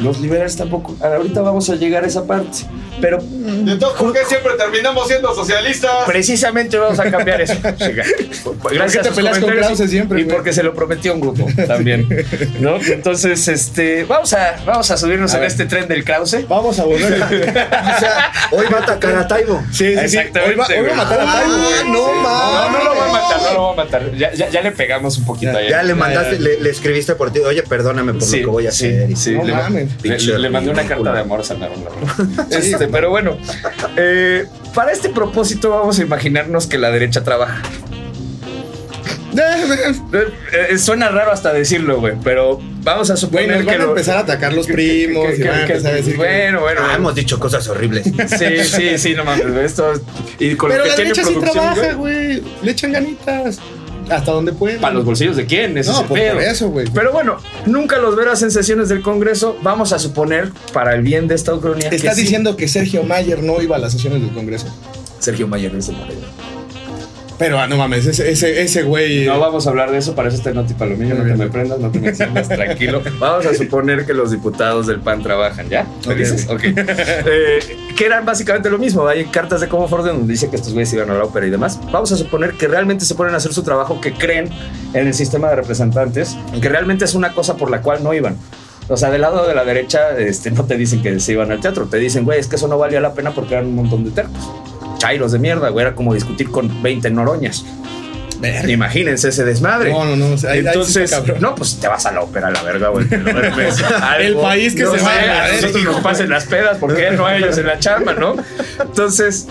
Los 0.00 0.20
liberales 0.20 0.56
tampoco. 0.56 0.94
Ahorita 1.00 1.40
vamos 1.40 1.70
a 1.70 1.74
llegar 1.76 2.04
a 2.04 2.06
esa 2.06 2.26
parte. 2.26 2.58
Pero 3.00 3.18
¿Y 3.20 3.70
entonces 3.70 3.98
por 3.98 4.12
qué 4.12 4.20
siempre 4.26 4.52
terminamos 4.58 5.08
siendo 5.08 5.34
socialistas? 5.34 5.90
precisamente 6.06 6.76
vamos 6.78 6.98
a 6.98 7.10
cambiar 7.10 7.40
eso. 7.40 7.54
Gracias 7.62 8.92
te 8.92 8.98
a 9.00 9.04
sus 9.04 9.14
peleas 9.14 9.38
con 9.38 9.50
Krause 9.50 9.90
siempre? 9.90 10.25
Porque 10.26 10.52
se 10.52 10.62
lo 10.62 10.74
prometió 10.74 11.14
un 11.14 11.20
grupo 11.20 11.46
también. 11.66 12.06
¿No? 12.60 12.76
Entonces, 12.76 13.46
este, 13.48 14.04
vamos 14.04 14.32
a, 14.34 14.56
vamos 14.66 14.90
a 14.90 14.96
subirnos 14.96 15.32
A 15.32 15.36
en 15.36 15.40
ver. 15.42 15.50
este 15.50 15.66
tren 15.66 15.88
del 15.88 16.04
Krause. 16.04 16.46
Vamos 16.48 16.78
a 16.78 16.84
volver. 16.84 17.22
O 17.96 17.98
sea, 18.00 18.32
hoy 18.52 18.66
va 18.72 18.78
a 18.78 18.82
atacar 18.82 19.16
a 19.16 19.26
Taibo. 19.28 19.62
Sí, 19.70 19.94
sí, 19.96 20.08
sí. 20.08 20.18
Exactamente, 20.18 20.50
Hoy 20.50 20.56
va, 20.56 20.66
hoy 20.80 20.86
va 20.86 20.92
a 20.92 20.96
matar 20.96 21.20
a 21.20 21.24
Taibo, 21.32 21.54
Ah, 21.56 21.84
no 21.86 22.06
Sí. 22.06 22.12
mames. 22.22 22.72
No, 22.72 22.78
no 22.78 22.84
lo 22.84 22.90
voy 22.94 23.08
a 23.08 23.12
matar, 23.12 23.42
no 23.42 23.52
lo 23.54 23.60
voy 23.62 23.72
a 23.72 23.76
matar. 23.84 24.12
Ya, 24.16 24.32
ya, 24.34 24.48
ya 24.50 24.60
le 24.62 24.72
pegamos 24.72 25.18
un 25.18 25.24
poquito 25.24 25.52
Ya, 25.52 25.58
ahí. 25.58 25.70
Ya 25.70 25.82
le 25.82 25.94
mandaste, 25.94 26.34
ya. 26.36 26.40
le, 26.42 26.60
le 26.60 26.70
escribiste 26.70 27.14
por 27.14 27.30
ti. 27.32 27.40
Oye, 27.40 27.62
perdóname 27.62 28.12
por 28.14 28.22
Sí, 28.22 28.38
lo 28.40 28.46
que 28.46 28.50
voy 28.50 28.66
a 28.66 28.72
sí, 28.72 28.86
hacer. 28.88 29.16
Sí, 29.16 29.32
No 29.32 29.44
le, 29.44 29.52
mames. 29.54 29.88
le- 30.02 30.50
mandé 30.50 30.70
una 30.70 30.84
carta 30.84 31.12
de 31.12 31.20
amor 31.20 31.40
a 31.40 31.44
Sanarón, 31.44 31.84
la 31.84 31.90
verdad. 31.90 32.52
Este, 32.52 32.88
pero 32.88 33.10
bueno, 33.10 33.36
eh, 33.96 34.46
para 34.74 34.92
este 34.92 35.08
propósito 35.08 35.70
vamos 35.70 35.98
a 35.98 36.02
imaginarnos 36.02 36.66
que 36.66 36.78
la 36.78 36.90
derecha 36.90 37.22
trabaja. 37.24 37.62
Eh, 39.38 39.94
eh, 40.70 40.78
suena 40.78 41.08
raro 41.08 41.32
hasta 41.32 41.52
decirlo, 41.52 42.00
güey, 42.00 42.14
pero 42.22 42.60
vamos 42.82 43.10
a 43.10 43.16
suponer 43.16 43.48
nos 43.48 43.58
que 43.60 43.64
van 43.66 43.74
a 43.80 43.84
lo- 43.84 43.90
empezar 43.90 44.16
a 44.16 44.20
atacar 44.20 44.52
los 44.52 44.66
primos 44.66 45.26
que- 45.28 45.34
y 45.34 45.38
que- 45.42 45.48
van 45.48 45.60
a 45.62 45.66
que- 45.66 45.72
empezar 45.72 45.92
a 45.92 45.96
decir 45.96 46.12
que- 46.12 46.18
bueno, 46.18 46.60
bueno, 46.60 46.80
Ah, 46.80 46.84
bueno. 46.84 46.96
hemos 46.98 47.14
dicho 47.14 47.38
cosas 47.38 47.66
horribles. 47.68 48.04
Sí, 48.38 48.64
sí, 48.64 48.98
sí, 48.98 49.14
no 49.14 49.24
mames, 49.24 49.46
esto 49.64 49.92
y 50.38 50.54
con 50.54 50.70
Pero 50.70 50.80
lo 50.80 50.84
que 50.84 50.90
la 50.90 50.96
tiene 50.96 51.10
derecha 51.12 51.28
sí 51.28 51.36
trabaja, 51.52 51.92
güey, 51.94 51.94
güey. 52.40 52.42
Le 52.62 52.70
echan 52.70 52.92
ganitas. 52.92 53.58
Hasta 54.08 54.30
donde 54.30 54.52
pueden. 54.52 54.80
para 54.80 54.94
los 54.94 55.04
bolsillos 55.04 55.34
de 55.36 55.46
quién, 55.46 55.76
ese 55.76 55.90
No, 55.90 55.96
es 55.96 56.02
el 56.02 56.06
pues 56.06 56.22
pedo. 56.22 56.34
por 56.34 56.42
eso, 56.44 56.68
güey. 56.68 56.86
Pero 56.94 57.10
bueno, 57.10 57.38
nunca 57.66 57.98
los 57.98 58.14
verás 58.14 58.40
en 58.42 58.52
sesiones 58.52 58.88
del 58.88 59.02
Congreso. 59.02 59.56
Vamos 59.62 59.92
a 59.92 59.98
suponer, 59.98 60.50
para 60.72 60.94
el 60.94 61.02
bien 61.02 61.26
de 61.26 61.34
esta 61.34 61.52
ucronía, 61.52 61.90
que 61.90 61.96
Estás 61.96 62.14
sí. 62.14 62.22
diciendo 62.22 62.56
que 62.56 62.68
Sergio 62.68 63.02
Mayer 63.02 63.42
no 63.42 63.60
iba 63.60 63.74
a 63.74 63.78
las 63.80 63.90
sesiones 63.92 64.22
del 64.22 64.30
Congreso. 64.30 64.66
Sergio 65.18 65.48
Mayer 65.48 65.74
es 65.74 65.88
el 65.88 65.96
Moreno. 65.96 66.20
Pero 67.38 67.58
ah, 67.58 67.66
no 67.66 67.76
mames, 67.76 68.06
ese, 68.06 68.30
ese, 68.30 68.62
ese 68.62 68.82
güey. 68.82 69.26
No 69.26 69.38
vamos 69.38 69.66
a 69.66 69.70
hablar 69.70 69.90
de 69.90 69.98
eso, 69.98 70.14
para 70.14 70.28
eso 70.28 70.38
está 70.38 70.52
Noti 70.52 70.74
Palomillo, 70.74 71.14
no 71.14 71.24
te 71.24 71.34
me 71.34 71.48
prendas, 71.48 71.78
no 71.78 71.90
te 71.90 72.00
me 72.00 72.08
enciendas, 72.08 72.48
tranquilo. 72.48 73.02
Vamos 73.18 73.44
a 73.44 73.54
suponer 73.54 74.06
que 74.06 74.14
los 74.14 74.30
diputados 74.30 74.86
del 74.86 75.00
PAN 75.00 75.22
trabajan, 75.22 75.68
¿ya? 75.68 75.86
¿Felices? 76.02 76.46
Ok. 76.48 76.62
Eh, 76.64 77.58
que 77.96 78.06
eran 78.06 78.24
básicamente 78.24 78.70
lo 78.70 78.78
mismo, 78.78 79.06
hay 79.06 79.24
cartas 79.26 79.60
de 79.60 79.68
Como 79.68 79.88
Ford 79.88 80.06
donde 80.06 80.32
dice 80.32 80.48
que 80.48 80.56
estos 80.56 80.72
güeyes 80.72 80.92
iban 80.92 81.10
a 81.10 81.14
la 81.14 81.24
ópera 81.24 81.46
y 81.46 81.50
demás. 81.50 81.78
Vamos 81.90 82.12
a 82.12 82.16
suponer 82.16 82.52
que 82.52 82.68
realmente 82.68 83.04
se 83.04 83.14
ponen 83.14 83.34
a 83.34 83.38
hacer 83.38 83.52
su 83.52 83.62
trabajo, 83.62 84.00
que 84.00 84.12
creen 84.12 84.48
en 84.94 85.06
el 85.06 85.14
sistema 85.14 85.48
de 85.48 85.56
representantes, 85.56 86.36
que 86.60 86.68
realmente 86.68 87.04
es 87.04 87.14
una 87.14 87.32
cosa 87.32 87.56
por 87.56 87.70
la 87.70 87.82
cual 87.82 88.02
no 88.02 88.14
iban. 88.14 88.36
O 88.88 88.96
sea, 88.96 89.10
del 89.10 89.22
lado 89.22 89.46
de 89.46 89.54
la 89.54 89.64
derecha 89.64 90.16
este, 90.16 90.50
no 90.52 90.64
te 90.64 90.76
dicen 90.76 91.02
que 91.02 91.18
se 91.18 91.32
iban 91.32 91.50
al 91.50 91.60
teatro, 91.60 91.86
te 91.86 91.98
dicen, 91.98 92.24
güey, 92.24 92.38
es 92.38 92.46
que 92.46 92.56
eso 92.56 92.68
no 92.68 92.78
valía 92.78 93.00
la 93.00 93.14
pena 93.14 93.32
porque 93.32 93.54
eran 93.54 93.66
un 93.66 93.74
montón 93.74 94.04
de 94.04 94.10
tercos. 94.10 94.50
Chairos 94.98 95.32
de 95.32 95.38
mierda, 95.38 95.68
güey, 95.68 95.84
era 95.86 95.94
como 95.94 96.14
discutir 96.14 96.50
con 96.50 96.82
20 96.82 97.10
noroñas. 97.10 97.64
Verga. 98.38 98.70
Imagínense 98.70 99.30
ese 99.30 99.44
desmadre. 99.44 99.90
No, 99.92 100.04
no, 100.04 100.16
no. 100.16 100.34
o 100.34 100.38
sea, 100.38 100.50
ahí- 100.50 100.58
ahí 100.58 100.64
sí 100.64 100.68
Entonces, 101.00 101.40
no, 101.40 101.54
pues 101.54 101.78
te 101.80 101.88
vas 101.88 102.04
a 102.04 102.12
la 102.12 102.20
ópera, 102.20 102.50
la 102.50 102.62
verga, 102.62 102.88
güey. 102.88 103.06
El 104.20 104.36
país 104.36 104.74
que 104.74 104.82
No 104.82 104.94
se 104.94 105.02
vaya, 105.02 105.44
A 105.44 105.48
eh, 105.48 105.52
nosotros 105.62 105.84
nos 105.84 106.00
pasen 106.00 106.28
las 106.28 106.44
pedas, 106.44 106.76
porque 106.78 107.10
no 107.12 107.24
a 107.26 107.36
ellos 107.36 107.56
en 107.56 107.66
la 107.66 107.78
chamba, 107.78 108.12
¿no? 108.14 108.36
Entonces, 108.80 109.46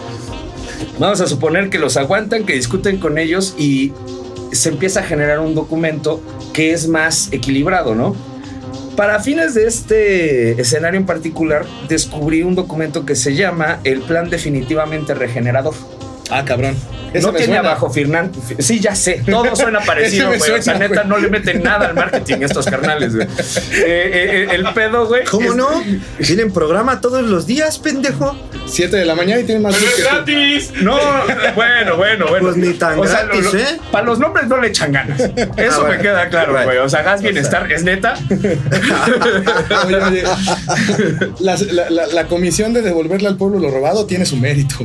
Vamos 0.98 1.20
a 1.20 1.28
suponer 1.28 1.70
que 1.70 1.78
los 1.78 1.98
aguantan, 1.98 2.46
que 2.46 2.54
discuten 2.54 2.98
con 3.00 3.18
ellos 3.18 3.54
y 3.58 3.92
se 4.52 4.70
empieza 4.70 5.02
a 5.02 5.04
generar 5.04 5.40
un 5.40 5.54
documento 5.54 6.22
que 6.54 6.72
es 6.72 6.88
más 6.88 7.30
equilibrado, 7.34 7.96
¿no? 7.96 8.16
Para 8.96 9.20
fines 9.20 9.54
de 9.56 9.68
este 9.68 10.62
escenario 10.62 10.98
en 10.98 11.06
particular, 11.06 11.66
descubrí 11.90 12.44
un 12.44 12.56
documento 12.56 13.06
que 13.06 13.16
se 13.16 13.36
llama 13.36 13.82
el 13.84 14.02
Plan 14.02 14.30
Definitivamente 14.30 15.14
Regenerador. 15.14 15.74
Ah, 16.30 16.44
cabrón. 16.46 16.76
Ese 17.14 17.26
no 17.26 17.32
me 17.32 17.38
tiene 17.40 17.54
suena. 17.54 17.70
abajo 17.70 17.90
Fernán. 17.90 18.32
Sí, 18.60 18.80
ya 18.82 18.94
sé. 18.94 19.22
Todo 19.30 19.56
suena 19.56 19.80
parecido, 19.80 20.28
güey. 20.36 20.52
O 20.52 20.62
sea, 20.62 20.74
neta, 20.74 20.96
güey. 21.04 21.08
no 21.08 21.18
le 21.18 21.30
meten 21.30 21.64
nada 21.64 21.88
al 21.88 21.94
marketing 21.96 22.38
estos 22.42 22.66
carnales, 22.66 23.16
güey. 23.16 23.26
Eh, 23.26 23.32
eh, 23.86 24.48
el 24.52 24.66
pedo, 24.74 25.08
güey. 25.08 25.24
¿Cómo 25.26 25.52
es- 25.52 25.56
no? 25.56 25.70
Tienen 26.26 26.52
programa 26.52 27.00
todos 27.00 27.24
los 27.24 27.46
días, 27.48 27.80
pendejo. 27.80 28.36
7 28.66 28.98
de 28.98 29.06
la 29.06 29.16
mañana 29.16 29.42
y 29.42 29.44
tiene 29.46 29.62
más 29.62 29.76
que 29.78 29.86
tú. 29.86 29.92
gratis! 30.02 30.74
No, 30.82 30.98
bueno, 31.56 31.96
bueno, 31.98 32.26
bueno. 32.28 32.46
Pues 32.48 32.58
ni 32.58 32.74
tan 32.74 33.00
gratis, 33.00 33.54
¿eh? 33.54 33.80
Para 33.92 34.06
los 34.06 34.18
nombres 34.20 34.48
no 34.48 34.58
le 34.60 34.68
echan 34.70 34.92
ganas. 34.92 35.20
Eso 35.22 35.36
Ah, 35.38 35.56
me 35.56 35.86
bueno. 35.88 36.02
queda 36.02 36.30
claro, 36.30 36.54
Right. 36.54 36.66
güey. 36.66 36.78
O 36.80 36.90
sea, 36.90 37.04
gas 37.04 37.22
bienestar, 37.22 37.72
¿es 37.72 37.84
neta? 37.84 38.16
Oye, 39.86 39.96
oye, 39.96 40.24
las- 41.40 41.62
la, 41.72 41.90
la- 41.90 42.08
la 42.08 42.26
comisión 42.28 42.74
de 42.74 42.82
devolverle 42.82 43.28
al 43.28 43.38
pueblo 43.38 43.60
lo 43.60 43.70
robado 43.70 44.06
tiene 44.06 44.26
su 44.26 44.36
mérito. 44.38 44.76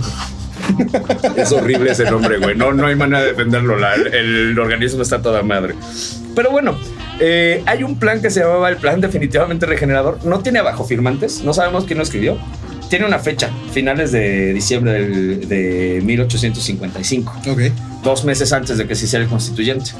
Es 1.37 1.53
horrible 1.53 1.93
ese 1.93 2.11
nombre, 2.11 2.39
güey. 2.39 2.57
No, 2.57 2.73
no 2.73 2.87
hay 2.87 2.97
manera 2.97 3.21
de 3.23 3.29
defenderlo. 3.29 3.77
La- 3.79 3.95
el, 3.95 4.59
organismo 4.59 5.03
está 5.03 5.21
toda 5.23 5.43
madre. 5.43 5.75
Pero 6.35 6.51
bueno, 6.51 6.79
eh, 7.21 7.63
hay 7.67 7.83
un 7.83 7.99
plan 7.99 8.21
que 8.23 8.31
se 8.31 8.41
llamaba 8.41 8.69
el 8.69 8.77
Plan 8.77 9.01
Definitivamente 9.01 9.67
Regenerador. 9.67 10.25
No 10.25 10.41
tiene 10.41 10.59
abajo 10.61 10.85
firmantes. 10.85 11.43
No 11.43 11.53
sabemos 11.55 11.85
quién 11.85 11.99
lo 11.99 12.05
escribió. 12.05 12.39
Tiene 12.89 13.07
una 13.07 13.19
fecha, 13.21 13.51
finales 13.73 14.11
de 14.13 14.53
diciembre 14.53 14.93
del- 14.93 15.49
de 15.49 16.01
1855 16.05 17.41
Ok. 17.51 17.61
dos 18.03 18.25
meses 18.25 18.53
antes 18.53 18.79
de 18.79 18.87
que 18.89 18.95
se 18.97 19.05
hiciera 19.05 19.25
el 19.25 19.31
constituyente. 19.31 19.93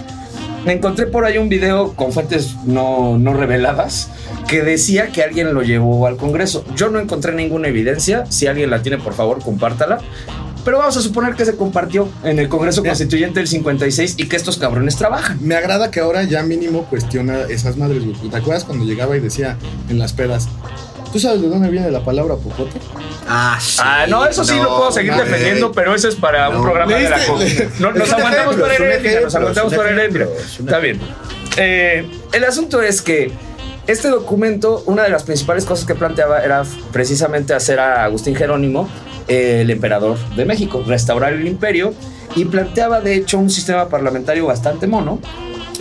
Me 0.67 0.73
encontré 0.75 1.07
por 1.07 1.25
ahí 1.25 1.39
un 1.39 1.49
video 1.49 1.95
con 1.95 2.13
fuentes 2.13 2.55
no, 2.67 3.17
no 3.17 3.33
reveladas 3.33 4.11
que 4.47 4.61
decía 4.63 5.07
que 5.09 5.23
alguien 5.23 5.55
lo 5.55 5.63
llevó 5.63 6.07
al 6.07 6.17
Congreso. 6.17 6.65
Yo 6.77 6.91
no 6.91 6.99
encontré 7.01 7.33
ninguna 7.33 7.69
evidencia. 7.69 8.27
Si 8.29 8.47
alguien 8.47 8.69
la 8.69 8.83
tiene, 8.83 8.99
por 8.99 9.15
favor, 9.15 9.39
compártala. 9.43 9.99
Pero 10.65 10.79
vamos 10.79 10.97
a 10.97 11.01
suponer 11.01 11.35
que 11.35 11.45
se 11.45 11.57
compartió 11.57 12.09
en 12.23 12.39
el 12.39 12.49
Congreso 12.49 12.83
Constituyente 12.85 13.41
del 13.41 13.49
56 13.49 14.15
y 14.19 14.27
que 14.29 14.37
estos 14.37 14.59
cabrones 14.59 14.97
trabajan. 14.97 15.39
Me 15.41 15.55
agrada 15.57 15.91
que 15.91 16.01
ahora 16.01 16.23
ya 16.25 16.43
mínimo 16.43 16.85
cuestiona 16.85 17.41
esas 17.49 17.77
madres. 17.77 18.03
¿Te 18.31 18.37
acuerdas 18.37 18.65
cuando 18.65 18.85
llegaba 18.85 19.17
y 19.17 19.21
decía 19.21 19.57
en 19.89 19.99
las 19.99 20.13
pedas? 20.13 20.49
¿Tú 21.13 21.19
sabes 21.19 21.41
de 21.43 21.49
dónde 21.49 21.71
viene 21.71 21.91
la 21.91 22.05
palabra 22.05 22.37
popote? 22.37 22.79
Ah, 23.29 23.59
sí. 23.61 23.81
ah, 23.83 24.07
no, 24.09 24.27
eso 24.27 24.45
sí 24.45 24.55
lo 24.57 24.69
puedo 24.77 24.93
seguir 24.93 25.13
defendiendo, 25.15 25.73
pero 25.73 25.95
eso 25.95 26.09
es 26.09 26.15
para 26.15 26.49
un 26.51 26.57
No. 26.57 26.63
programa 26.63 26.93
de 26.95 27.09
la 27.11 27.17
Leíste- 27.19 27.27
co- 27.33 27.39
le- 27.39 27.71
No, 27.81 27.93
Nos 27.93 28.09
un 28.09 28.15
aguantamos 28.15 28.55
ejemplo, 28.55 28.65
un 28.65 28.71
heréndira, 28.71 29.21
nos 29.23 29.35
aguantamos 29.35 29.73
un 29.73 29.79
es 29.79 30.59
un 30.61 30.67
Está 30.67 30.79
bien. 30.79 31.01
Eh, 31.57 32.09
el 32.33 32.45
asunto 32.45 32.81
es 32.81 33.03
que 33.03 33.33
este 33.89 34.09
documento, 34.09 34.85
una 34.87 35.03
de 35.03 35.11
las 35.11 35.25
principales 35.25 35.65
cosas 35.65 35.85
que 35.85 35.95
planteaba 35.97 36.45
era 36.45 36.63
precisamente 36.93 37.55
hacer 37.55 37.81
a 37.81 38.05
Agustín 38.05 38.37
Jerónimo 38.37 38.89
el 39.31 39.71
emperador 39.71 40.19
de 40.35 40.45
México, 40.45 40.83
restaurar 40.85 41.33
el 41.33 41.47
imperio 41.47 41.95
y 42.35 42.45
planteaba 42.47 43.01
de 43.01 43.15
hecho 43.15 43.39
un 43.39 43.49
sistema 43.49 43.89
parlamentario 43.89 44.47
bastante 44.47 44.89
mono. 44.89 45.21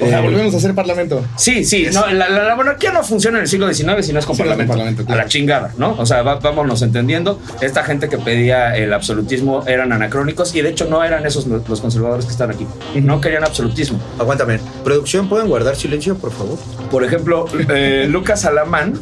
O 0.02 0.08
sea, 0.08 0.20
Eh, 0.20 0.22
volvemos 0.22 0.54
a 0.54 0.58
hacer 0.58 0.74
parlamento. 0.76 1.26
Sí, 1.38 1.64
sí, 1.66 1.88
no, 1.94 2.08
la, 2.08 2.30
la- 2.30 2.44
la 2.44 2.56
monarquía 2.56 2.92
no 2.92 3.04
funciona 3.04 3.38
en 3.38 3.44
el 3.44 3.48
siglo 3.50 3.72
XIX 3.74 4.06
si 4.06 4.14
no 4.14 4.20
es 4.20 4.26
con 4.26 4.36
Sí, 4.36 4.42
parlamento. 4.44 4.72
parlamento, 4.72 5.06
claro. 5.06 5.22
A 5.22 5.24
la 5.24 5.30
chingada, 5.30 5.74
¿no? 5.78 5.96
O 5.98 6.06
sea, 6.06 6.22
va- 6.22 6.36
vámonos 6.40 6.82
entendiendo. 6.82 7.40
Esta 7.62 7.84
gente 7.84 8.08
que 8.10 8.18
pedía 8.18 8.76
el 8.76 8.94
absolutismo 8.94 9.64
eran 9.68 9.92
anacrónicos 9.92 10.56
y 10.56 10.62
de 10.62 10.70
hecho 10.70 10.86
no 10.86 11.04
eran 11.04 11.26
esos 11.26 11.46
los 11.48 11.82
conservadores 11.82 12.26
que 12.26 12.32
están 12.32 12.50
aquí. 12.52 12.66
No 12.96 13.20
querían 13.22 13.44
absolutismo. 13.44 14.00
Aguántame. 14.20 14.60
Producción, 14.84 15.28
¿pueden 15.30 15.48
guardar 15.48 15.76
silencio, 15.76 16.16
por 16.16 16.32
favor? 16.32 16.58
Por 16.92 17.04
ejemplo, 17.04 17.46
eh, 17.70 18.08
Lucas 18.10 18.46
Alamán, 18.46 18.94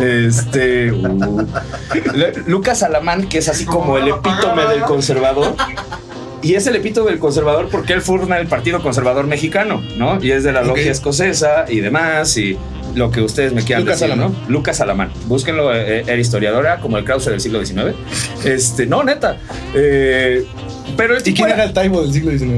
este, 0.00 0.92
uh, 0.92 1.46
Lucas 2.46 2.82
Alamán, 2.82 3.28
que 3.28 3.38
es 3.38 3.48
así 3.48 3.64
como 3.64 3.98
el 3.98 4.08
epítome 4.08 4.64
del 4.66 4.80
conservador. 4.82 5.54
Y 6.42 6.54
es 6.54 6.66
el 6.66 6.76
epítome 6.76 7.10
del 7.10 7.18
conservador 7.18 7.68
porque 7.70 7.92
él 7.92 8.00
forma 8.02 8.38
el 8.38 8.46
Partido 8.46 8.80
Conservador 8.82 9.26
Mexicano, 9.26 9.82
¿no? 9.96 10.22
Y 10.22 10.30
es 10.30 10.44
de 10.44 10.52
la 10.52 10.62
logia 10.62 10.90
escocesa 10.92 11.64
y 11.68 11.80
demás, 11.80 12.36
y 12.36 12.56
lo 12.94 13.10
que 13.10 13.20
ustedes 13.22 13.52
me 13.52 13.62
quieran 13.62 13.84
Lucas 13.84 14.00
decir, 14.00 14.12
Alamán. 14.12 14.34
¿no? 14.42 14.48
Lucas 14.48 14.80
Alamán. 14.80 15.10
Búsquenlo, 15.26 15.74
eh, 15.74 16.00
era 16.06 16.16
historiador, 16.16 16.64
era 16.64 16.78
como 16.80 16.96
el 16.96 17.04
Krause 17.04 17.26
del 17.26 17.40
siglo 17.40 17.64
XIX. 17.64 17.94
Este, 18.44 18.86
no, 18.86 19.02
neta. 19.02 19.36
Eh, 19.74 20.44
pero 20.96 21.14
¿Y 21.22 21.34
quién 21.34 21.50
era- 21.50 21.64
el 21.64 21.72
Taibo 21.72 22.02
del 22.02 22.12
siglo 22.12 22.30
XIX? 22.30 22.52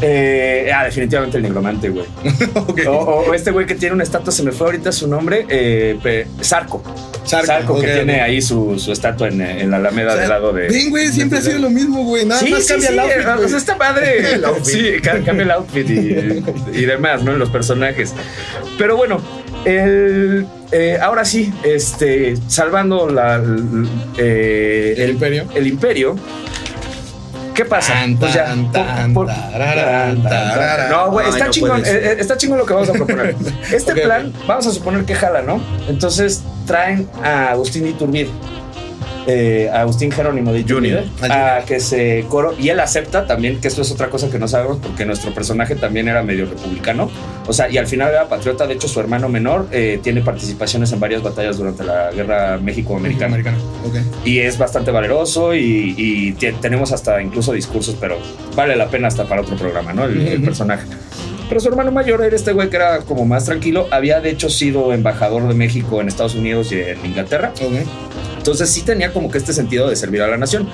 eh, 0.00 0.70
ah, 0.74 0.84
definitivamente 0.84 1.36
el 1.36 1.42
negromante, 1.42 1.88
güey. 1.90 2.06
O, 2.88 3.24
o 3.28 3.34
este 3.34 3.50
güey 3.50 3.66
que 3.66 3.74
tiene 3.74 3.94
una 3.94 4.04
estatua, 4.04 4.32
se 4.32 4.42
me 4.42 4.52
fue 4.52 4.68
ahorita 4.68 4.90
su 4.92 5.06
nombre, 5.08 5.44
eh, 5.48 5.98
Zarco. 7.26 7.46
Zarco, 7.46 7.80
que 7.80 7.86
tiene 7.88 8.20
ahí 8.20 8.40
su, 8.42 8.78
su 8.78 8.92
estatua 8.92 9.28
en, 9.28 9.40
en 9.40 9.70
la 9.70 9.78
Alameda 9.78 10.08
O 10.08 10.12
sea, 10.12 10.20
del 10.20 10.28
lado 10.30 10.52
de. 10.52 10.68
Ven, 10.68 10.90
güey, 10.90 11.08
siempre 11.08 11.38
ha 11.38 11.42
sido 11.42 11.58
lo 11.58 11.70
mismo, 11.70 12.04
güey. 12.04 12.24
Nada 12.26 12.40
Sí, 12.40 12.50
más 12.50 12.62
sí, 12.62 12.68
cambia 12.68 12.88
sí, 12.88 12.92
el 12.94 13.00
outfit, 13.00 13.24
güey. 13.24 13.44
o 13.44 13.48
sea, 13.48 13.58
está 13.58 13.78
padre. 13.78 14.18
El 14.34 14.44
outfit. 14.44 14.64
Sí, 14.74 15.00
ca- 15.02 15.20
cambia 15.24 15.42
el 15.44 15.50
outfit 15.52 15.88
y, 15.90 16.78
y 16.78 16.84
demás, 16.84 17.22
¿no? 17.22 17.32
En 17.32 17.38
los 17.38 17.50
personajes. 17.50 18.12
Pero 18.78 18.96
bueno, 18.96 19.20
el, 19.64 20.46
eh, 20.72 20.98
ahora 21.00 21.24
sí, 21.24 21.52
este, 21.64 22.34
salvando 22.48 23.08
la, 23.08 23.42
eh, 24.18 24.94
El 24.98 25.10
imperio. 25.10 25.44
El 25.54 25.66
imperio. 25.66 26.16
¿Qué 27.54 27.64
pasa? 27.64 27.94
Pues 28.18 28.34
ya, 28.34 28.52
por-. 29.14 29.28
No, 30.90 31.10
güey, 31.12 31.28
está 31.28 31.44
no 31.46 31.50
chingón. 31.52 31.82
eh, 31.86 32.16
Está 32.18 32.36
chingón 32.36 32.58
lo 32.58 32.66
que 32.66 32.74
vamos 32.74 32.88
a 32.88 32.92
proponer. 32.92 33.36
Este 33.72 33.94
plan, 33.94 34.32
vamos 34.46 34.66
a 34.66 34.72
suponer 34.72 35.04
que 35.04 35.14
jala, 35.14 35.42
¿no? 35.42 35.60
Entonces 35.88 36.42
traen 36.66 37.08
a 37.22 37.50
Agustín 37.50 37.86
Iturbide. 37.86 38.28
eh, 39.26 39.70
a 39.72 39.80
Agustín 39.80 40.10
Jerónimo 40.12 40.52
de 40.52 40.60
Iturbide, 40.60 41.06
Junior. 41.20 41.32
a 41.32 41.64
que 41.64 41.80
se 41.80 42.26
coro 42.28 42.54
y 42.58 42.68
él 42.68 42.78
acepta 42.78 43.26
también 43.26 43.58
que 43.58 43.68
esto 43.68 43.80
es 43.80 43.90
otra 43.90 44.10
cosa 44.10 44.28
que 44.30 44.38
no 44.38 44.46
sabemos 44.48 44.78
porque 44.82 45.06
nuestro 45.06 45.32
personaje 45.32 45.76
también 45.76 46.08
era 46.08 46.22
medio 46.22 46.44
republicano 46.44 47.10
o 47.46 47.52
sea 47.54 47.70
y 47.70 47.78
al 47.78 47.86
final 47.86 48.10
era 48.10 48.28
patriota 48.28 48.66
de 48.66 48.74
hecho 48.74 48.86
su 48.86 49.00
hermano 49.00 49.30
menor 49.30 49.66
eh, 49.72 49.98
tiene 50.02 50.20
participaciones 50.20 50.92
en 50.92 51.00
varias 51.00 51.22
batallas 51.22 51.56
durante 51.56 51.84
la 51.84 52.10
guerra 52.10 52.58
México-Americana 52.58 53.36
Americano. 53.36 53.56
Ok. 53.86 54.26
y 54.26 54.40
es 54.40 54.58
bastante 54.58 54.90
valeroso 54.90 55.54
y, 55.54 55.94
y 55.96 56.32
tenemos 56.60 56.92
hasta 56.92 57.22
incluso 57.22 57.52
discursos, 57.54 57.96
pero 57.98 58.18
vale 58.54 58.76
la 58.76 58.88
pena 58.88 59.08
hasta 59.08 59.24
para 59.24 59.40
otro 59.40 59.56
programa, 59.56 59.94
¿no? 59.94 60.04
El, 60.04 60.42
personaje. 60.42 60.84
Pero 61.54 61.62
su 61.62 61.68
hermano 61.68 61.92
mayor 61.92 62.20
era 62.24 62.34
este 62.34 62.52
güey 62.52 62.68
que 62.68 62.74
era 62.74 62.98
como 63.02 63.24
más 63.24 63.44
tranquilo. 63.44 63.86
Había 63.92 64.20
de 64.20 64.28
hecho 64.28 64.50
sido 64.50 64.92
embajador 64.92 65.46
de 65.46 65.54
México 65.54 66.00
en 66.00 66.08
Estados 66.08 66.34
Unidos 66.34 66.72
y 66.72 66.80
en 66.80 67.06
Inglaterra. 67.06 67.52
Ok. 67.62 67.86
Entonces 68.38 68.68
sí 68.70 68.82
tenía 68.82 69.12
como 69.12 69.30
que 69.30 69.38
este 69.38 69.52
sentido 69.52 69.88
de 69.88 69.94
servir 69.94 70.22
a 70.22 70.26
la 70.26 70.36
nación. 70.36 70.68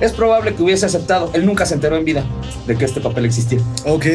Es 0.00 0.12
probable 0.12 0.54
que 0.54 0.62
hubiese 0.62 0.86
aceptado. 0.86 1.32
Él 1.34 1.44
nunca 1.44 1.66
se 1.66 1.74
enteró 1.74 1.96
en 1.96 2.04
vida 2.04 2.24
de 2.68 2.76
que 2.76 2.84
este 2.84 3.00
papel 3.00 3.24
existía. 3.24 3.58
Ok. 3.86 4.06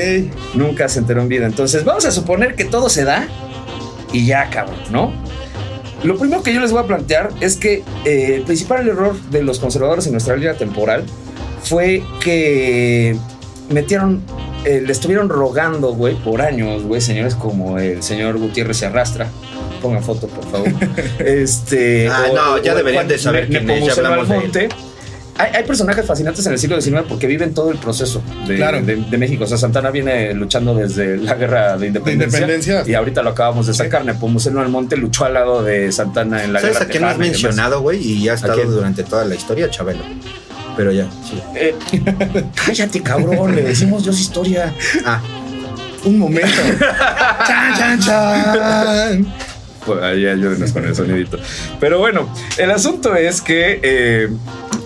Nunca 0.54 0.88
se 0.88 0.99
enteró 0.99 1.21
en 1.21 1.28
vida. 1.28 1.47
Entonces 1.47 1.84
vamos 1.84 2.06
a 2.06 2.12
suponer 2.12 2.56
que 2.56 2.63
todo 2.63 2.88
se 2.88 3.04
da 3.04 3.28
y 4.13 4.25
ya, 4.25 4.49
cabrón, 4.49 4.80
¿no? 4.91 5.12
Lo 6.06 6.17
primero 6.17 6.43
que 6.43 6.54
yo 6.54 6.62
les 6.62 6.71
voy 6.71 6.82
a 6.82 6.88
plantear 6.88 7.32
es 7.41 7.58
que 7.58 7.84
eh, 8.06 8.36
el 8.36 8.43
principal 8.43 8.88
error 8.88 9.19
de 9.32 9.43
los 9.43 9.60
conservadores 9.60 10.06
en 10.06 10.13
nuestra 10.13 10.38
línea 10.38 10.54
temporal 10.54 11.04
fue 11.62 12.01
que 12.23 13.17
metieron, 13.69 14.21
eh, 14.65 14.82
le 14.86 14.91
estuvieron 14.91 15.30
rogando, 15.30 15.93
güey, 15.93 16.15
por 16.15 16.41
años, 16.41 16.84
güey, 16.84 16.99
señores 17.01 17.36
como 17.36 17.78
el 17.80 18.01
señor 18.04 18.38
Gutiérrez 18.38 18.78
se 18.78 18.86
arrastra. 18.88 19.28
Pongan 19.82 20.04
foto, 20.04 20.28
por 20.28 20.45
favor. 20.49 20.67
este. 21.19 22.08
Ah, 22.10 22.25
no, 22.34 22.58
ya 22.62 22.75
deberían 22.75 23.08
de 23.08 23.17
saber 23.17 23.47
quién 23.47 23.69
es, 23.69 23.86
ya 23.86 23.93
hablamos 23.93 24.28
de 24.30 24.38
él. 24.65 24.69
Hay, 25.38 25.51
hay 25.54 25.63
personajes 25.65 26.06
fascinantes 26.06 26.45
en 26.45 26.54
el 26.54 26.60
siglo 26.60 26.80
XIX 26.80 27.01
porque 27.10 27.28
viven 27.28 27.54
todo 27.54 27.69
el 27.69 27.77
proceso 27.77 28.21
de, 28.48 28.56
Claro. 28.56 28.81
de- 28.81 28.96
de 28.96 29.17
México. 29.17 29.44
O 29.44 29.48
sea, 29.48 29.58
Santana 29.58 29.92
viene 29.92 30.33
luchando 30.33 30.73
desde 30.73 31.17
la 31.17 31.33
guerra 31.35 31.77
de 31.77 31.87
independencia. 31.87 32.39
independencia. 32.39 32.83
Y 32.89 32.94
ahorita 32.94 33.21
lo 33.21 33.31
acabamos 33.31 33.67
de 33.67 33.73
sacar. 33.73 34.06
Nepomuceno 34.06 34.62
Almonte 34.62 34.96
luchó 34.96 35.25
al 35.25 35.33
lado 35.33 35.62
de 35.62 35.92
Santana 35.92 36.42
en 36.46 36.54
la 36.54 36.62
¿Sabes 36.62 36.75
guerra 36.75 36.85
a 36.85 36.89
quién 36.89 37.04
no 37.04 37.10
has 37.10 37.17
mencionado, 37.17 37.81
güey? 37.81 38.02
Y 38.02 38.29
ha 38.29 38.35
estado 38.35 38.63
durante 38.63 39.04
toda 39.04 39.25
la 39.25 39.35
historia, 39.35 39.69
Chabelo. 39.69 40.04
Pero 40.78 40.92
ya, 40.92 41.08
sí. 41.23 41.42
Eh, 41.56 41.76
cállate, 42.65 43.02
cabrón. 43.02 43.56
Le 43.56 43.63
decimos 43.63 44.04
Dios 44.04 44.19
historia. 44.19 44.73
Ah, 45.06 45.21
Un 46.04 46.19
momento. 46.19 46.48
chan, 47.48 47.78
chan, 47.78 48.00
chan. 48.00 49.34
Pues 49.86 50.02
ahí 50.02 50.26
ayúdenos 50.26 50.71
con 50.71 50.84
el 50.86 50.96
sonidito. 50.96 51.38
Pero 51.80 52.00
bueno, 52.00 52.28
el 52.58 52.71
asunto 52.71 53.15
es 53.15 53.40
que 53.42 53.80
eh, 53.84 54.30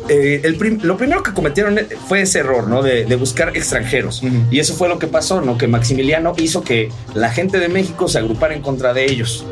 eh, 0.10 0.42
el 0.44 0.56
prim- 0.56 0.80
lo 0.84 0.98
primero 0.98 1.24
que 1.24 1.32
cometieron 1.34 1.80
fue 2.08 2.22
ese 2.22 2.40
error, 2.40 2.68
¿no? 2.68 2.82
De, 2.84 3.06
de 3.06 3.16
buscar 3.16 3.56
extranjeros. 3.56 4.22
Y 4.52 4.60
eso 4.60 4.74
fue 4.76 4.90
lo 4.90 5.00
que 5.00 5.08
pasó, 5.08 5.40
¿no? 5.40 5.58
Que 5.58 5.68
Maximiliano 5.68 6.34
hizo 6.38 6.64
que 6.64 6.92
la 7.14 7.30
gente 7.32 7.60
de 7.60 7.70
México 7.70 8.10
se 8.10 8.18
agrupara 8.20 8.54
en 8.54 8.62
contra 8.62 8.94
de 8.94 9.06
ellos. 9.06 9.46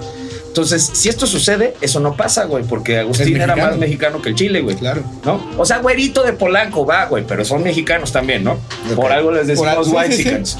Entonces, 0.57 0.89
si 0.91 1.07
esto 1.07 1.27
sucede, 1.27 1.75
eso 1.81 1.99
no 1.99 2.17
pasa, 2.17 2.45
güey, 2.45 2.63
porque 2.63 2.97
Agustín 2.97 3.39
era 3.39 3.55
más 3.55 3.77
mexicano 3.77 4.23
que 4.23 4.29
el 4.29 4.35
Chile, 4.35 4.61
güey. 4.61 4.75
Claro. 4.75 5.03
¿No? 5.23 5.39
O 5.55 5.65
sea, 5.65 5.77
güerito 5.77 6.23
de 6.23 6.33
Polanco, 6.33 6.83
va, 6.83 7.05
güey, 7.05 7.23
pero 7.27 7.45
son 7.45 7.61
mexicanos 7.61 8.11
también, 8.11 8.43
¿no? 8.43 8.57
Por 8.95 9.11
algo 9.11 9.31
les 9.31 9.45
decimos 9.45 9.67
algo, 9.67 9.83
sí, 9.83 9.91
white 9.91 10.11
sí, 10.13 10.17
sí. 10.17 10.23
chickens. 10.23 10.57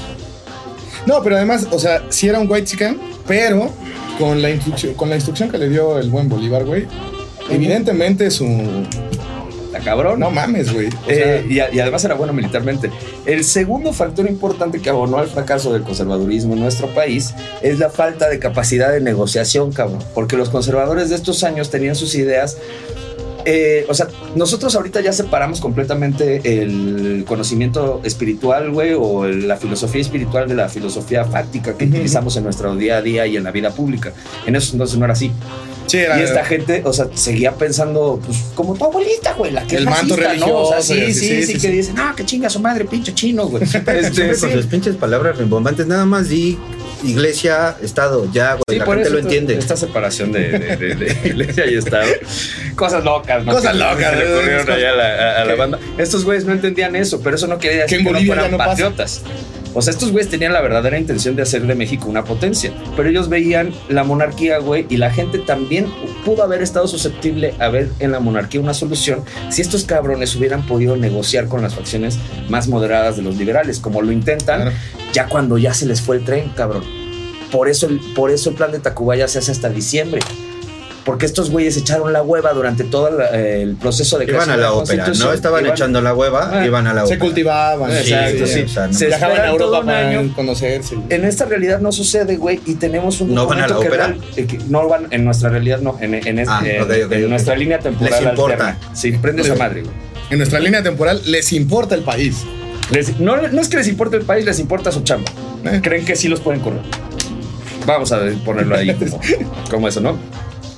No, 1.04 1.20
pero 1.24 1.34
además, 1.34 1.66
o 1.72 1.80
sea, 1.80 2.04
sí 2.10 2.28
era 2.28 2.38
un 2.38 2.48
white 2.48 2.64
chicken, 2.64 2.96
pero 3.26 3.72
con 4.20 4.40
la 4.40 4.50
instrucción, 4.50 4.94
con 4.94 5.08
la 5.08 5.16
instrucción 5.16 5.50
que 5.50 5.58
le 5.58 5.68
dio 5.68 5.98
el 5.98 6.10
buen 6.10 6.28
Bolívar, 6.28 6.64
güey. 6.64 6.86
Evidentemente 7.50 8.30
su. 8.30 8.46
Está 9.68 9.80
cabrón. 9.80 10.18
No 10.20 10.30
mames, 10.30 10.72
güey. 10.72 10.86
O 10.88 10.90
sea, 11.06 11.36
Eh, 11.36 11.46
y, 11.48 11.60
a- 11.60 11.72
y 11.72 11.78
además 11.78 12.02
era 12.04 12.14
bueno 12.14 12.32
militarmente. 12.32 12.90
El 13.26 13.44
segundo 13.44 13.92
factor 13.92 14.26
importante 14.28 14.80
que 14.80 14.88
abonó 14.88 15.18
al 15.18 15.28
fracaso 15.28 15.72
del 15.72 15.82
conservadurismo 15.82 16.54
en 16.54 16.60
nuestro 16.60 16.88
país 16.88 17.34
es 17.62 17.78
la 17.78 17.90
falta 17.90 18.28
de 18.30 18.38
capacidad 18.38 18.90
de 18.92 19.00
negociación, 19.00 19.70
cabrón. 19.72 19.98
Porque 20.14 20.36
los 20.36 20.48
conservadores 20.48 21.10
de 21.10 21.16
estos 21.16 21.44
años 21.44 21.70
tenían 21.70 21.94
sus 21.94 22.14
ideas. 22.14 22.56
eh, 23.44 23.86
o 23.88 23.94
sea, 23.94 24.08
nosotros 24.34 24.74
ahorita 24.74 25.00
ya 25.00 25.12
separamos 25.12 25.60
completamente 25.60 26.60
el 26.62 27.24
conocimiento 27.26 28.02
espiritual, 28.04 28.70
güey, 28.72 28.92
o 28.98 29.26
la 29.26 29.56
filosofía 29.56 30.02
espiritual 30.02 30.48
de 30.48 30.54
la 30.54 30.68
filosofía 30.68 31.24
fáctica 31.24 31.74
que 31.74 31.86
utilizamos 31.86 32.36
en 32.36 32.44
nuestro 32.44 32.74
día 32.76 32.98
a 32.98 33.02
día 33.02 33.26
y 33.26 33.36
en 33.38 33.44
la 33.44 33.50
vida 33.50 33.70
pública. 33.70 34.12
En 34.44 34.54
eso 34.56 34.72
entonces 34.72 34.98
no 34.98 35.04
era 35.06 35.14
así. 35.14 35.30
Sí, 35.88 35.98
era- 35.98 36.18
Y 36.18 36.22
esta 36.22 36.44
gente, 36.44 36.82
o 36.84 36.92
sea, 36.92 37.08
seguía 37.14 37.52
pensando, 37.54 38.20
pues, 38.24 38.38
como 38.54 38.74
tu 38.74 38.84
abuelita, 38.84 39.32
güey, 39.34 39.50
la 39.52 39.66
que 39.66 39.76
El 39.76 39.84
es 39.84 39.90
manto 39.90 40.16
racista, 40.16 40.46
¿no? 40.46 40.56
O 40.58 40.68
sea, 40.82 40.96
religioso 40.96 41.14
sí, 41.14 41.14
sí, 41.14 41.28
sí, 41.28 41.46
sí, 41.46 41.52
sí, 41.54 41.60
que 41.60 41.70
dicen, 41.72 41.94
no, 41.96 42.14
que 42.14 42.24
chinga 42.24 42.48
su 42.50 42.60
madre, 42.60 42.84
pinche 42.84 43.14
chino, 43.14 43.46
güey. 43.46 43.66
Siempre 43.66 43.98
Este, 44.06 44.28
con 44.28 44.36
sí. 44.50 44.52
sus 44.52 44.66
pinches 44.66 44.96
palabras 44.96 45.36
rimbombantes, 45.38 45.86
nada 45.86 46.04
más 46.06 46.28
di 46.28 46.58
iglesia, 47.04 47.76
estado, 47.82 48.28
ya, 48.32 48.52
güey, 48.54 48.62
Sí, 48.70 48.78
la 48.78 48.84
por 48.84 48.94
gente 48.96 49.08
eso 49.08 49.16
lo 49.16 49.22
entiende. 49.22 49.56
Esta 49.56 49.76
separación 49.76 50.32
de, 50.32 50.50
de- 50.58 50.76
de- 50.76 50.94
de 50.96 51.16
iglesia 51.28 51.66
y 51.66 51.74
Estado. 51.76 52.06
Cosas 52.74 53.04
locas, 53.04 53.44
¿no? 53.44 53.52
Cosas 53.52 53.76
locas, 53.76 54.16
le 54.16 54.72
allá 54.72 54.90
a 54.90 54.96
la, 54.96 55.04
a- 55.04 55.42
a 55.42 55.44
la 55.44 55.52
Que- 55.52 55.58
banda. 55.58 55.78
Estos 55.96 56.24
güeyes 56.24 56.44
no 56.44 56.52
entendían 56.52 56.96
eso, 56.96 57.20
pero 57.20 57.36
eso 57.36 57.46
no 57.46 57.58
quería 57.58 57.82
decir 57.82 57.88
Que 57.88 57.94
en 57.96 58.00
que, 58.00 58.10
no 58.12 58.18
Bolivia 58.18 58.34
fueran 58.34 58.50
pasa. 58.58 58.70
O 59.74 59.82
sea, 59.82 59.92
estos 59.92 60.10
güeyes 60.12 60.30
tenían 60.30 60.52
la 60.52 60.60
verdadera 60.60 60.98
intención 60.98 61.36
de 61.36 61.42
hacer 61.42 61.66
de 61.66 61.74
México 61.74 62.08
una 62.08 62.24
potencia, 62.24 62.72
pero 62.96 63.08
ellos 63.08 63.28
veían 63.28 63.72
la 63.88 64.02
monarquía, 64.02 64.58
güey, 64.58 64.86
y 64.88 64.96
la 64.96 65.10
gente 65.10 65.38
también 65.38 65.86
pudo 66.24 66.42
haber 66.42 66.62
estado 66.62 66.88
susceptible 66.88 67.54
a 67.58 67.68
ver 67.68 67.90
en 68.00 68.10
la 68.12 68.18
monarquía 68.20 68.60
una 68.60 68.74
solución 68.74 69.22
si 69.50 69.62
estos 69.62 69.84
cabrones 69.84 70.34
hubieran 70.36 70.66
podido 70.66 70.96
negociar 70.96 71.46
con 71.48 71.62
las 71.62 71.74
facciones 71.74 72.18
más 72.48 72.66
moderadas 72.68 73.16
de 73.16 73.22
los 73.22 73.36
liberales, 73.36 73.78
como 73.78 74.02
lo 74.02 74.10
intentan 74.10 74.62
Claro. 74.62 74.76
ya 75.12 75.26
cuando 75.28 75.58
ya 75.58 75.74
se 75.74 75.86
les 75.86 76.00
fue 76.00 76.16
el 76.16 76.24
tren, 76.24 76.50
cabrón. 76.56 76.82
Por 77.52 77.68
eso, 77.68 77.86
el- 77.86 78.00
por 78.14 78.30
eso 78.30 78.50
el 78.50 78.56
plan 78.56 78.72
de 78.72 78.78
Tacubaya 78.80 79.28
se 79.28 79.38
hace 79.38 79.52
hasta 79.52 79.68
diciembre. 79.68 80.20
Porque 81.08 81.24
estos 81.24 81.48
güeyes 81.50 81.74
echaron 81.78 82.12
la 82.12 82.22
hueva 82.22 82.52
durante 82.52 82.84
todo 82.84 83.10
la- 83.10 83.30
eh, 83.34 83.62
el 83.62 83.76
proceso 83.76 84.18
de 84.18 84.26
Iban 84.26 84.50
a 84.50 84.58
la 84.58 84.72
ópera, 84.74 85.06
no 85.18 85.32
estaban 85.32 85.64
Iban- 85.64 85.72
echando 85.72 86.02
la 86.02 86.12
hueva, 86.14 86.50
Ah, 86.52 86.66
iban 86.66 86.86
a 86.86 86.92
la 86.92 87.00
se 87.00 87.06
ópera. 87.14 87.20
cultivaban. 87.20 87.90
Exacto, 87.90 88.46
sí. 88.46 88.60
o 88.60 88.68
sea, 88.68 88.86
no- 88.88 88.92
Se 88.92 89.06
Viajaban 89.06 89.40
a 89.40 89.46
Europa 89.48 89.80
un 89.80 89.86
para 89.86 90.08
año. 90.08 90.32
conocerse. 90.36 90.96
En 91.08 91.24
esta 91.24 91.46
realidad 91.46 91.80
no 91.80 91.92
sucede, 91.92 92.36
güey, 92.36 92.60
y 92.66 92.74
tenemos 92.74 93.22
un 93.22 93.34
¿No 93.34 93.46
van 93.46 93.60
a 93.62 93.68
la 93.68 93.78
ópera? 93.78 94.08
real- 94.08 94.20
eh, 94.36 94.46
que 94.46 94.58
no 94.68 94.86
van, 94.86 95.06
en 95.10 95.24
nuestra 95.24 95.48
realidad 95.48 95.80
no, 95.80 95.96
en, 96.00 96.12
en, 96.14 96.38
es- 96.40 96.48
Ah, 96.50 96.62
en- 96.62 97.30
nuestra 97.30 97.56
línea 97.56 97.78
temporal 97.78 98.12
Les 98.12 98.30
importa. 98.30 98.68
alterna. 98.68 98.78
Sí, 98.94 99.12
prende 99.12 99.40
esa 99.42 99.54
madre, 99.54 99.80
güey. 99.82 99.94
En 100.28 100.36
nuestra 100.36 100.60
línea 100.60 100.82
temporal 100.82 101.22
les 101.24 101.52
importa 101.54 101.94
el 101.94 102.02
país. 102.02 102.44
Les- 102.90 103.18
no, 103.18 103.36
no 103.38 103.60
es 103.62 103.68
que 103.68 103.78
les 103.78 103.88
importe 103.88 104.16
el 104.18 104.24
país, 104.24 104.44
les 104.44 104.58
importa 104.60 104.92
su 104.92 105.00
chamba. 105.00 105.30
Eh. 105.64 105.80
Creen 105.82 106.04
que 106.04 106.16
sí 106.16 106.28
los 106.28 106.40
pueden 106.40 106.60
correr. 106.60 106.82
Vamos 107.86 108.12
a 108.12 108.20
ponerlo 108.44 108.76
ahí 108.76 108.94
como, 108.98 109.20
como 109.70 109.88
eso, 109.88 110.00
¿no? 110.02 110.18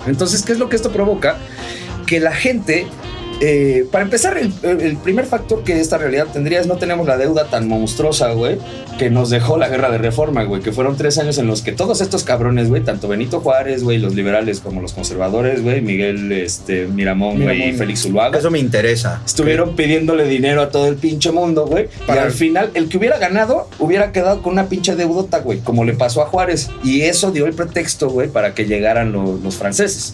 Entonces, 0.07 0.43
¿qué 0.43 0.53
es 0.53 0.59
lo 0.59 0.69
que 0.69 0.77
esto 0.77 0.91
provoca? 0.93 1.37
Que 2.07 2.21
la 2.21 2.35
gente, 2.35 2.87
eh, 3.41 3.87
para 3.91 4.05
empezar, 4.05 4.37
el, 4.39 4.53
el 4.63 4.97
primer 4.99 5.25
factor 5.27 5.65
que 5.65 5.81
esta 5.81 5.97
realidad 5.99 6.27
tendría 6.33 6.61
es 6.61 6.67
no 6.67 6.77
tenemos 6.77 7.07
la 7.07 7.17
deuda 7.17 7.47
tan 7.47 7.69
monstruosa, 7.69 8.33
güey, 8.33 8.59
que 8.99 9.09
nos 9.11 9.31
dejó 9.31 9.57
la 9.57 9.69
guerra 9.69 9.91
de 9.91 9.99
reforma, 9.99 10.45
güey, 10.45 10.61
que 10.61 10.73
fueron 10.73 10.97
tres 10.97 11.17
años 11.19 11.39
en 11.39 11.47
los 11.47 11.63
que 11.63 11.73
todos 11.73 12.01
estos 12.03 12.23
cabrones, 12.25 12.69
güey, 12.69 12.83
tanto 12.83 13.09
Benito 13.09 13.41
Juárez, 13.41 13.83
güey, 13.83 13.99
los 13.99 14.15
liberales 14.15 14.61
como 14.61 14.83
los 14.83 14.93
conservadores, 14.93 15.63
güey, 15.63 15.81
Miguel 15.81 16.31
este, 16.33 16.87
Miramón, 16.87 17.41
güey, 17.43 17.71
y. 17.71 17.73
Félix 17.73 18.03
Zuluaga, 18.03 18.39
Eso 18.39 18.51
me 18.51 18.59
interesa. 18.59 19.23
Estuvieron 19.25 19.75
pidiéndole 19.75 20.25
dinero 20.29 20.61
a 20.63 20.69
todo 20.71 20.87
el 20.89 20.97
pinche 20.97 21.33
mundo, 21.33 21.67
güey. 21.67 21.89
Y 22.09 22.11
al 22.13 22.33
final, 22.33 22.71
el 22.75 22.89
que 22.89 22.99
hubiera 22.99 23.19
ganado 23.19 23.69
hubiera 23.79 24.13
quedado 24.13 24.43
con 24.43 24.53
una 24.53 24.69
pinche 24.69 24.97
deudota, 24.97 25.39
güey, 25.39 25.61
como 25.61 25.85
le 25.85 25.95
pasó 25.95 26.21
a 26.23 26.27
Juárez. 26.27 26.69
Y 26.85 27.03
eso 27.03 27.31
dio 27.33 27.47
el 27.47 27.55
pretexto, 27.55 28.11
güey, 28.11 28.29
para 28.29 28.55
que 28.55 28.67
llegaran 28.67 29.13
lo- 29.13 29.39
los 29.43 29.55
franceses 29.57 30.13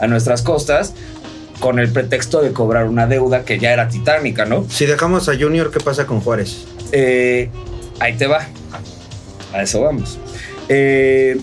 a 0.00 0.06
nuestras 0.06 0.42
costas 0.42 0.94
con 1.60 1.78
el 1.78 1.90
pretexto 1.90 2.40
de 2.42 2.52
cobrar 2.52 2.84
una 2.86 3.06
deuda 3.06 3.44
que 3.44 3.58
ya 3.58 3.72
era 3.72 3.88
titánica, 3.88 4.44
¿no? 4.44 4.64
Si 4.70 4.86
dejamos 4.86 5.28
a 5.28 5.36
Junior, 5.36 5.70
¿qué 5.70 5.80
pasa 5.80 6.06
con 6.06 6.20
Juárez? 6.20 6.64
Eh, 6.92 7.50
ahí 8.00 8.14
te 8.16 8.26
va. 8.26 8.46
A 9.52 9.62
eso 9.62 9.80
vamos. 9.82 10.18
Eh, 10.68 11.38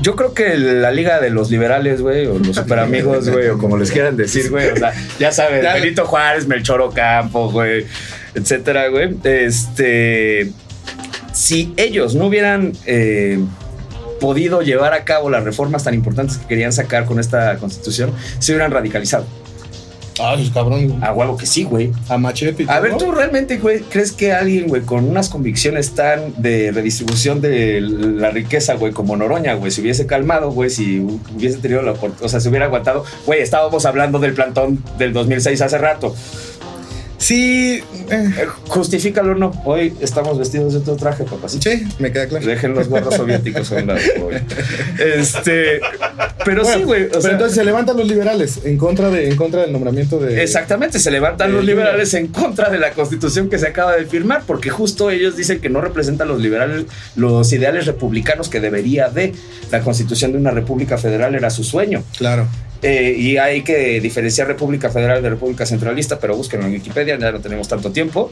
yo 0.00 0.14
creo 0.14 0.32
que 0.34 0.56
la 0.56 0.92
liga 0.92 1.18
de 1.20 1.30
los 1.30 1.50
liberales, 1.50 2.00
güey, 2.00 2.26
o 2.26 2.38
los 2.38 2.54
super 2.54 2.78
amigos, 2.78 3.28
güey, 3.28 3.48
o 3.48 3.58
como 3.58 3.76
les 3.76 3.90
quieran 3.90 4.16
decir, 4.16 4.48
güey, 4.50 4.68
o 4.70 4.76
sea, 4.76 4.92
ya 5.18 5.32
sabes, 5.32 5.62
Ya- 5.62 5.74
Benito 5.74 6.04
Juárez, 6.06 6.46
Melchor 6.46 6.80
Ocampo, 6.82 7.50
güey, 7.50 7.84
etcétera, 8.34 8.88
güey. 8.88 9.16
Este, 9.24 10.52
si 11.32 11.72
ellos 11.76 12.14
no 12.14 12.26
hubieran 12.26 12.74
eh, 12.86 13.40
podido 14.20 14.62
llevar 14.62 14.92
a 14.92 15.04
cabo 15.04 15.30
las 15.30 15.44
reformas 15.44 15.84
tan 15.84 15.94
importantes 15.94 16.38
que 16.38 16.46
querían 16.46 16.72
sacar 16.72 17.04
con 17.04 17.18
esta 17.18 17.56
constitución, 17.58 18.12
se 18.38 18.52
hubieran 18.52 18.70
radicalizado. 18.70 19.26
Ah, 20.20 20.34
esos 20.34 20.50
cabrón. 20.50 20.98
A 21.02 21.12
huevo 21.12 21.36
que 21.36 21.46
sí, 21.46 21.64
güey. 21.64 21.92
A 22.08 22.18
machete 22.18 22.64
y 22.64 22.66
A 22.68 22.80
ver, 22.80 22.96
¿tú 22.96 23.12
realmente 23.12 23.58
güey, 23.58 23.80
crees 23.80 24.12
que 24.12 24.32
alguien, 24.32 24.68
güey, 24.68 24.82
con 24.82 25.04
unas 25.04 25.28
convicciones 25.28 25.92
tan 25.92 26.34
de 26.40 26.72
redistribución 26.72 27.40
de 27.40 27.80
la 27.80 28.30
riqueza, 28.30 28.74
güey, 28.74 28.92
como 28.92 29.16
Noroña, 29.16 29.54
güey, 29.54 29.70
se 29.70 29.80
hubiese 29.80 30.06
calmado, 30.06 30.50
güey, 30.50 30.70
si 30.70 31.00
hubiese 31.00 31.58
tenido 31.58 31.82
la 31.82 31.92
oportunidad, 31.92 32.24
o 32.24 32.28
sea, 32.28 32.40
se 32.40 32.48
hubiera 32.48 32.66
aguantado? 32.66 33.04
Güey, 33.26 33.40
estábamos 33.40 33.86
hablando 33.86 34.18
del 34.18 34.34
plantón 34.34 34.82
del 34.98 35.12
2006 35.12 35.60
hace 35.60 35.78
rato. 35.78 36.14
Sí. 37.18 37.82
eh, 38.10 38.30
Eh, 38.38 38.46
Justifícalo 38.68 39.32
o 39.32 39.34
no. 39.34 39.50
Hoy 39.64 39.92
estamos 40.00 40.38
vestidos 40.38 40.72
de 40.72 40.78
otro 40.78 40.96
traje, 40.96 41.24
papacito. 41.24 41.68
sí, 41.70 41.82
me 41.98 42.12
queda 42.12 42.26
claro. 42.28 42.46
Dejen 42.46 42.74
los 42.74 42.88
gorros 42.88 43.14
soviéticos 43.14 43.70
a 43.72 43.76
un 43.76 43.86
lado, 43.88 44.00
güey. 44.22 44.38
Este. 44.98 45.80
Pero 46.44 46.62
Bueno, 46.62 46.78
sí, 46.78 46.84
güey. 46.84 47.04
o 47.04 47.08
pero 47.08 47.20
sea, 47.20 47.32
entonces 47.32 47.56
se 47.56 47.64
levantan 47.64 47.96
los 47.96 48.06
liberales 48.06 48.60
en 48.64 48.78
contra, 48.78 49.10
de, 49.10 49.28
en 49.28 49.36
contra 49.36 49.62
del 49.62 49.72
nombramiento 49.72 50.18
de. 50.18 50.42
Exactamente, 50.42 50.98
se 50.98 51.10
levantan 51.10 51.52
los 51.52 51.64
liberales 51.64 52.14
en 52.14 52.28
contra 52.28 52.70
de 52.70 52.78
la 52.78 52.92
constitución 52.92 53.50
que 53.50 53.58
se 53.58 53.66
acaba 53.66 53.96
de 53.96 54.06
firmar, 54.06 54.44
porque 54.46 54.70
justo 54.70 55.10
ellos 55.10 55.36
dicen 55.36 55.60
que 55.60 55.68
no 55.68 55.80
representan 55.80 56.28
los 56.28 56.40
liberales 56.40 56.84
los 57.16 57.52
ideales 57.52 57.86
republicanos 57.86 58.48
que 58.48 58.60
debería 58.60 59.08
de. 59.08 59.34
La 59.70 59.80
constitución 59.80 60.32
de 60.32 60.38
una 60.38 60.50
república 60.52 60.96
federal 60.96 61.34
era 61.34 61.50
su 61.50 61.64
sueño. 61.64 62.02
Claro. 62.16 62.46
Eh, 62.80 63.16
y 63.18 63.36
hay 63.38 63.62
que 63.62 64.00
diferenciar 64.00 64.46
república 64.46 64.88
federal 64.88 65.20
de 65.20 65.30
república 65.30 65.66
centralista, 65.66 66.20
pero 66.20 66.36
búsquenlo 66.36 66.66
en 66.66 66.72
Wikipedia, 66.74 67.18
ya 67.18 67.32
no 67.32 67.40
tenemos 67.40 67.66
tanto 67.66 67.90
tiempo. 67.90 68.30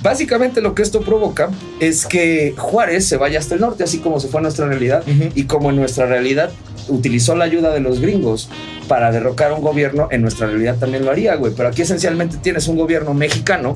Básicamente 0.00 0.60
lo 0.60 0.74
que 0.76 0.82
esto 0.82 1.00
provoca 1.00 1.50
es 1.80 2.06
que 2.06 2.54
Juárez 2.56 3.06
se 3.06 3.16
vaya 3.16 3.40
hasta 3.40 3.54
el 3.56 3.60
norte, 3.60 3.82
así 3.82 3.98
como 3.98 4.20
se 4.20 4.28
fue 4.28 4.38
a 4.40 4.42
nuestra 4.42 4.66
realidad, 4.66 5.02
y 5.34 5.44
como 5.44 5.70
en 5.70 5.76
nuestra 5.76 6.06
realidad 6.06 6.50
utilizó 6.88 7.34
la 7.34 7.44
ayuda 7.44 7.72
de 7.74 7.80
los 7.80 8.00
gringos 8.00 8.48
para 8.88 9.10
derrocar 9.10 9.52
un 9.52 9.60
gobierno, 9.60 10.06
en 10.12 10.22
nuestra 10.22 10.46
realidad 10.46 10.76
también 10.78 11.04
lo 11.04 11.10
haría, 11.10 11.34
güey. 11.34 11.52
Pero 11.56 11.68
aquí 11.68 11.82
esencialmente 11.82 12.36
tienes 12.38 12.68
un 12.68 12.76
gobierno 12.76 13.12
mexicano 13.12 13.74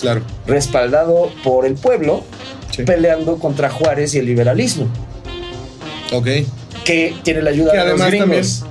Claro. 0.00 0.20
respaldado 0.46 1.30
por 1.42 1.64
el 1.66 1.74
pueblo, 1.74 2.22
Sí. 2.70 2.82
peleando 2.82 3.38
contra 3.38 3.70
Juárez 3.70 4.14
y 4.14 4.18
el 4.18 4.26
liberalismo, 4.26 4.86
Ok. 6.12 6.28
que 6.84 7.14
tiene 7.22 7.40
la 7.42 7.50
ayuda 7.50 7.72
Que 7.72 7.78
de 7.78 7.84
los 7.96 8.06
gringos. 8.06 8.64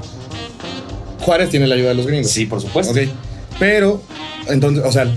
Juárez 1.26 1.50
tiene 1.50 1.66
la 1.68 1.76
ayuda 1.76 1.90
de 1.90 1.96
los 1.96 2.06
gringos. 2.08 2.30
Sí, 2.32 2.46
por 2.46 2.62
supuesto. 2.62 2.92
Ok. 2.94 3.00
Pero, 3.60 4.02
entonces, 4.48 4.84
o 4.86 4.92
sea, 4.92 5.08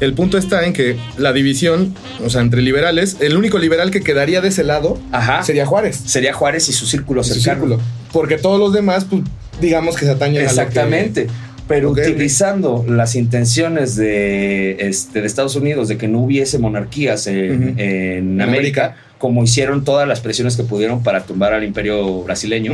el 0.00 0.14
punto 0.14 0.36
está 0.38 0.66
en 0.66 0.72
que 0.72 0.96
la 1.18 1.32
división, 1.32 1.94
o 2.24 2.30
sea, 2.30 2.40
entre 2.40 2.60
liberales, 2.62 3.18
el 3.20 3.36
único 3.36 3.58
liberal 3.58 3.90
que 3.92 4.00
quedaría 4.00 4.40
de 4.40 4.48
ese 4.48 4.64
lado 4.64 4.98
Ajá. 5.12 5.42
sería 5.44 5.64
Juárez. 5.66 6.00
Sería 6.04 6.32
Juárez 6.34 6.68
y 6.68 6.72
su 6.72 6.86
círculo 6.86 7.22
su 7.22 7.34
cercano. 7.34 7.66
círculo. 7.66 7.80
Porque 8.12 8.38
todos 8.38 8.58
los 8.58 8.72
demás, 8.72 9.06
pues, 9.08 9.22
digamos 9.60 9.96
que 9.96 10.04
se 10.06 10.10
atañen 10.10 10.38
a 10.38 10.40
lo 10.40 10.46
que- 10.48 10.60
Exactamente. 10.62 11.26
Pero 11.68 11.90
utilizando 11.90 12.84
las 12.88 13.14
intenciones 13.14 13.94
de, 13.94 14.72
este, 14.80 15.20
de 15.20 15.26
Estados 15.26 15.54
Unidos 15.54 15.86
de 15.88 15.96
que 15.96 16.08
no 16.08 16.18
hubiese 16.18 16.58
monarquías 16.58 17.26
en, 17.28 17.62
América, 18.40 18.44
América. 18.44 18.96
como 19.18 19.44
hicieron 19.44 19.84
todas 19.84 20.08
las 20.08 20.20
presiones 20.20 20.56
que 20.56 20.64
pudieron 20.64 21.02
para 21.04 21.22
tumbar 21.24 21.54
al 21.54 21.62
imperio 21.62 22.22
brasileño, 22.24 22.72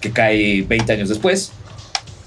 que 0.00 0.10
cae 0.12 0.62
20 0.62 0.92
años 0.94 1.08
después. 1.10 1.52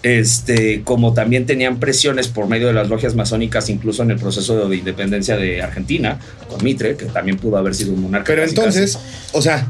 Este, 0.02 0.82
como 0.84 1.14
también 1.14 1.46
tenían 1.46 1.78
presiones 1.80 2.30
por 2.30 2.48
medio 2.48 2.68
de 2.68 2.74
las 2.74 2.88
logias 2.88 3.16
masónicas, 3.16 3.70
incluso 3.70 4.02
en 4.04 4.12
el 4.12 4.18
proceso 4.18 4.70
de 4.70 4.78
independencia 4.78 5.36
de 5.36 5.62
Argentina, 5.62 6.20
con 6.50 6.64
Mitre, 6.64 6.96
que 6.96 7.06
también 7.06 7.38
pudo 7.38 7.58
haber 7.58 7.76
sido 7.76 7.94
un 7.94 8.04
monarca. 8.04 8.28
Pero 8.28 8.44
casi, 8.44 8.56
entonces, 8.56 8.98
o 9.34 9.42
sea, 9.42 9.68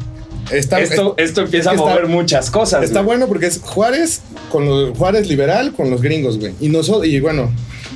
está, 0.51 0.79
esto, 0.81 1.15
esto 1.17 1.41
empieza 1.41 1.71
a 1.71 1.73
está- 1.73 1.85
mover 1.85 2.05
muchas 2.07 2.51
cosas. 2.51 2.83
está 2.83 2.99
güey. 2.99 3.07
bueno 3.07 3.27
porque 3.27 3.47
es 3.47 3.59
Juárez 3.59 4.21
con 4.51 4.65
los 4.65 4.95
Juárez 4.95 5.27
liberal 5.27 5.73
con 5.73 5.89
los 5.89 5.99
gringos, 6.01 6.37
güey. 6.37 6.53
Y 6.59 6.69
nosotros, 6.69 7.07
y 7.07 7.19
bueno, 7.19 7.51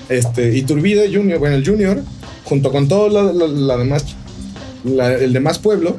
este, 0.10 0.58
Iturbide 0.58 1.14
Junior, 1.16 1.38
bueno, 1.38 1.56
el 1.56 1.64
Junior, 1.68 2.02
junto 2.46 2.72
con 2.72 2.88
todo 2.88 3.10
la 3.10 3.78
demás, 3.78 4.06
la- 4.84 5.14
el 5.14 5.34
demás 5.34 5.60
pueblo, 5.60 5.98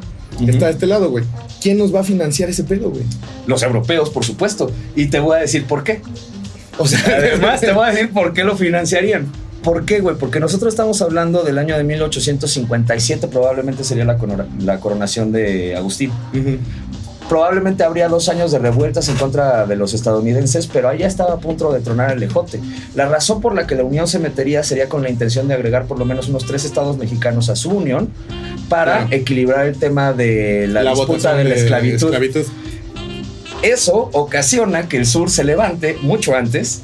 está 0.48 0.66
de 0.66 0.72
este 0.72 0.88
lado, 0.88 1.10
güey. 1.10 1.24
¿Quién 1.64 1.78
nos 1.78 1.94
va 1.94 2.00
a 2.00 2.04
financiar 2.04 2.50
ese 2.50 2.62
pedo, 2.62 2.90
güey? 2.90 3.04
Los 3.46 3.62
europeos, 3.62 4.10
por 4.10 4.22
supuesto. 4.22 4.70
Y 4.94 5.06
te 5.06 5.18
voy 5.18 5.38
a 5.38 5.40
decir 5.40 5.64
por 5.64 5.82
qué. 5.82 6.02
O 6.76 6.86
sea, 6.86 7.00
Además, 7.16 7.62
te 7.62 7.72
voy 7.72 7.88
a 7.88 7.90
decir 7.90 8.10
por 8.12 8.34
qué 8.34 8.44
lo 8.44 8.54
financiarían. 8.54 9.32
¿Por 9.62 9.86
qué, 9.86 10.00
güey? 10.00 10.14
Porque 10.14 10.40
nosotros 10.40 10.74
estamos 10.74 11.00
hablando 11.00 11.42
del 11.42 11.56
año 11.56 11.74
de 11.74 11.82
1857, 11.84 13.28
probablemente 13.28 13.82
sería 13.82 14.04
la, 14.04 14.18
la 14.58 14.78
coronación 14.78 15.32
de 15.32 15.74
Agustín. 15.74 16.10
Ujú. 16.34 16.58
Probablemente 17.30 17.82
habría 17.82 18.08
dos 18.08 18.28
años 18.28 18.52
de 18.52 18.58
revueltas 18.58 19.08
en 19.08 19.16
contra 19.16 19.64
de 19.64 19.76
los 19.76 19.94
estadounidenses, 19.94 20.66
pero 20.66 20.90
allá 20.90 21.06
estaba 21.06 21.32
a 21.32 21.38
punto 21.38 21.72
de 21.72 21.80
tronar 21.80 22.12
el 22.12 22.20
lejote. 22.20 22.60
La 22.94 23.08
razón 23.08 23.40
por 23.40 23.54
la 23.54 23.66
que 23.66 23.74
la 23.74 23.84
Unión 23.84 24.06
se 24.06 24.18
metería 24.18 24.62
sería 24.62 24.90
con 24.90 25.02
la 25.02 25.08
intención 25.08 25.48
de 25.48 25.54
agregar 25.54 25.86
por 25.86 25.98
lo 25.98 26.04
menos 26.04 26.28
unos 26.28 26.44
tres 26.44 26.66
estados 26.66 26.98
mexicanos 26.98 27.48
a 27.48 27.56
su 27.56 27.70
unión 27.70 28.10
para 28.68 28.98
Claro. 28.98 29.08
equilibrar 29.12 29.66
el 29.66 29.76
tema 29.78 30.12
de 30.12 30.66
la, 30.68 30.82
disputa 30.82 31.34
de 31.36 31.44
la 31.44 31.54
esclavitud. 31.54 32.08
esclavitud. 32.12 32.44
Eso 33.62 34.10
ocasiona 34.12 34.88
que 34.88 34.98
el 34.98 35.06
sur 35.06 35.30
se 35.30 35.42
levante 35.44 35.96
mucho 36.02 36.34
antes 36.36 36.82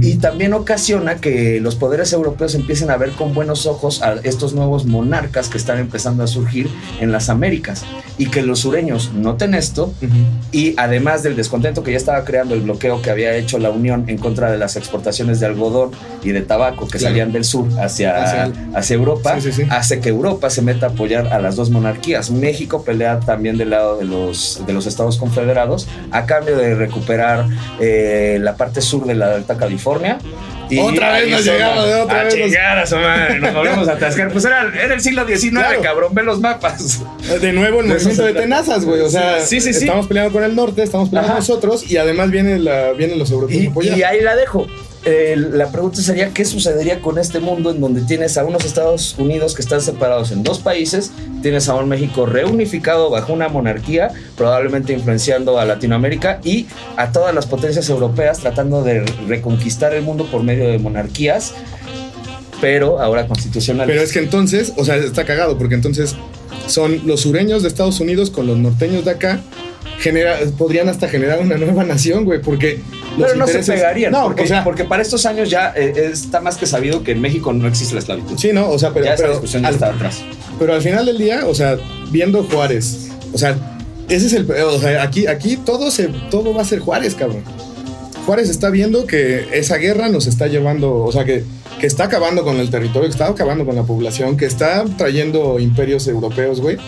y 0.00 0.16
también 0.16 0.54
ocasiona 0.54 1.16
que 1.16 1.60
los 1.60 1.74
poderes 1.76 2.12
europeos 2.12 2.54
empiecen 2.54 2.90
a 2.90 2.96
ver 2.96 3.10
con 3.10 3.34
buenos 3.34 3.66
ojos 3.66 4.02
a 4.02 4.14
estos 4.22 4.54
nuevos 4.54 4.86
monarcas 4.86 5.48
que 5.48 5.58
están 5.58 5.78
empezando 5.78 6.22
a 6.22 6.26
surgir 6.26 6.68
en 7.00 7.12
las 7.12 7.28
Américas 7.28 7.84
y 8.16 8.26
que 8.26 8.42
los 8.42 8.60
sureños 8.60 9.12
noten 9.12 9.54
esto 9.54 9.92
y 10.52 10.74
además 10.78 11.22
del 11.22 11.36
descontento 11.36 11.82
que 11.82 11.90
ya 11.90 11.96
estaba 11.96 12.24
creando 12.24 12.54
el 12.54 12.60
bloqueo 12.62 13.02
que 13.02 13.10
había 13.10 13.34
hecho 13.36 13.58
la 13.58 13.70
Unión 13.70 14.04
en 14.08 14.18
contra 14.18 14.50
de 14.50 14.58
las 14.58 14.76
exportaciones 14.76 15.40
de 15.40 15.46
algodón 15.46 15.90
y 16.22 16.30
de 16.30 16.42
tabaco 16.42 16.86
que 16.88 16.98
Claro. 16.98 17.12
salían 17.12 17.32
del 17.32 17.44
sur 17.44 17.66
hacia, 17.80 18.22
Hacia 18.22 18.52
hacia, 18.74 18.94
Europa, 18.96 19.34
Sí, 19.40 19.52
sí, 19.52 19.62
sí. 19.64 19.68
hace 19.70 20.00
que 20.00 20.08
Europa 20.08 20.48
se 20.50 20.62
meta 20.62 20.86
a 20.86 20.88
apoyar 20.90 21.26
a 21.32 21.40
las 21.40 21.56
dos 21.56 21.70
monarquías. 21.70 22.30
México 22.30 22.84
pelea 22.84 23.20
también 23.20 23.58
del 23.58 23.70
lado 23.70 23.98
de 23.98 24.04
los, 24.04 24.62
de 24.66 24.72
los 24.72 24.86
Estados 24.86 25.18
Confederados 25.18 25.88
a 26.10 26.24
cambio 26.26 26.56
de 26.56 26.74
recuperar 26.74 27.46
eh, 27.80 28.38
la 28.40 28.56
parte 28.56 28.80
sur 28.80 29.06
de 29.06 29.14
la 29.14 29.34
Alta 29.34 29.56
California. 29.56 29.73
Y 30.70 30.78
Otra 30.78 31.12
vez 31.12 31.28
nos 31.30 31.44
llegamos, 31.44 31.84
de 31.86 31.94
otra 31.94 32.20
a 32.20 32.24
vez 32.24 32.34
nos- 32.36 32.44
chingar 32.46 32.78
a 32.78 32.86
su 32.86 32.96
madre, 32.96 33.38
nos 33.38 33.52
volvemos 33.54 33.86
a 33.86 33.92
atascar. 33.92 34.32
Pues 34.32 34.44
era, 34.46 34.72
era 34.82 34.94
el 34.94 35.00
siglo 35.00 35.26
XIX, 35.26 35.50
Claro. 35.50 35.82
cabrón, 35.82 36.14
ve 36.14 36.22
los 36.22 36.40
mapas. 36.40 37.02
De 37.40 37.52
nuevo 37.52 37.80
el 37.80 37.86
movimiento 37.86 38.24
de 38.24 38.32
tenazas, 38.32 38.84
güey. 38.84 39.00
O 39.02 39.10
sea, 39.10 39.40
Sí, 39.40 39.60
sí, 39.60 39.74
sí. 39.74 39.80
estamos 39.84 40.06
peleando 40.06 40.32
con 40.32 40.42
el 40.42 40.56
norte, 40.56 40.82
estamos 40.82 41.10
peleando 41.10 41.32
Ajá. 41.32 41.40
nosotros 41.40 41.88
y 41.90 41.98
además 41.98 42.30
vienen, 42.30 42.64
la, 42.64 42.92
vienen 42.92 43.18
los 43.18 43.30
europeos 43.30 43.84
y 43.84 44.02
ahí 44.02 44.20
la 44.22 44.36
dejo. 44.36 44.66
Eh, 45.06 45.36
la 45.36 45.70
pregunta 45.70 46.00
sería, 46.00 46.30
¿qué 46.30 46.46
sucedería 46.46 47.00
con 47.00 47.18
este 47.18 47.38
mundo 47.38 47.70
en 47.70 47.80
donde 47.80 48.00
tienes 48.02 48.38
a 48.38 48.44
unos 48.44 48.64
Estados 48.64 49.16
Unidos 49.18 49.54
que 49.54 49.60
están 49.60 49.82
separados 49.82 50.32
en 50.32 50.42
dos 50.42 50.60
países, 50.60 51.12
tienes 51.42 51.68
a 51.68 51.74
un 51.74 51.90
México 51.90 52.24
reunificado 52.24 53.10
bajo 53.10 53.34
una 53.34 53.48
monarquía, 53.48 54.12
probablemente 54.34 54.94
influenciando 54.94 55.58
a 55.58 55.66
Latinoamérica 55.66 56.40
y 56.42 56.66
a 56.96 57.12
todas 57.12 57.34
las 57.34 57.44
potencias 57.44 57.90
europeas 57.90 58.38
tratando 58.38 58.82
de 58.82 59.00
reconquistar 59.28 59.92
el 59.92 60.02
mundo 60.02 60.26
por 60.30 60.42
medio 60.42 60.68
de 60.68 60.78
monarquías, 60.78 61.52
pero 62.62 62.98
ahora 62.98 63.26
constitucionales? 63.26 63.92
Pero 63.92 64.02
es 64.02 64.12
que 64.12 64.20
entonces, 64.20 64.72
o 64.78 64.86
sea, 64.86 64.96
está 64.96 65.26
cagado 65.26 65.58
porque 65.58 65.74
entonces 65.74 66.16
son 66.66 67.02
los 67.06 67.20
sureños 67.20 67.62
de 67.62 67.68
Estados 67.68 68.00
Unidos 68.00 68.30
con 68.30 68.46
los 68.46 68.56
norteños 68.58 69.04
de 69.04 69.12
acá. 69.12 69.40
Genera, 69.98 70.38
podrían 70.58 70.88
hasta 70.88 71.08
generar 71.08 71.40
una 71.40 71.56
nueva 71.56 71.84
nación, 71.84 72.24
güey, 72.24 72.40
porque 72.40 72.80
los 73.16 73.28
Pero 73.28 73.38
no 73.38 73.46
se 73.46 73.60
pegarían, 73.60 74.12
No, 74.12 74.24
porque, 74.24 74.42
o 74.42 74.46
sea, 74.46 74.64
porque 74.64 74.84
para 74.84 75.02
estos 75.02 75.24
años 75.24 75.48
ya 75.48 75.72
eh, 75.76 76.10
está 76.12 76.40
más 76.40 76.56
que 76.56 76.66
sabido 76.66 77.04
que 77.04 77.12
en 77.12 77.20
México 77.20 77.52
no 77.52 77.68
existe 77.68 77.94
la 77.94 78.00
esclavitud. 78.00 78.36
sí, 78.36 78.52
no, 78.52 78.68
o 78.68 78.78
sea, 78.78 78.92
pero, 78.92 79.06
ya 79.06 79.14
esa 79.14 79.22
pero, 79.22 79.32
discusión 79.34 79.62
ya 79.62 79.68
al, 79.68 79.74
está 79.74 79.90
atrás. 79.90 80.22
pero 80.58 80.74
al 80.74 80.82
final 80.82 81.06
del 81.06 81.16
día, 81.16 81.46
o 81.46 81.54
sea, 81.54 81.78
viendo 82.10 82.42
Juárez, 82.42 83.10
o 83.32 83.38
sea, 83.38 83.56
ese 84.08 84.26
es 84.26 84.32
el, 84.32 84.50
o 84.50 84.78
sea, 84.78 85.02
aquí, 85.02 85.26
aquí 85.26 85.56
todo 85.56 85.90
se, 85.90 86.08
todo 86.30 86.52
va 86.52 86.62
a 86.62 86.64
ser 86.64 86.80
Juárez, 86.80 87.14
cabrón. 87.14 87.42
Juárez 88.26 88.48
está 88.48 88.70
viendo 88.70 89.06
que 89.06 89.48
esa 89.52 89.76
guerra 89.76 90.08
nos 90.08 90.26
está 90.26 90.46
llevando, 90.46 90.94
o 91.04 91.12
sea, 91.12 91.24
que, 91.24 91.44
que 91.78 91.86
está 91.86 92.04
acabando 92.04 92.42
con 92.42 92.56
el 92.56 92.70
territorio, 92.70 93.02
que 93.08 93.12
está 93.12 93.26
acabando 93.26 93.66
con 93.66 93.76
la 93.76 93.82
población, 93.82 94.36
que 94.38 94.46
está 94.46 94.84
trayendo 94.96 95.58
imperios 95.60 96.06
europeos, 96.06 96.60
güey. 96.60 96.78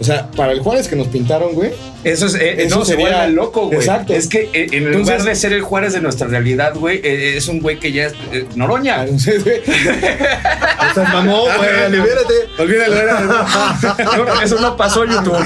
O 0.00 0.04
sea, 0.04 0.30
para 0.30 0.52
el 0.52 0.60
Juárez 0.60 0.88
que 0.88 0.96
nos 0.96 1.08
pintaron, 1.08 1.52
güey, 1.52 1.72
Eso 2.02 2.24
es, 2.26 2.34
eh, 2.36 2.62
Eso 2.62 2.78
no, 2.78 2.84
se 2.86 2.92
sería- 2.92 3.10
vuelve 3.18 3.32
loco, 3.34 3.66
güey. 3.66 3.78
Exacto. 3.78 4.14
Es 4.14 4.26
que 4.26 4.44
eh, 4.54 4.68
en 4.72 4.86
Entonces- 4.86 4.96
lugar 4.96 5.22
de 5.24 5.34
ser 5.34 5.52
el 5.52 5.60
Juárez 5.60 5.92
de 5.92 6.00
nuestra 6.00 6.26
realidad, 6.28 6.72
güey, 6.74 6.98
eh, 7.04 7.36
es 7.36 7.46
un 7.48 7.60
güey 7.60 7.78
que 7.78 7.92
ya 7.92 8.06
es 8.06 8.14
eh, 8.32 8.46
Noroña. 8.54 9.04
güey, 9.04 9.16
Estás 10.88 11.12
mamón, 11.12 11.42
güey, 11.58 11.90
libérate. 11.90 12.34
olvídalo, 12.58 12.96
era- 12.96 13.20
No, 14.16 14.40
eso 14.42 14.58
no 14.60 14.76
pasó 14.78 15.04
YouTube. 15.04 15.44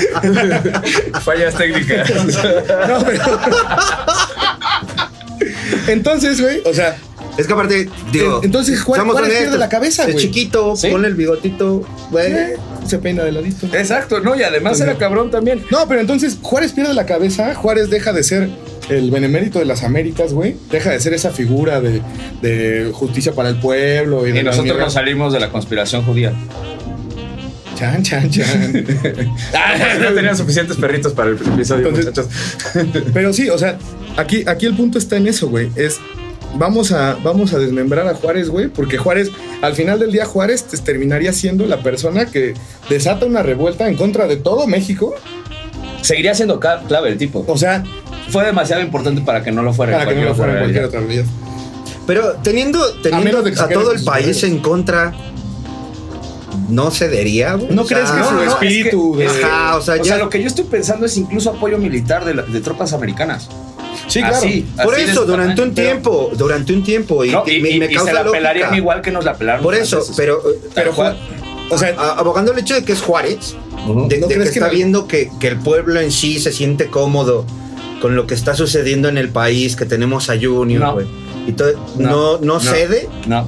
Fallas 1.24 1.54
técnicas. 1.56 2.08
no, 2.88 3.04
pero- 3.04 3.40
Entonces, 5.88 6.40
güey, 6.40 6.60
o 6.64 6.72
sea, 6.74 6.96
Es 7.36 7.46
que 7.46 7.52
aparte, 7.52 7.88
digo. 8.12 8.40
Entonces, 8.44 8.80
Juárez 8.82 9.06
honestos, 9.08 9.28
pierde 9.38 9.58
la 9.58 9.68
cabeza, 9.68 10.04
Es 10.04 10.12
güey. 10.12 10.24
chiquito, 10.26 10.76
Sí. 10.76 10.88
pone 10.88 11.08
el 11.08 11.14
bigotito, 11.14 11.82
güey. 12.10 12.32
eh, 12.32 12.56
se 12.86 12.98
peina 12.98 13.24
de 13.24 13.32
ladito. 13.32 13.66
Exacto, 13.76 14.20
no, 14.20 14.36
y 14.36 14.42
además 14.42 14.80
era 14.80 14.96
cabrón 14.96 15.30
también. 15.30 15.64
No, 15.70 15.88
pero 15.88 16.00
entonces 16.00 16.38
Juárez 16.42 16.72
pierde 16.72 16.94
la 16.94 17.06
cabeza, 17.06 17.54
Juárez 17.54 17.90
deja 17.90 18.12
de 18.12 18.22
ser 18.22 18.50
el 18.88 19.10
benemérito 19.10 19.58
de 19.58 19.64
las 19.64 19.82
Américas, 19.82 20.32
güey. 20.32 20.56
Deja 20.70 20.90
de 20.90 21.00
ser 21.00 21.12
esa 21.14 21.30
figura 21.30 21.80
de, 21.80 22.02
de 22.42 22.90
justicia 22.92 23.32
para 23.32 23.48
el 23.48 23.56
pueblo. 23.58 24.26
Y, 24.28 24.32
de 24.32 24.40
Y 24.40 24.42
la 24.42 24.50
nosotros 24.50 24.78
nos 24.78 24.92
salimos 24.92 25.32
de 25.32 25.40
la 25.40 25.48
conspiración 25.50 26.02
judía. 26.04 26.32
Chan, 27.76 28.02
chan, 28.04 28.30
chan. 28.30 28.72
no 30.00 30.12
tenían 30.14 30.36
suficientes 30.36 30.76
perritos 30.76 31.12
para 31.12 31.30
el 31.30 31.36
episodio, 31.36 31.88
Entonces- 31.88 32.06
muchachos. 32.06 33.02
Pero 33.12 33.32
sí, 33.32 33.48
o 33.50 33.58
sea, 33.58 33.78
aquí, 34.16 34.44
aquí 34.46 34.66
el 34.66 34.74
punto 34.76 34.98
está 34.98 35.16
en 35.16 35.26
eso, 35.26 35.48
güey. 35.48 35.70
Es 35.76 36.00
vamos 36.56 36.92
a, 36.92 37.14
vamos 37.22 37.52
a 37.52 37.58
desmembrar 37.58 38.06
a 38.06 38.14
Juárez, 38.14 38.48
güey, 38.48 38.68
porque 38.68 38.96
Juárez, 38.96 39.30
al 39.60 39.74
final 39.74 39.98
del 39.98 40.12
día, 40.12 40.24
Juárez 40.24 40.64
te- 40.64 40.76
terminaría 40.78 41.32
siendo 41.32 41.66
la 41.66 41.82
persona 41.82 42.26
que 42.26 42.54
desata 42.88 43.26
una 43.26 43.42
revuelta 43.42 43.88
en 43.88 43.96
contra 43.96 44.26
de 44.26 44.36
todo 44.36 44.66
México. 44.66 45.14
Seguiría 46.02 46.34
siendo 46.34 46.60
clave 46.60 47.08
el 47.08 47.18
tipo. 47.18 47.44
O 47.48 47.56
sea, 47.56 47.82
Fue 48.30 48.44
demasiado 48.44 48.82
importante 48.82 49.20
para 49.22 49.42
que 49.42 49.50
no 49.52 49.62
lo 49.62 49.72
fuera. 49.72 49.92
en 49.94 49.98
para 50.04 50.14
que 50.14 50.20
no 50.22 50.28
lo 50.28 50.34
fuera 50.34 50.52
en 50.52 50.58
cualquier 50.60 50.84
otra 50.84 51.00
realidad. 51.00 51.24
Pero 52.06 52.34
teniendo, 52.42 52.78
teniendo 53.02 53.42
de 53.42 53.52
a, 53.58 53.68
todo 53.68 53.92
el 53.92 54.04
país 54.04 54.42
en 54.44 54.58
contra, 54.58 55.12
¿no 56.68 56.90
cedería, 56.90 57.54
güey? 57.54 57.70
¿No 57.74 57.82
O 57.82 57.86
sea, 57.86 57.96
crees 57.98 58.10
que 58.12 58.18
no, 58.20 58.28
su 58.28 58.34
no, 58.34 58.42
espíritu 58.42 59.20
es 59.20 59.32
de- 59.32 59.38
que- 59.40 59.44
Ajá, 59.44 59.76
o 59.76 59.80
sea, 59.82 59.94
O 59.94 59.96
ya. 59.98 60.04
sea, 60.04 60.18
lo 60.18 60.28
que 60.30 60.40
yo 60.40 60.46
estoy 60.46 60.64
pensando 60.64 61.06
es 61.06 61.16
incluso 61.16 61.50
apoyo 61.50 61.78
militar 61.78 62.24
de, 62.24 62.34
la- 62.34 62.42
de 62.42 62.60
tropas 62.60 62.92
americanas. 62.92 63.48
Sí, 64.08 64.20
claro. 64.20 64.36
Así, 64.36 64.66
Por 64.82 64.94
así 64.94 65.02
eso, 65.04 65.24
durante 65.24 65.62
un 65.62 65.72
pero- 65.74 65.88
tiempo, 65.88 66.30
durante 66.36 66.72
un 66.72 66.82
tiempo, 66.82 67.24
y, 67.24 67.30
No, 67.30 67.42
y 67.46 67.60
me, 67.60 67.70
y- 67.70 67.78
me 67.78 67.86
y 67.86 67.88
se 67.88 67.94
causa 67.94 68.12
la 68.12 68.20
lógica. 68.22 68.38
pelarían 68.38 68.74
igual 68.74 69.00
que 69.02 69.10
nos 69.10 69.24
la 69.24 69.34
pelaron. 69.34 69.62
Por 69.62 69.74
eso, 69.74 69.96
franceses. 69.96 70.16
pero, 70.16 70.42
pero 70.74 70.90
Tal 70.90 70.94
cual. 70.96 71.18
O 71.70 71.78
sea, 71.78 71.94
abogando 72.18 72.52
el 72.52 72.58
hecho 72.58 72.74
de 72.74 72.84
que 72.84 72.92
es 72.92 73.00
Juárez, 73.00 73.56
Ujú. 73.88 74.06
de, 74.08 74.18
¿No 74.18 74.26
de 74.26 74.34
que 74.34 74.42
que 74.42 74.48
está 74.48 74.68
viendo 74.68 75.06
que, 75.08 75.30
que 75.40 75.48
el 75.48 75.58
pueblo 75.58 75.98
en 76.00 76.12
sí 76.12 76.38
se 76.38 76.52
siente 76.52 76.86
cómodo 76.88 77.46
con 78.02 78.14
lo 78.16 78.26
que 78.26 78.34
está 78.34 78.54
sucediendo 78.54 79.08
en 79.08 79.16
el 79.16 79.30
país, 79.30 79.74
que 79.76 79.86
tenemos 79.86 80.28
a 80.28 80.34
Junior, 80.38 80.80
No. 80.82 80.92
güey. 80.94 81.06
Y 81.46 81.52
todo, 81.52 81.72
no, 81.98 82.38
no, 82.38 82.60
cede, 82.60 83.08
No, 83.26 83.46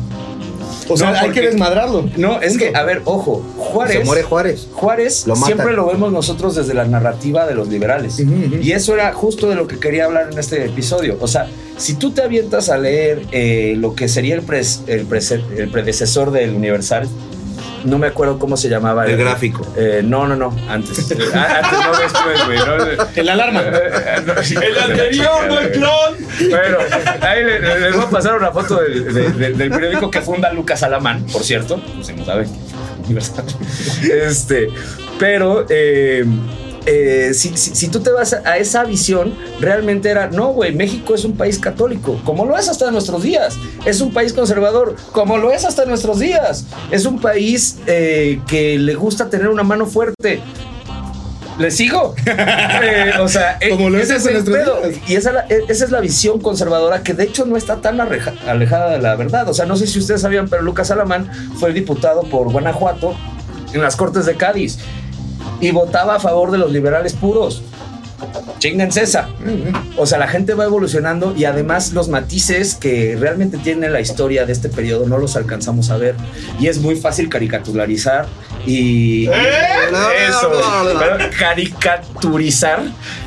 o 0.88 0.96
sea 0.96 1.10
No, 1.10 1.16
hay 1.18 1.24
porque- 1.26 1.40
que 1.40 1.46
desmadrarlo. 1.48 2.08
no, 2.16 2.40
es 2.40 2.56
que, 2.58 2.72
a 2.74 2.82
ver, 2.82 3.02
ojo, 3.04 3.42
Juárez. 3.56 3.98
se 3.98 4.04
muere 4.04 4.22
Juárez. 4.22 4.68
Juárez 4.72 5.26
Lo 5.26 5.36
siempre 5.36 5.72
lo 5.74 5.86
vemos 5.86 6.12
nosotros 6.12 6.54
desde 6.54 6.74
la 6.74 6.84
narrativa 6.84 7.46
de 7.46 7.54
los 7.54 7.68
liberales. 7.68 8.18
Y 8.18 8.72
eso 8.72 8.94
era 8.94 9.12
justo 9.12 9.48
de 9.48 9.54
lo 9.54 9.66
que 9.66 9.78
quería 9.78 10.04
hablar 10.06 10.28
en 10.32 10.38
este 10.38 10.64
episodio. 10.64 11.16
O 11.20 11.28
sea, 11.28 11.48
si 11.76 11.94
tú 11.94 12.10
te 12.12 12.22
avientas 12.22 12.68
a 12.68 12.78
leer 12.78 13.22
eh, 13.32 13.74
lo 13.76 13.94
que 13.94 14.08
sería 14.08 14.34
el, 14.34 14.46
pres- 14.46 14.80
el, 14.86 15.06
prese- 15.08 15.42
el 15.56 15.68
predecesor 15.70 16.30
del 16.30 16.54
Universal, 16.54 17.08
no 17.86 17.98
me 17.98 18.08
acuerdo 18.08 18.38
cómo 18.38 18.56
se 18.56 18.68
llamaba. 18.68 19.06
El 19.06 19.16
gráfico. 19.16 19.66
Eh, 19.76 20.02
no, 20.04 20.26
no, 20.26 20.36
no, 20.36 20.54
antes. 20.68 21.10
Eh, 21.10 21.16
antes, 21.34 21.72
no 21.72 21.96
después, 21.98 22.44
güey. 22.46 22.58
no, 22.58 23.04
El 23.14 23.28
alarma. 23.28 23.60
el 23.62 24.78
anterior, 24.78 25.46
no 25.48 25.58
el 25.58 25.70
clon. 25.72 26.16
Bueno, 26.50 26.78
ahí 27.22 27.44
le- 27.44 27.60
le- 27.60 27.80
les 27.80 27.94
voy 27.96 28.04
a 28.04 28.10
pasar 28.10 28.36
una 28.36 28.52
foto 28.52 28.80
del, 28.82 29.12
de- 29.14 29.30
de- 29.32 29.52
del 29.52 29.70
periódico 29.70 30.10
que 30.10 30.20
funda 30.20 30.52
Lucas 30.52 30.82
Alamán, 30.82 31.24
por 31.32 31.42
cierto. 31.42 31.80
Pues 31.94 32.14
no 32.16 32.24
saben. 32.24 32.48
Universal. 33.04 33.44
Este, 34.10 34.68
pero 35.18 35.64
eh, 35.68 36.24
eh, 36.86 37.32
si, 37.34 37.56
si- 37.56 37.74
si 37.74 37.88
tú 37.88 38.00
te 38.00 38.10
vas 38.10 38.32
a, 38.32 38.42
a 38.48 38.56
esa 38.58 38.84
visión, 38.84 39.34
realmente 39.60 40.08
era, 40.08 40.28
no, 40.28 40.48
güey, 40.48 40.74
México 40.74 41.14
es 41.14 41.24
un 41.24 41.36
país 41.36 41.58
católico, 41.58 42.20
como 42.24 42.44
lo 42.46 42.56
es 42.56 42.68
hasta 42.68 42.90
nuestros 42.90 43.22
días. 43.22 43.54
Es 43.84 44.00
un 44.00 44.12
país 44.12 44.32
conservador, 44.32 44.96
como 45.12 45.36
lo 45.38 45.52
es 45.52 45.64
hasta 45.64 45.84
nuestros 45.84 46.18
días. 46.20 46.64
Es 46.90 47.04
un 47.04 47.20
país 47.20 47.78
eh, 47.86 48.40
que 48.46 48.78
le 48.78 48.94
gusta 48.94 49.28
tener 49.28 49.48
una 49.48 49.62
mano 49.64 49.86
fuerte. 49.86 50.40
¿Le 51.58 51.70
sigo? 51.70 52.14
Eh, 52.82 53.12
o 53.20 53.26
sea, 53.28 53.58
Como 53.70 53.88
lo 53.88 53.98
ese 53.98 54.16
es 54.16 54.26
el 54.26 54.34
nuestros 54.34 54.82
días. 54.82 55.00
Y 55.08 55.14
esa, 55.16 55.32
la- 55.32 55.46
eh, 55.48 55.62
esa 55.68 55.84
es 55.86 55.90
la 55.90 56.00
visión 56.00 56.40
conservadora 56.40 57.02
que 57.02 57.14
de 57.14 57.24
hecho 57.24 57.46
no 57.46 57.56
está 57.56 57.76
tan 57.76 57.98
alejada 58.00 58.90
de 58.90 58.98
la 58.98 59.16
verdad. 59.16 59.48
O 59.48 59.54
sea, 59.54 59.64
no 59.64 59.76
sé 59.76 59.86
si 59.86 59.98
ustedes 59.98 60.20
sabían, 60.20 60.48
pero 60.48 60.62
Lucas 60.62 60.90
Alamán 60.90 61.30
fue 61.58 61.72
diputado 61.72 62.22
por 62.24 62.52
Guanajuato 62.52 63.16
en 63.72 63.80
las 63.82 63.96
Cortes 63.96 64.26
de 64.26 64.34
Cádiz 64.36 64.78
y 65.60 65.70
votaba 65.70 66.16
a 66.16 66.20
favor 66.20 66.50
de 66.50 66.58
los 66.58 66.70
liberales 66.72 67.14
puros. 67.14 67.62
Chingense 68.58 69.02
esa. 69.02 69.28
O 69.96 70.06
sea, 70.06 70.18
la 70.18 70.28
gente 70.28 70.54
va 70.54 70.64
evolucionando 70.64 71.34
y 71.36 71.44
además 71.44 71.92
los 71.92 72.08
matices 72.08 72.74
que 72.74 73.16
realmente 73.18 73.58
tiene 73.58 73.88
la 73.90 74.00
historia 74.00 74.46
de 74.46 74.52
este 74.52 74.68
periodo 74.68 75.06
no 75.06 75.18
los 75.18 75.36
alcanzamos 75.36 75.90
a 75.90 75.96
ver. 75.96 76.14
Y 76.58 76.68
es 76.68 76.78
muy 76.78 76.96
fácil 76.96 77.28
caricaturarizar 77.28 78.26
y... 78.66 79.26
Eso, 79.26 80.50
pero 80.98 81.30
caricaturizar. 81.38 82.82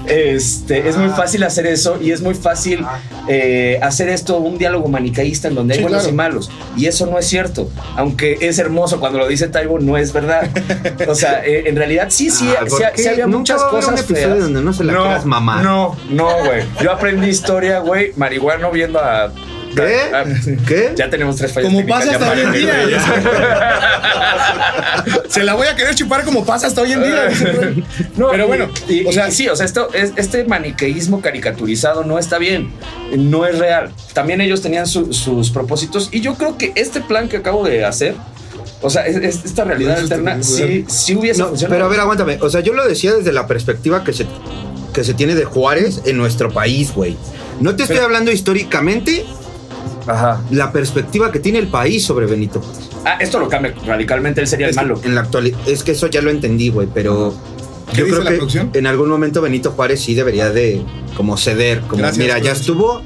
Este, 0.07 0.89
es 0.89 0.97
muy 0.97 1.09
fácil 1.09 1.43
hacer 1.43 1.67
eso 1.67 1.99
y 2.01 2.11
es 2.11 2.21
muy 2.21 2.33
fácil 2.33 2.83
eh, 3.27 3.79
hacer 3.83 4.09
esto 4.09 4.37
un 4.37 4.57
diálogo 4.57 4.87
manicaísta 4.87 5.47
en 5.49 5.55
donde 5.55 5.73
hay 5.75 5.79
Sí, 5.79 5.83
buenos 5.83 6.01
claro. 6.03 6.13
y 6.13 6.17
malos. 6.17 6.49
Y 6.77 6.85
eso 6.87 7.05
no 7.05 7.19
es 7.19 7.27
cierto. 7.27 7.69
Aunque 7.95 8.37
es 8.41 8.57
hermoso 8.59 8.99
cuando 8.99 9.19
lo 9.19 9.27
dice 9.27 9.47
Taibo, 9.49 9.79
no 9.79 9.97
es 9.97 10.11
verdad. 10.13 10.49
O 11.07 11.15
sea, 11.15 11.43
eh, 11.45 11.63
en 11.67 11.75
realidad 11.75 12.07
sí, 12.09 12.29
sí, 12.29 12.47
Ah, 12.49 12.63
sí, 12.65 12.69
¿por 12.69 12.81
sí 12.95 13.07
había 13.07 13.27
muchas 13.27 13.61
cosas 13.63 13.93
un 13.93 13.99
episodio 13.99 14.27
feas. 14.35 14.39
donde 14.43 14.61
no 14.61 14.73
se 14.79 14.83
la 14.85 14.93
quieras 14.97 15.25
mamar. 15.25 15.63
No, 15.63 15.95
no, 16.09 16.27
güey. 16.45 16.63
Yo 16.81 16.91
aprendí 16.91 17.27
historia, 17.29 17.79
güey, 17.79 18.13
marihuano 18.17 18.71
viendo 18.71 18.99
a... 18.99 19.31
¿Qué? 19.75 19.99
a- 20.11 20.23
¿Qué? 20.67 20.93
ya 20.95 21.11
tenemos 21.11 21.35
tres 21.35 21.53
fallas 21.53 21.71
Como 21.71 21.85
pasa 21.85 22.05
ya 22.07 22.11
hasta 22.13 22.31
hoy 22.31 22.39
en 22.41 22.51
día. 22.53 22.73
Se 25.29 25.43
la 25.43 25.53
voy 25.53 25.67
a 25.67 25.75
querer 25.75 25.93
chupar 25.95 26.23
como 26.25 26.43
pasa 26.43 26.67
hasta 26.67 26.81
hoy 26.81 26.93
en 26.93 27.03
día. 27.03 27.29
No, 28.17 28.29
Pero 28.31 28.47
bueno, 28.47 28.67
y, 28.87 29.05
o 29.05 29.11
sea, 29.11 29.29
y 29.29 29.31
sí, 29.31 29.47
o 29.47 29.55
sea, 29.55 29.65
esto, 29.65 29.89
es- 29.93 30.13
este 30.15 30.43
maniqueísmo 30.45 31.21
caricaturizado 31.21 32.03
no 32.03 32.17
está 32.19 32.37
bien, 32.39 32.71
no 33.15 33.45
es 33.45 33.59
real. 33.59 33.91
También 34.13 34.41
ellos 34.41 34.61
tenían 34.61 34.87
su- 34.87 35.13
sus 35.13 35.51
propósitos 35.51 36.09
y 36.11 36.21
yo 36.21 36.33
creo 36.35 36.57
que 36.57 36.71
este 36.75 37.01
plan 37.01 37.29
que 37.29 37.37
acabo 37.37 37.63
de 37.63 37.85
hacer, 37.85 38.15
o 38.81 38.89
sea, 38.89 39.05
es- 39.05 39.17
es- 39.17 39.45
esta 39.45 39.63
realidad 39.65 39.99
alterna, 39.99 40.41
sí, 40.41 40.85
sí 40.87 41.15
hubiese 41.15 41.41
No, 41.41 41.49
funcionado. 41.49 41.75
pero 41.75 41.85
a 41.85 41.89
ver, 41.89 41.99
aguántame. 41.99 42.37
O 42.41 42.49
sea, 42.49 42.61
yo 42.61 42.73
lo 42.73 42.87
decía 42.87 43.13
desde 43.13 43.31
la 43.31 43.45
perspectiva 43.45 44.03
que 44.03 44.13
se, 44.13 44.25
que 44.93 45.03
se 45.03 45.13
tiene 45.13 45.35
de 45.35 45.45
Juárez 45.45 46.01
en 46.05 46.17
nuestro 46.17 46.51
país, 46.51 46.93
güey. 46.93 47.15
No 47.59 47.75
te 47.75 47.83
estoy 47.83 47.97
hablando 47.97 48.31
históricamente, 48.31 49.25
Ajá. 50.07 50.41
la 50.51 50.71
perspectiva 50.71 51.31
que 51.31 51.39
tiene 51.39 51.59
el 51.59 51.67
país 51.67 52.03
sobre 52.05 52.25
Benito 52.25 52.61
Juárez. 52.61 52.89
Ah, 53.05 53.17
esto 53.19 53.39
lo 53.39 53.47
cambia 53.47 53.73
radicalmente, 53.85 54.41
él 54.41 54.47
sería 54.47 54.65
el 54.67 54.71
Es 54.71 54.75
malo. 54.75 54.99
En 55.03 55.15
la 55.15 55.21
actualidad, 55.21 55.57
es 55.67 55.83
que 55.83 55.91
eso 55.91 56.07
ya 56.07 56.21
lo 56.21 56.29
entendí, 56.31 56.69
güey, 56.69 56.87
pero 56.93 57.33
¿Qué 57.91 57.97
yo 57.99 58.05
dice 58.05 58.15
creo 58.15 58.23
la 58.23 58.29
que 58.31 58.37
producción? 58.37 58.71
en 58.73 58.87
algún 58.87 59.09
momento 59.09 59.41
Benito 59.41 59.71
Juárez 59.71 60.01
sí 60.01 60.15
debería 60.15 60.49
de 60.49 60.81
como 61.15 61.37
ceder, 61.37 61.81
como 61.81 61.97
Gracias, 62.01 62.17
mira, 62.17 62.39
ya 62.39 62.51
estuvo, 62.51 63.01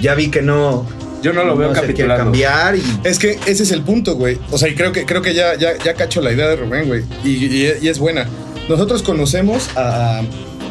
ya 0.00 0.14
vi 0.14 0.28
que 0.28 0.42
no, 0.42 0.86
Yo 1.22 1.32
no 1.32 1.44
lo 1.44 1.56
veo 1.56 1.70
quiere 1.72 1.86
capitulando. 1.88 2.24
cambiar 2.24 2.76
y 2.76 2.82
Es 3.04 3.18
que 3.18 3.38
ese 3.46 3.62
es 3.64 3.70
el 3.72 3.82
punto, 3.82 4.14
güey. 4.16 4.38
O 4.50 4.58
sea, 4.58 4.68
y 4.68 4.74
creo 4.74 4.92
que, 4.92 5.06
creo 5.06 5.22
que 5.22 5.34
ya, 5.34 5.54
ya, 5.56 5.76
ya 5.78 5.94
cacho 5.94 6.20
la 6.20 6.32
idea 6.32 6.48
de 6.48 6.56
Rubén, 6.56 6.86
güey. 6.88 7.02
Y, 7.24 7.30
y- 7.46 7.72
y 7.80 7.88
es 7.88 7.98
buena. 7.98 8.28
Nosotros 8.68 9.02
conocemos 9.02 9.68
a, 9.76 10.22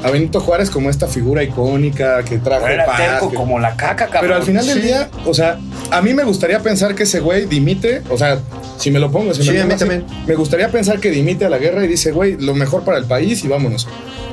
a 0.04 0.10
Benito 0.12 0.40
Juárez 0.40 0.70
como 0.70 0.90
esta 0.90 1.08
figura 1.08 1.44
icónica 1.44 2.24
que 2.24 2.38
trajo 2.38 2.68
Era 2.68 2.86
paz. 2.86 2.98
terco 2.98 3.30
que- 3.30 3.36
como 3.36 3.60
la 3.60 3.76
caca, 3.76 4.06
cabrón. 4.08 4.22
Pero 4.22 4.36
al 4.36 4.44
final 4.44 4.66
del 4.66 4.82
Sí. 4.82 4.88
día, 4.88 5.10
o 5.26 5.34
sea, 5.34 5.60
a 5.92 6.02
mí 6.02 6.14
me 6.14 6.24
gustaría 6.24 6.60
pensar 6.60 6.96
que 6.96 7.04
ese 7.04 7.20
güey 7.20 7.46
dimite, 7.46 8.02
o 8.10 8.18
sea, 8.18 8.40
si 8.78 8.90
me 8.92 9.00
lo 9.00 9.12
pongo, 9.12 9.34
si 9.34 9.44
Sí, 9.44 9.50
me 9.50 9.56
lo 9.58 9.62
a 9.62 9.66
mí 9.66 9.70
pongo 9.74 9.76
así, 9.92 10.00
también. 10.02 10.26
me 10.28 10.36
gustaría 10.36 10.70
pensar 10.70 11.00
que 11.00 11.12
dimite 11.12 11.46
a 11.46 11.50
la 11.50 11.58
guerra 11.58 11.84
y 11.86 11.88
dice, 11.88 12.12
güey, 12.12 12.38
lo 12.40 12.54
mejor 12.56 12.84
para 12.84 12.98
el 12.98 13.06
país 13.06 13.44
y 13.44 13.48
vámonos. 13.48 13.88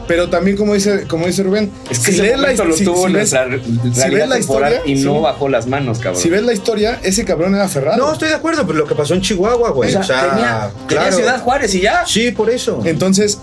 Pero 0.07 0.31
también, 0.31 0.57
como 0.57 0.73
dice, 0.73 1.03
como 1.07 1.27
dice 1.27 1.43
Rubén, 1.43 1.71
Es 1.91 1.99
que 1.99 2.13
ese 2.13 2.35
momento 2.35 2.65
lo 2.65 2.75
si- 2.75 2.83
tuvo 2.85 3.07
si 3.09 3.13
ves- 3.13 3.31
re- 3.31 3.61
ves 4.11 4.27
la 4.29 4.39
historia, 4.39 4.81
y 4.87 4.95
no 4.95 5.17
sí. 5.17 5.21
bajó 5.23 5.51
las 5.51 5.67
manos, 5.67 5.99
cabrón. 5.99 6.23
si 6.23 6.31
ves 6.31 6.43
la 6.45 6.55
historia, 6.55 6.99
ese 7.03 7.27
cabrón 7.27 7.55
era 7.55 7.65
aferrado. 7.65 7.99
No, 7.99 8.11
estoy 8.15 8.29
de 8.31 8.35
acuerdo, 8.37 8.67
pero 8.67 8.79
lo 8.79 8.87
que 8.87 8.95
pasó 8.95 9.13
en 9.13 9.21
Chihuahua, 9.21 9.69
güey. 9.73 9.95
o 9.95 10.03
sea, 10.03 10.31
tenía, 10.31 10.71
tenía 10.89 11.13
Ciudad 11.13 11.43
Juárez 11.43 11.75
y 11.75 11.83
ya. 11.83 12.07
Sí, 12.07 12.31
por 12.31 12.49
eso. 12.49 12.81
Entonces, 12.87 13.39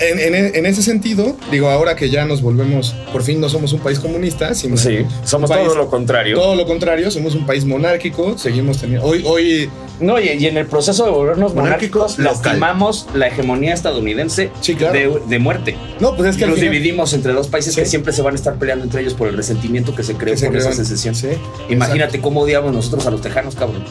en, 0.00 0.34
en- 0.34 0.54
en 0.56 0.66
ese 0.66 0.82
sentido, 0.82 1.36
digo, 1.50 1.68
ahora 1.68 1.96
que 1.96 2.10
ya 2.10 2.24
nos 2.24 2.42
volvemos, 2.42 2.94
por 3.12 3.22
fin 3.22 3.40
no 3.40 3.48
somos 3.48 3.72
un 3.72 3.80
país 3.80 3.98
comunista, 3.98 4.54
sino 4.54 4.76
Sí, 4.76 4.98
somos 5.24 5.50
país- 5.50 5.64
todo 5.66 5.76
lo 5.76 5.88
contrario. 5.88 6.36
Todo 6.36 6.54
lo 6.54 6.66
contrario, 6.66 7.10
somos 7.10 7.34
un 7.34 7.46
país 7.46 7.64
monárquico, 7.64 8.36
seguimos 8.38 8.78
teniendo... 8.78 9.06
Hoy, 9.06 9.22
hoy 9.26 9.70
No, 10.00 10.20
y, 10.20 10.28
y 10.28 10.46
en 10.46 10.56
el 10.58 10.66
proceso 10.66 11.04
de 11.06 11.10
volvernos 11.10 11.54
Monárquicos 11.54 12.18
monárquicos, 12.18 12.18
local. 12.18 12.52
lastimamos 12.52 13.06
la 13.14 13.28
hegemonía 13.28 13.72
estadounidense 13.74 14.50
Sí, 14.60 14.74
claro. 14.74 14.92
de, 14.94 15.20
de 15.26 15.38
muerte. 15.38 15.76
no, 16.00 16.14
pues 16.16 16.28
es 16.30 16.36
que 16.36 16.44
final- 16.44 16.60
dividimos 16.60 17.12
entre 17.14 17.32
dos 17.32 17.48
países 17.48 17.74
Sí. 17.74 17.80
que 17.80 17.86
siempre 17.86 18.12
se 18.12 18.20
van 18.22 18.34
a 18.34 18.36
estar 18.36 18.56
peleando 18.58 18.84
entre 18.84 19.00
ellos 19.00 19.14
por 19.14 19.28
el 19.28 19.36
resentimiento 19.36 19.94
que 19.94 20.02
se 20.02 20.14
creó 20.14 20.34
que 20.34 20.40
se 20.40 20.46
por 20.48 20.56
esa 20.56 20.72
secesión. 20.72 21.14
Sí, 21.14 21.28
Imagínate 21.70 22.20
cómo 22.20 22.40
odiamos 22.42 22.72
nosotros 22.74 23.06
a 23.06 23.10
los 23.10 23.20
tejanos, 23.22 23.54
cabrón. 23.54 23.84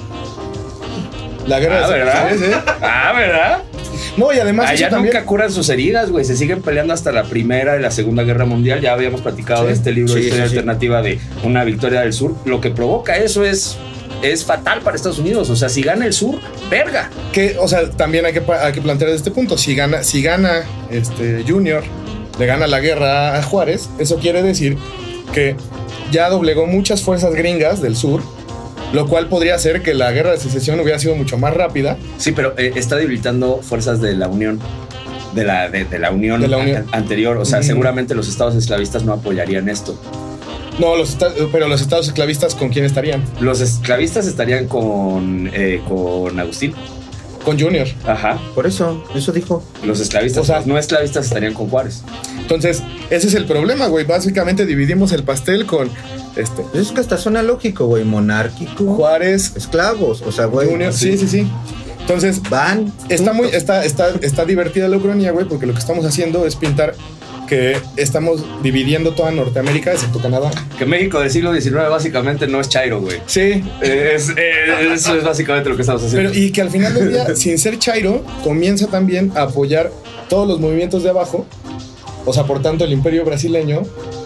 La 1.48 1.60
guerra 1.60 1.86
Ah, 1.86 1.88
de 1.92 2.00
¿verdad? 2.00 2.34
¿eh? 2.34 2.52
Ah, 2.82 3.14
¿verdad? 3.16 3.58
No, 4.18 4.34
y 4.34 4.40
además 4.40 4.70
Allá 4.70 4.88
eso 4.88 4.96
también... 4.96 5.14
nunca 5.14 5.26
curan 5.26 5.52
sus 5.52 5.70
heridas, 5.70 6.10
güey. 6.10 6.26
Se 6.26 6.36
siguen 6.36 6.62
peleando 6.62 6.94
hasta 6.94 7.12
la 7.12 7.24
Primera 7.24 7.78
y 7.78 7.82
la 7.82 7.92
Segunda 7.92 8.24
Guerra 8.24 8.46
Mundial. 8.46 8.82
Ya 8.82 8.94
habíamos 8.94 9.22
platicado 9.22 9.62
Sí. 9.64 9.68
de 9.68 9.74
este 9.74 9.92
libro 9.92 10.14
de 10.14 10.22
historia 10.22 10.46
sí, 10.46 10.52
sí. 10.52 10.58
alternativa 10.58 11.02
de 11.02 11.20
una 11.44 11.64
victoria 11.64 12.02
del 12.02 12.14
sur. 12.14 12.34
Lo 12.46 12.62
que 12.62 12.72
provoca 12.72 13.18
eso 13.18 13.44
es, 13.46 13.78
es 14.24 14.44
fatal 14.46 14.82
para 14.82 14.96
Estados 14.96 15.20
Unidos. 15.20 15.50
O 15.50 15.56
sea, 15.56 15.70
si 15.70 15.82
gana 15.84 16.06
el 16.06 16.14
sur, 16.14 16.40
verga. 16.70 17.10
que, 17.34 17.58
o 17.60 17.68
sea, 17.68 17.90
también 17.92 18.26
hay 18.26 18.34
que, 18.34 18.42
hay 18.52 18.74
que 18.74 18.82
plantear 18.82 19.12
este 19.12 19.32
punto. 19.32 19.58
Si 19.58 19.76
gana, 19.76 20.02
si 20.04 20.22
gana 20.24 20.64
este 20.90 21.44
Junior, 21.48 21.84
le 22.40 22.46
gana 22.46 22.68
la 22.68 22.80
guerra 22.80 23.38
a 23.38 23.44
Juárez, 23.44 23.90
eso 24.00 24.18
quiere 24.18 24.42
decir 24.44 24.78
que 25.34 25.56
ya 26.12 26.30
doblegó 26.30 26.66
muchas 26.68 27.02
fuerzas 27.02 27.34
gringas 27.34 27.82
del 27.82 27.96
sur, 27.96 28.22
lo 28.96 29.08
cual 29.08 29.28
podría 29.28 29.56
hacer 29.56 29.82
que 29.84 29.94
la 29.94 30.12
guerra 30.12 30.32
de 30.32 30.38
secesión 30.40 30.80
hubiera 30.80 30.98
sido 31.00 31.16
mucho 31.16 31.38
más 31.38 31.54
rápida. 31.54 31.98
Sí, 32.18 32.32
pero 32.32 32.58
eh, 32.58 32.72
está 32.76 32.96
debilitando 32.96 33.62
fuerzas 33.62 34.02
de 34.02 34.16
la 34.16 34.28
Unión. 34.28 34.60
De 35.34 35.44
la, 35.44 35.70
de, 35.70 35.84
de 35.84 36.00
la 36.00 36.12
Unión, 36.12 36.40
De 36.42 36.48
la 36.48 36.58
Unión. 36.58 36.86
a- 36.92 36.98
anterior. 36.98 37.38
O 37.38 37.46
sea, 37.46 37.62
seguramente 37.62 38.16
los 38.16 38.28
estados 38.30 38.56
esclavistas 38.56 39.04
no 39.04 39.12
apoyarían 39.14 39.68
esto. 39.70 40.00
No, 40.80 40.96
los 40.96 41.18
pero 41.52 41.68
los 41.68 41.82
estados 41.82 42.08
esclavistas, 42.08 42.56
¿con 42.56 42.70
quién 42.70 42.86
estarían? 42.86 43.24
Los 43.40 43.62
esclavistas 43.62 44.28
estarían 44.28 44.68
con, 44.68 45.50
eh, 45.54 45.82
con 45.88 46.40
Agustín. 46.40 46.74
Con 47.44 47.60
Junior. 47.60 47.88
Ajá. 48.08 48.40
Por 48.56 48.66
eso, 48.66 49.04
eso 49.14 49.32
dijo. 49.32 49.64
Los 49.84 50.00
esclavistas, 50.00 50.42
O 50.44 50.46
sea- 50.46 50.58
los 50.58 50.68
no 50.68 50.78
esclavistas 50.78 51.26
estarían 51.26 51.54
con 51.54 51.70
Juárez. 51.70 52.02
Entonces, 52.40 52.82
ese 53.10 53.28
es 53.28 53.34
el 53.36 53.46
problema, 53.46 53.88
güey. 53.88 54.06
Básicamente 54.06 54.66
dividimos 54.66 55.12
el 55.12 55.24
pastel 55.24 55.66
con 55.66 55.90
este 56.36 56.64
Es 56.74 56.92
que 56.92 57.02
hasta 57.02 57.18
suena 57.18 57.42
lógico, 57.42 57.86
güey. 57.86 58.04
Monárquico. 58.04 58.86
Juárez, 58.96 59.54
Esclavos. 59.56 60.22
O 60.22 60.32
sea, 60.32 60.46
güey. 60.46 60.70
Junior. 60.70 60.94
Sí, 60.94 61.18
sí, 61.18 61.28
sí. 61.28 61.48
Entonces, 62.02 62.42
Van. 62.50 62.92
Está 63.10 63.34
muy, 63.34 63.48
está, 63.48 63.84
está, 63.84 64.10
está 64.22 64.46
divertida 64.46 64.88
la 64.88 64.98
ucronía, 64.98 65.32
güey, 65.32 65.48
porque 65.48 65.66
lo 65.66 65.74
que 65.74 65.80
estamos 65.80 66.06
haciendo 66.06 66.46
es 66.46 66.56
pintar 66.56 66.94
que 67.48 67.78
estamos 67.96 68.44
dividiendo 68.64 69.12
toda 69.14 69.30
Norteamérica, 69.32 69.92
excepto 69.94 70.20
Canadá. 70.20 70.50
Que 70.80 70.86
México 70.86 71.20
del 71.20 71.30
siglo 71.30 71.54
XIX 71.54 71.90
básicamente 71.90 72.48
no 72.48 72.60
es 72.60 72.70
Chairo, 72.70 73.02
güey. 73.02 73.18
Sí. 73.28 73.64
Es- 73.82 74.30
eh, 74.36 74.92
eso 74.94 75.16
es 75.16 75.24
básicamente 75.24 75.70
lo 75.70 75.76
que 75.76 75.82
estamos 75.84 76.04
haciendo. 76.04 76.32
Pero, 76.32 76.44
y 76.44 76.52
que 76.52 76.62
al 76.62 76.70
final 76.72 76.94
del 76.96 77.10
día, 77.12 77.36
sin 77.36 77.58
ser 77.60 77.78
Chairo, 77.80 78.24
comienza 78.44 78.88
también 78.88 79.32
a 79.36 79.44
apoyar 79.44 79.92
todos 80.28 80.48
los 80.48 80.60
movimientos 80.60 81.04
de 81.04 81.10
abajo. 81.12 81.46
O 82.26 82.34
sea, 82.34 82.46
por 82.46 82.62
tanto, 82.64 82.84
el 82.86 82.92
imperio 82.94 83.24
brasileño 83.26 83.84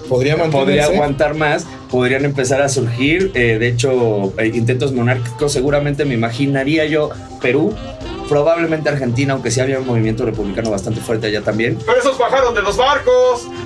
podría 0.09 0.35
podría 0.49 0.85
aguantar 0.85 1.35
más, 1.35 1.65
podrían 1.89 2.25
empezar 2.25 2.61
a 2.61 2.67
surgir, 2.69 3.31
eh, 3.35 3.57
de 3.59 3.67
hecho, 3.67 4.33
eh, 4.37 4.51
intentos 4.53 4.91
monárquicos, 4.91 5.53
seguramente 5.53 6.03
me 6.05 6.15
imaginaría 6.15 6.85
yo 6.85 7.11
Perú, 7.41 7.73
probablemente 8.27 8.89
Argentina, 8.89 9.33
aunque 9.33 9.51
sí 9.51 9.59
había 9.61 9.79
un 9.79 9.85
movimiento 9.87 10.25
republicano 10.25 10.69
bastante 10.71 10.99
fuerte 10.99 11.27
allá 11.27 11.41
también. 11.41 11.77
Pero 11.85 11.99
esos 11.99 12.17
bajaron 12.17 12.53
de 12.53 12.61
los 12.61 12.75
barcos. 12.77 13.47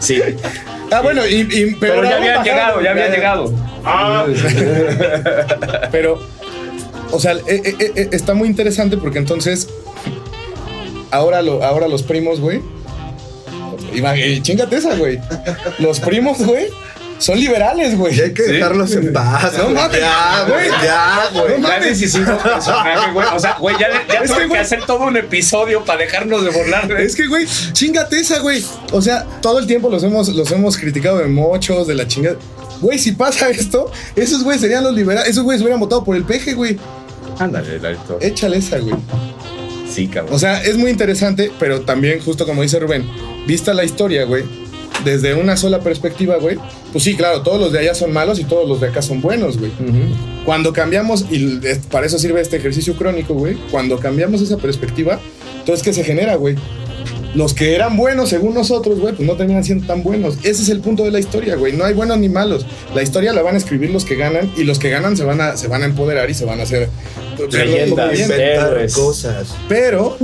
Sí, 0.00 0.20
Ah, 0.90 1.02
bueno, 1.02 1.24
y, 1.24 1.42
y- 1.42 1.76
pero 1.78 2.02
ya 2.02 2.16
aún 2.16 2.16
habían 2.16 2.36
bajaron, 2.38 2.44
llegado, 2.44 2.80
ya 2.82 2.90
habían 2.90 3.12
llegado. 3.12 3.52
Ah, 3.84 4.26
Pero, 5.92 6.18
o 7.12 7.20
sea, 7.20 7.32
eh, 7.34 7.40
eh, 7.64 7.92
eh, 7.94 8.08
está 8.10 8.34
muy 8.34 8.48
interesante 8.48 8.96
porque 8.96 9.18
entonces, 9.18 9.68
ahora, 11.12 11.42
lo, 11.42 11.62
ahora 11.62 11.86
los 11.86 12.02
primos, 12.02 12.40
güey. 12.40 12.60
Iba- 13.94 14.16
eh, 14.16 14.40
Chingate 14.42 14.76
esa, 14.76 14.94
güey. 14.96 15.20
Los 15.78 16.00
primos, 16.00 16.38
güey, 16.38 16.68
son 17.18 17.38
liberales, 17.38 17.96
güey. 17.98 18.14
Ya 18.14 18.24
hay 18.24 18.32
que 18.34 18.42
dejarlos 18.44 18.92
en 18.92 19.12
paz. 19.12 19.52
No 19.58 19.64
güey. 19.64 19.74
mames, 19.74 20.00
Ya, 20.00 20.44
güey. 20.48 20.68
güey. 20.68 20.80
Ya, 20.82 21.20
güey. 21.32 21.60
No 21.60 21.68
Ya 21.68 21.74
mames. 21.80 22.00
personaje, 22.42 23.12
güey. 23.12 23.26
O 23.34 23.38
sea, 23.38 23.56
güey, 23.58 23.76
ya, 23.78 23.88
ya 24.08 24.20
Es 24.20 24.30
tuve 24.30 24.42
que, 24.42 24.48
que, 24.48 24.54
güey- 24.54 24.60
hacer 24.60 24.86
todo 24.86 25.04
un 25.04 25.16
episodio 25.16 25.84
para 25.84 25.98
dejarnos 26.00 26.44
de 26.44 26.50
burlar 26.50 26.88
de 26.88 27.04
Es 27.04 27.14
que, 27.16 27.26
güey, 27.26 27.46
chingate 27.72 28.18
esa, 28.20 28.38
güey. 28.38 28.64
O 28.92 29.02
sea, 29.02 29.26
todo 29.42 29.58
el 29.58 29.66
tiempo 29.66 29.90
los 29.90 30.02
hemos, 30.02 30.28
los 30.28 30.50
hemos 30.50 30.76
criticado 30.78 31.18
de 31.18 31.26
mochos, 31.26 31.86
de 31.86 31.94
la 31.94 32.06
chingada. 32.08 32.36
Güey, 32.80 32.98
si 32.98 33.12
pasa 33.12 33.50
esto, 33.50 33.90
esos 34.16 34.42
güeyes 34.42 34.62
serían 34.62 34.82
los 34.84 34.94
liberales. 34.94 35.28
Esos 35.30 35.44
güeyes 35.44 35.60
hubieran 35.60 35.80
votado 35.80 36.02
por 36.02 36.16
el 36.16 36.24
peje, 36.24 36.54
güey. 36.54 36.78
Ándale, 37.38 37.78
Larito. 37.78 38.18
Échale 38.20 38.56
esa, 38.58 38.78
güey. 38.78 38.94
Sí, 39.90 40.06
cabrón. 40.06 40.34
O 40.34 40.38
sea, 40.38 40.62
es 40.62 40.76
muy 40.76 40.90
interesante, 40.90 41.50
pero 41.58 41.80
también, 41.82 42.20
justo 42.20 42.46
como 42.46 42.62
dice 42.62 42.78
Rubén, 42.78 43.04
vista 43.46 43.74
la 43.74 43.84
historia, 43.84 44.24
güey, 44.24 44.44
desde 45.04 45.34
una 45.34 45.56
sola 45.56 45.80
perspectiva, 45.80 46.36
güey, 46.36 46.58
pues 46.92 47.04
sí, 47.04 47.16
claro, 47.16 47.42
todos 47.42 47.60
los 47.60 47.72
de 47.72 47.80
allá 47.80 47.94
son 47.94 48.12
malos 48.12 48.38
y 48.38 48.44
todos 48.44 48.68
los 48.68 48.80
de 48.80 48.88
acá 48.88 49.02
son 49.02 49.20
buenos, 49.20 49.58
güey. 49.58 49.70
Ujú. 49.72 50.44
Cuando 50.44 50.72
cambiamos, 50.72 51.26
y 51.30 51.60
para 51.90 52.06
eso 52.06 52.18
sirve 52.18 52.40
este 52.40 52.56
ejercicio 52.56 52.94
crónico, 52.94 53.34
güey, 53.34 53.56
cuando 53.70 53.98
cambiamos 53.98 54.40
esa 54.42 54.56
perspectiva, 54.58 55.18
entonces, 55.58 55.82
¿qué 55.84 55.92
se 55.92 56.04
genera, 56.04 56.36
güey? 56.36 56.56
Los 57.34 57.54
que 57.54 57.74
eran 57.74 57.96
buenos 57.96 58.28
según 58.28 58.54
nosotros, 58.54 58.98
güey, 58.98 59.14
pues 59.14 59.26
no 59.26 59.36
terminan 59.36 59.62
siendo 59.64 59.86
tan 59.86 60.02
buenos. 60.02 60.36
Ese 60.42 60.62
es 60.62 60.68
el 60.68 60.80
punto 60.80 61.04
de 61.04 61.10
la 61.10 61.20
historia, 61.20 61.56
güey. 61.56 61.72
No 61.72 61.84
hay 61.84 61.94
buenos 61.94 62.18
ni 62.18 62.28
malos. 62.28 62.66
La 62.94 63.02
historia 63.02 63.32
la 63.32 63.42
van 63.42 63.54
a 63.54 63.58
escribir 63.58 63.90
los 63.90 64.04
que 64.04 64.16
ganan 64.16 64.52
y 64.56 64.64
los 64.64 64.78
que 64.78 64.90
ganan 64.90 65.16
se 65.16 65.24
van 65.24 65.40
a, 65.40 65.56
se 65.56 65.68
van 65.68 65.82
a 65.82 65.86
empoderar 65.86 66.28
y 66.28 66.34
se 66.34 66.44
van 66.44 66.60
a 66.60 66.64
hacer 66.64 66.88
Leyendas. 67.50 68.94
cosas. 68.94 69.54
Pero, 69.68 70.16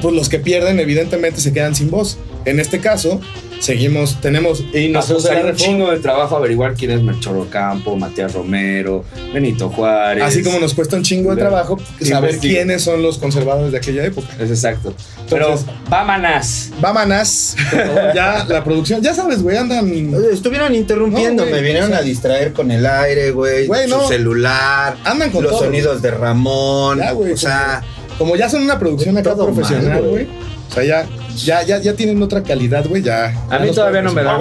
pues 0.00 0.14
los 0.14 0.28
que 0.28 0.38
pierden, 0.38 0.80
evidentemente, 0.80 1.40
se 1.40 1.52
quedan 1.52 1.74
sin 1.74 1.90
voz. 1.90 2.18
En 2.46 2.58
este 2.58 2.80
caso, 2.80 3.20
seguimos, 3.60 4.18
tenemos. 4.22 4.64
Y 4.72 4.88
nos 4.88 5.06
costaría 5.06 5.44
un 5.44 5.54
chingo 5.56 5.90
de 5.90 5.98
trabajo 5.98 6.36
averiguar 6.36 6.72
quién 6.74 6.90
es 6.92 7.02
Melchor 7.02 7.36
Ocampo, 7.36 7.96
Matías 7.96 8.32
Romero, 8.32 9.04
Benito 9.34 9.68
Juárez. 9.68 10.24
Así 10.24 10.42
como 10.42 10.58
nos 10.58 10.72
cuesta 10.72 10.96
un 10.96 11.02
chingo 11.02 11.30
de 11.30 11.36
De- 11.36 11.42
trabajo 11.42 11.78
saber 12.00 12.38
quiénes 12.38 12.82
son 12.82 13.02
los 13.02 13.18
conservadores 13.18 13.72
de 13.72 13.78
aquella 13.78 14.04
época. 14.06 14.28
Es 14.40 14.48
exacto. 14.50 14.94
Pero 15.28 15.54
vámonas. 15.90 16.70
Vámonas. 16.80 17.56
ya 18.14 18.46
la 18.48 18.64
producción, 18.64 19.02
ya 19.02 19.12
sabes, 19.14 19.42
güey, 19.42 19.58
andan. 19.58 19.92
Estuvieron 20.32 20.74
interrumpiendo, 20.74 21.44
No, 21.44 21.48
güey, 21.50 21.60
me 21.60 21.66
vinieron 21.66 21.90
o 21.90 21.92
sea- 21.92 21.98
a 21.98 22.02
distraer 22.02 22.52
con 22.54 22.70
el 22.70 22.86
aire, 22.86 23.32
güey. 23.32 23.66
Güey, 23.66 23.84
su 23.88 23.96
no. 23.96 24.08
celular, 24.08 24.96
Andan 25.04 25.30
con 25.30 25.42
los 25.42 25.52
todo, 25.52 25.64
sonidos 25.64 26.00
de 26.00 26.10
Ramón. 26.10 26.98
Ya, 26.98 27.12
güey, 27.12 27.32
o 27.32 27.36
sea, 27.36 27.82
Como 27.84 27.99
ya 28.36 28.48
son 28.48 28.62
una 28.62 28.78
producción 28.78 29.16
acá 29.18 29.34
profesional, 29.34 30.02
güey. 30.02 30.26
O 30.70 30.72
sea, 30.72 30.84
ya, 30.84 31.06
ya, 31.36 31.62
ya, 31.64 31.78
ya 31.80 31.94
tienen 31.94 32.22
otra 32.22 32.42
calidad, 32.42 32.86
güey. 32.86 33.02
Ya. 33.02 33.34
A 33.50 33.58
mí 33.58 33.70
todavía 33.72 34.02
no 34.02 34.12
me 34.12 34.22
dan 34.22 34.40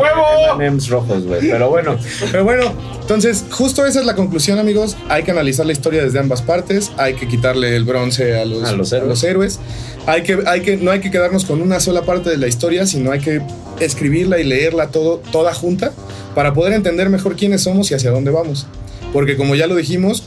M&M's 0.59 0.89
rojos, 0.89 1.25
güey. 1.25 1.49
Pero 1.49 1.69
bueno, 1.69 1.97
Pero 2.31 2.43
bueno, 2.43 2.71
entonces, 3.01 3.45
justo 3.49 3.85
esa 3.85 4.01
es 4.01 4.05
la 4.05 4.15
conclusión, 4.15 4.59
amigos. 4.59 4.95
Hay 5.07 5.23
que 5.23 5.31
analizar 5.31 5.65
la 5.65 5.71
historia 5.71 6.03
desde 6.03 6.19
ambas 6.19 6.43
partes. 6.43 6.91
Hay 6.97 7.15
que 7.15 7.27
quitarle 7.27 7.75
el 7.75 7.83
bronce 7.83 8.39
a 8.39 8.45
los, 8.45 8.63
A 8.69 8.73
los 8.73 8.93
héroes. 8.93 9.23
héroes. 9.23 9.59
Hay 10.05 10.21
que, 10.21 10.39
hay 10.45 10.61
que, 10.61 10.77
no 10.77 10.91
hay 10.91 10.99
que 10.99 11.09
quedarnos 11.09 11.45
con 11.45 11.61
una 11.61 11.79
sola 11.79 12.03
parte 12.03 12.29
de 12.29 12.37
la 12.37 12.47
historia, 12.47 12.85
sino 12.85 13.11
hay 13.11 13.19
que 13.21 13.41
escribirla 13.79 14.39
y 14.39 14.43
leerla 14.43 14.87
todo, 14.89 15.21
toda 15.31 15.53
junta 15.53 15.93
para 16.35 16.53
poder 16.53 16.73
entender 16.73 17.09
mejor 17.09 17.35
quiénes 17.35 17.61
somos 17.61 17.89
y 17.89 17.95
hacia 17.95 18.11
dónde 18.11 18.29
vamos. 18.29 18.67
Porque 19.13 19.35
como 19.35 19.55
ya 19.55 19.65
lo 19.65 19.75
dijimos, 19.75 20.23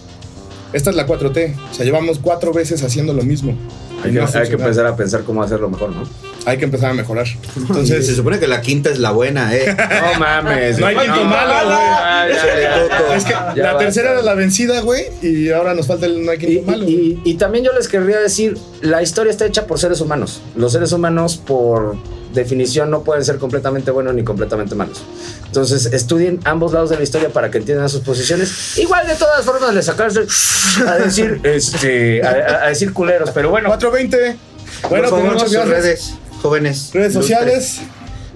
esta 0.73 0.91
es 0.91 0.97
la 0.97 1.07
4T. 1.07 1.55
O 1.70 1.75
sea, 1.75 1.85
llevamos 1.85 2.18
cuatro 2.18 2.53
veces 2.53 2.83
haciendo 2.83 3.12
lo 3.12 3.23
mismo. 3.23 3.57
hay 4.03 4.12
que, 4.12 4.18
no 4.18 4.27
hay 4.27 4.49
que 4.49 4.55
empezar 4.55 4.87
a 4.87 4.97
pensar 4.97 5.23
cómo 5.23 5.43
hacerlo 5.43 5.68
mejor, 5.68 5.91
¿no? 5.91 6.03
Hay 6.45 6.59
que 6.59 6.64
empezar 6.64 6.90
a 6.90 6.95
mejorar. 6.95 7.26
se 7.55 7.61
Entonces, 7.61 8.07
supone 8.16 8.38
que 8.38 8.49
la 8.49 8.61
quinta 8.61 8.90
es 8.90 8.99
la 8.99 9.11
buena, 9.12 9.55
¿eh? 9.55 9.76
No 10.12 10.18
mames. 10.18 10.78
No 10.78 10.86
hay 10.86 10.97
quinto 10.97 11.24
malo, 11.24 11.66
güey. 11.66 11.78
Ah, 11.78 12.26
es 13.16 13.24
que 13.24 13.30
Ya 13.32 13.55
la 13.57 13.62
basta. 13.74 13.78
tercera 13.78 14.12
era 14.12 14.22
la 14.22 14.34
vencida, 14.34 14.80
güey, 14.80 15.05
y 15.22 15.51
ahora 15.51 15.74
nos 15.74 15.86
falta 15.86 16.07
el 16.07 16.24
no 16.24 16.30
hay 16.32 16.38
Y, 16.38 16.40
quinto 16.47 16.70
malo. 16.70 16.82
y- 16.84 16.95
güey. 16.95 17.20
y- 17.24 17.30
y 17.30 17.34
también 17.34 17.64
yo 17.64 17.72
les 17.72 17.88
querría 17.88 18.18
decir, 18.18 18.57
la 18.80 19.03
historia 19.03 19.30
está 19.30 19.47
hecha 19.47 19.66
por 19.66 19.78
seres 19.78 20.01
humanos. 20.01 20.43
Los 20.57 20.72
seres 20.72 20.93
humanos, 20.93 21.36
por 21.36 21.97
definición, 22.34 22.90
no 22.90 23.03
pueden 23.03 23.24
ser 23.24 23.36
completamente 23.36 23.90
buenos 23.90 24.14
ni 24.14 24.24
completamente 24.24 24.74
malos. 24.74 25.03
Entonces, 25.47 25.86
estudien 25.86 26.40
ambos 26.45 26.72
lados 26.72 26.88
de 26.90 26.97
la 26.97 27.03
historia 27.03 27.28
para 27.28 27.51
que 27.51 27.59
entiendan 27.59 27.88
sus 27.90 28.01
posiciones. 28.01 28.78
Igual, 28.78 29.07
de 29.07 29.14
todas 29.16 29.45
formas, 29.45 29.74
les 29.74 29.84
sacarse 29.84 30.20
a 30.88 30.95
decir, 30.97 31.40
este, 31.45 32.26
a, 32.26 32.68
decir 32.68 32.93
culeros. 32.95 33.30
Pero 33.32 33.51
bueno, 33.51 33.68
420. 33.68 34.36
Bueno, 34.88 35.11
por 35.11 35.20
pues 35.20 35.32
muchas 35.34 35.53
gracias. 35.53 35.68
redes, 35.68 36.14
jóvenes. 36.43 36.90
Redes 36.93 37.12
ilustres. 37.14 37.38
sociales. 37.38 37.80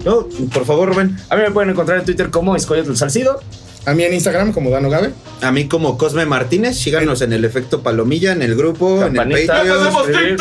No, 0.05 0.27
por 0.53 0.65
favor, 0.65 0.89
Rubén. 0.89 1.17
a 1.29 1.35
mí 1.35 1.41
me 1.43 1.51
pueden 1.51 1.69
encontrar 1.71 1.99
en 1.99 2.05
Twitter 2.05 2.29
como 2.29 2.55
Escoyotl 2.55 2.95
Salcido. 2.95 3.41
A 3.85 3.93
mí 3.93 4.03
en 4.03 4.13
Instagram 4.13 4.51
como 4.51 4.69
Dano 4.69 4.89
Gabe. 4.89 5.11
A 5.41 5.51
mí 5.53 5.67
como 5.69 5.97
Cosme 5.97 6.25
Martínez, 6.25 6.77
síganos 6.77 7.21
en 7.21 7.31
el 7.31 7.45
efecto 7.45 7.81
Palomilla, 7.83 8.33
en 8.33 8.41
el 8.41 8.53
grupo, 8.55 8.97
en 8.97 9.07
el 9.11 9.13
Campanita. 9.15 9.55
Patreon, 9.57 9.87
Escribir 9.87 10.37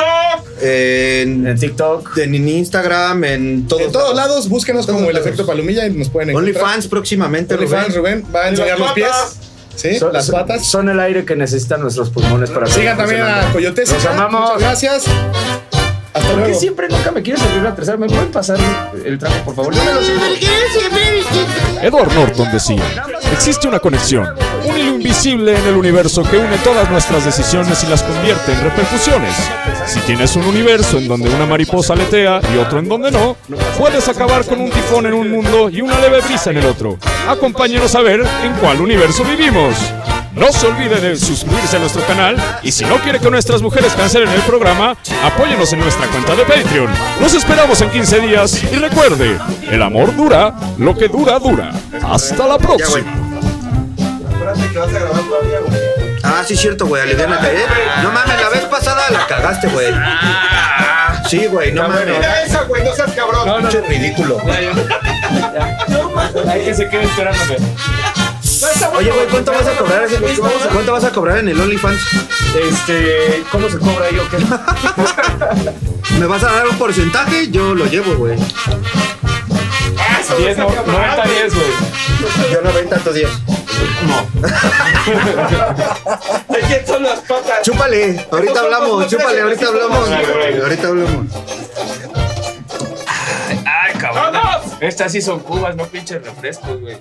en, 0.62 1.47
En 1.47 1.59
TikTok. 1.59 2.19
en 2.19 2.49
Instagram, 2.49 3.23
en 3.25 3.69
todos, 3.69 3.83
en 3.83 3.93
todos 3.93 4.17
lados, 4.17 4.49
búsquenos 4.49 4.85
Todos 4.87 4.99
como 4.99 5.11
el 5.11 5.17
efecto 5.17 5.47
palomilla 5.47 5.87
y 5.87 5.93
nos 5.93 6.09
pueden 6.09 6.31
encontrar. 6.31 6.57
OnlyFans 6.57 6.89
próximamente, 6.89 7.55
OnlyFans, 7.55 7.95
Rubén. 7.95 8.23
Rubén. 8.23 8.35
Va 8.35 8.45
a 8.47 8.49
enseñar 8.49 8.79
los 8.81 8.93
pies. 8.93 9.09
Sí, 9.77 9.97
Son- 9.99 10.12
las 10.12 10.29
patas. 10.31 10.67
Son 10.67 10.89
el 10.89 10.99
aire 10.99 11.25
que 11.25 11.37
necesitan 11.37 11.81
nuestros 11.83 12.11
pulmones 12.11 12.51
para 12.51 12.67
Sigan 12.67 12.97
también 12.97 13.21
a 13.21 13.25
funcionando. 13.27 13.53
Coyotes. 13.53 13.93
Los 13.93 14.07
amamos. 14.07 14.41
Muchas 14.55 14.61
gracias. 14.83 15.05
¿Por 16.33 16.45
qué 16.45 16.55
siempre 16.55 16.89
nunca 16.89 17.11
me 17.12 17.22
quieres 17.22 17.43
servir 17.43 17.62
la 17.62 17.74
tercera? 17.74 17.97
¿Me 17.97 18.07
pueden 18.07 18.31
pasar 18.31 18.59
el 19.05 19.18
trago, 19.18 19.37
por 19.45 19.55
favor? 19.55 19.74
Yo 19.74 19.85
me 19.85 19.95
lo 19.95 20.03
sirvo. 20.03 20.20
Edward 21.83 22.12
Norton 22.14 22.51
decía, 22.53 22.83
existe 23.33 23.68
una 23.68 23.79
conexión, 23.79 24.27
un 24.66 24.79
hilo 24.79 24.95
invisible 24.97 25.57
en 25.57 25.66
el 25.66 25.77
universo 25.77 26.22
que 26.22 26.37
une 26.37 26.57
todas 26.59 26.91
nuestras 26.91 27.24
decisiones 27.24 27.85
y 27.85 27.87
las 27.87 28.03
convierte 28.03 28.53
en 28.53 28.61
repercusiones. 28.62 29.35
Si 29.87 30.01
tienes 30.01 30.35
un 30.37 30.45
universo 30.45 30.99
en 30.99 31.07
donde 31.07 31.29
una 31.29 31.47
mariposa 31.47 31.93
aletea 31.93 32.41
y 32.53 32.59
otro 32.59 32.79
en 32.79 32.89
donde 32.89 33.11
no, 33.11 33.37
puedes 33.79 34.09
acabar 34.09 34.45
con 34.47 34.61
un 34.61 34.70
tifón 34.70 35.07
en 35.07 35.14
un 35.14 35.31
mundo 35.31 35.68
y 35.70 35.81
una 35.81 35.99
leve 36.01 36.20
brisa 36.22 36.51
en 36.51 36.59
el 36.59 36.66
otro. 36.66 36.99
Acompáñenos 37.29 37.95
a 37.95 38.01
ver 38.01 38.20
en 38.20 38.53
cuál 38.61 38.81
universo 38.81 39.22
vivimos. 39.24 39.74
No 40.37 40.53
se 40.53 40.66
olvide 40.66 41.01
de 41.01 41.16
suscribirse 41.16 41.76
a 41.76 41.78
nuestro 41.80 42.03
canal 42.07 42.37
y 42.62 42.70
si 42.70 42.84
no 42.84 42.97
quiere 42.99 43.18
que 43.18 43.30
nuestras 43.30 43.62
mujeres 43.62 43.95
cancelen 43.95 44.28
el 44.28 44.43
programa, 44.43 44.95
apóyenos 45.24 45.72
en 45.72 45.80
nuestra 45.80 46.07
cuenta 46.09 46.34
de 46.37 46.45
Patreon. 46.45 46.91
Los 47.20 47.32
esperamos 47.32 47.80
en 47.80 47.91
15 47.91 48.20
días 48.20 48.62
y 48.70 48.76
recuerde, 48.76 49.39
el 49.70 49.82
amor 49.82 50.14
dura 50.14 50.53
lo 50.76 50.95
que 50.97 51.09
dura 51.09 51.39
dura. 51.39 51.70
Hasta 52.07 52.47
la 52.47 52.59
Ya, 52.59 52.66
güey. 52.66 52.76
próxima. 52.76 53.07
Ah, 56.22 56.43
sí, 56.47 56.55
cierto, 56.57 56.87
güey. 56.87 57.03
Aliviánate, 57.03 57.47
¿eh? 57.57 57.64
No 58.03 58.11
mames, 58.12 58.39
la 58.41 58.49
vez 58.51 58.64
pasada 58.66 59.11
la 59.11 59.26
cagaste, 59.26 59.68
güey. 59.68 59.95
Sí, 61.28 61.47
güey, 61.47 61.72
no 61.72 61.89
mames. 61.89 62.09
Esa, 62.47 62.62
güey, 62.64 62.84
no 62.84 62.93
seas 62.95 63.11
cabrón. 63.12 63.47
No, 63.47 63.61
no, 63.61 63.70
ridículo. 63.70 64.39
Hay 66.51 66.61
que 66.64 66.74
se 66.74 66.89
quede 66.89 67.05
esperándome. 67.05 67.57
Oye, 68.97 69.11
güey, 69.11 69.27
¿cuánto 69.29 69.53
vas 69.53 69.67
a 69.67 69.73
cobrar? 69.77 70.05
ese- 70.05 70.19
¿Cuánto 70.73 70.93
vas 70.93 71.05
a 71.05 71.11
cobrar 71.11 71.39
en 71.39 71.49
el 71.49 71.61
OnlyFans? 71.61 72.01
Este, 72.71 73.43
¿cómo 73.53 73.69
se 73.69 73.79
cobra 73.79 74.11
yo? 74.11 74.23
¿Qué? 74.31 74.39
¿Me 76.19 76.27
vas 76.27 76.43
a 76.45 76.53
dar 76.53 76.69
un 76.69 76.77
porcentaje? 76.79 77.51
Yo 77.51 77.75
lo 77.75 77.85
llevo, 77.87 78.15
güey. 78.15 78.39
10, 80.39 80.59
no, 80.59 80.69
90, 80.69 81.25
10, 81.25 81.55
güey. 81.55 81.67
Yo 82.53 82.63
90, 82.63 82.99
tú 82.99 83.13
10. 83.13 83.29
¿De 86.49 86.61
quién 86.67 86.87
son 86.87 87.03
las 87.03 87.21
patas? 87.21 87.63
Chúpale, 87.63 88.27
ahorita 88.31 88.61
hablamos, 88.61 89.07
chúpale, 89.09 89.41
ahorita 89.43 89.67
hablamos. 89.69 90.09
güey. 90.09 90.61
Ahorita 90.61 90.89
hablamos. 90.89 91.27
Ay, 93.65 93.95
cabrón. 93.99 94.35
Estas 94.81 95.13
sí 95.13 95.21
son 95.23 95.41
cubas, 95.41 95.77
no 95.77 95.85
pinches 95.87 96.23
refrescos, 96.25 96.81
güey. 96.81 96.97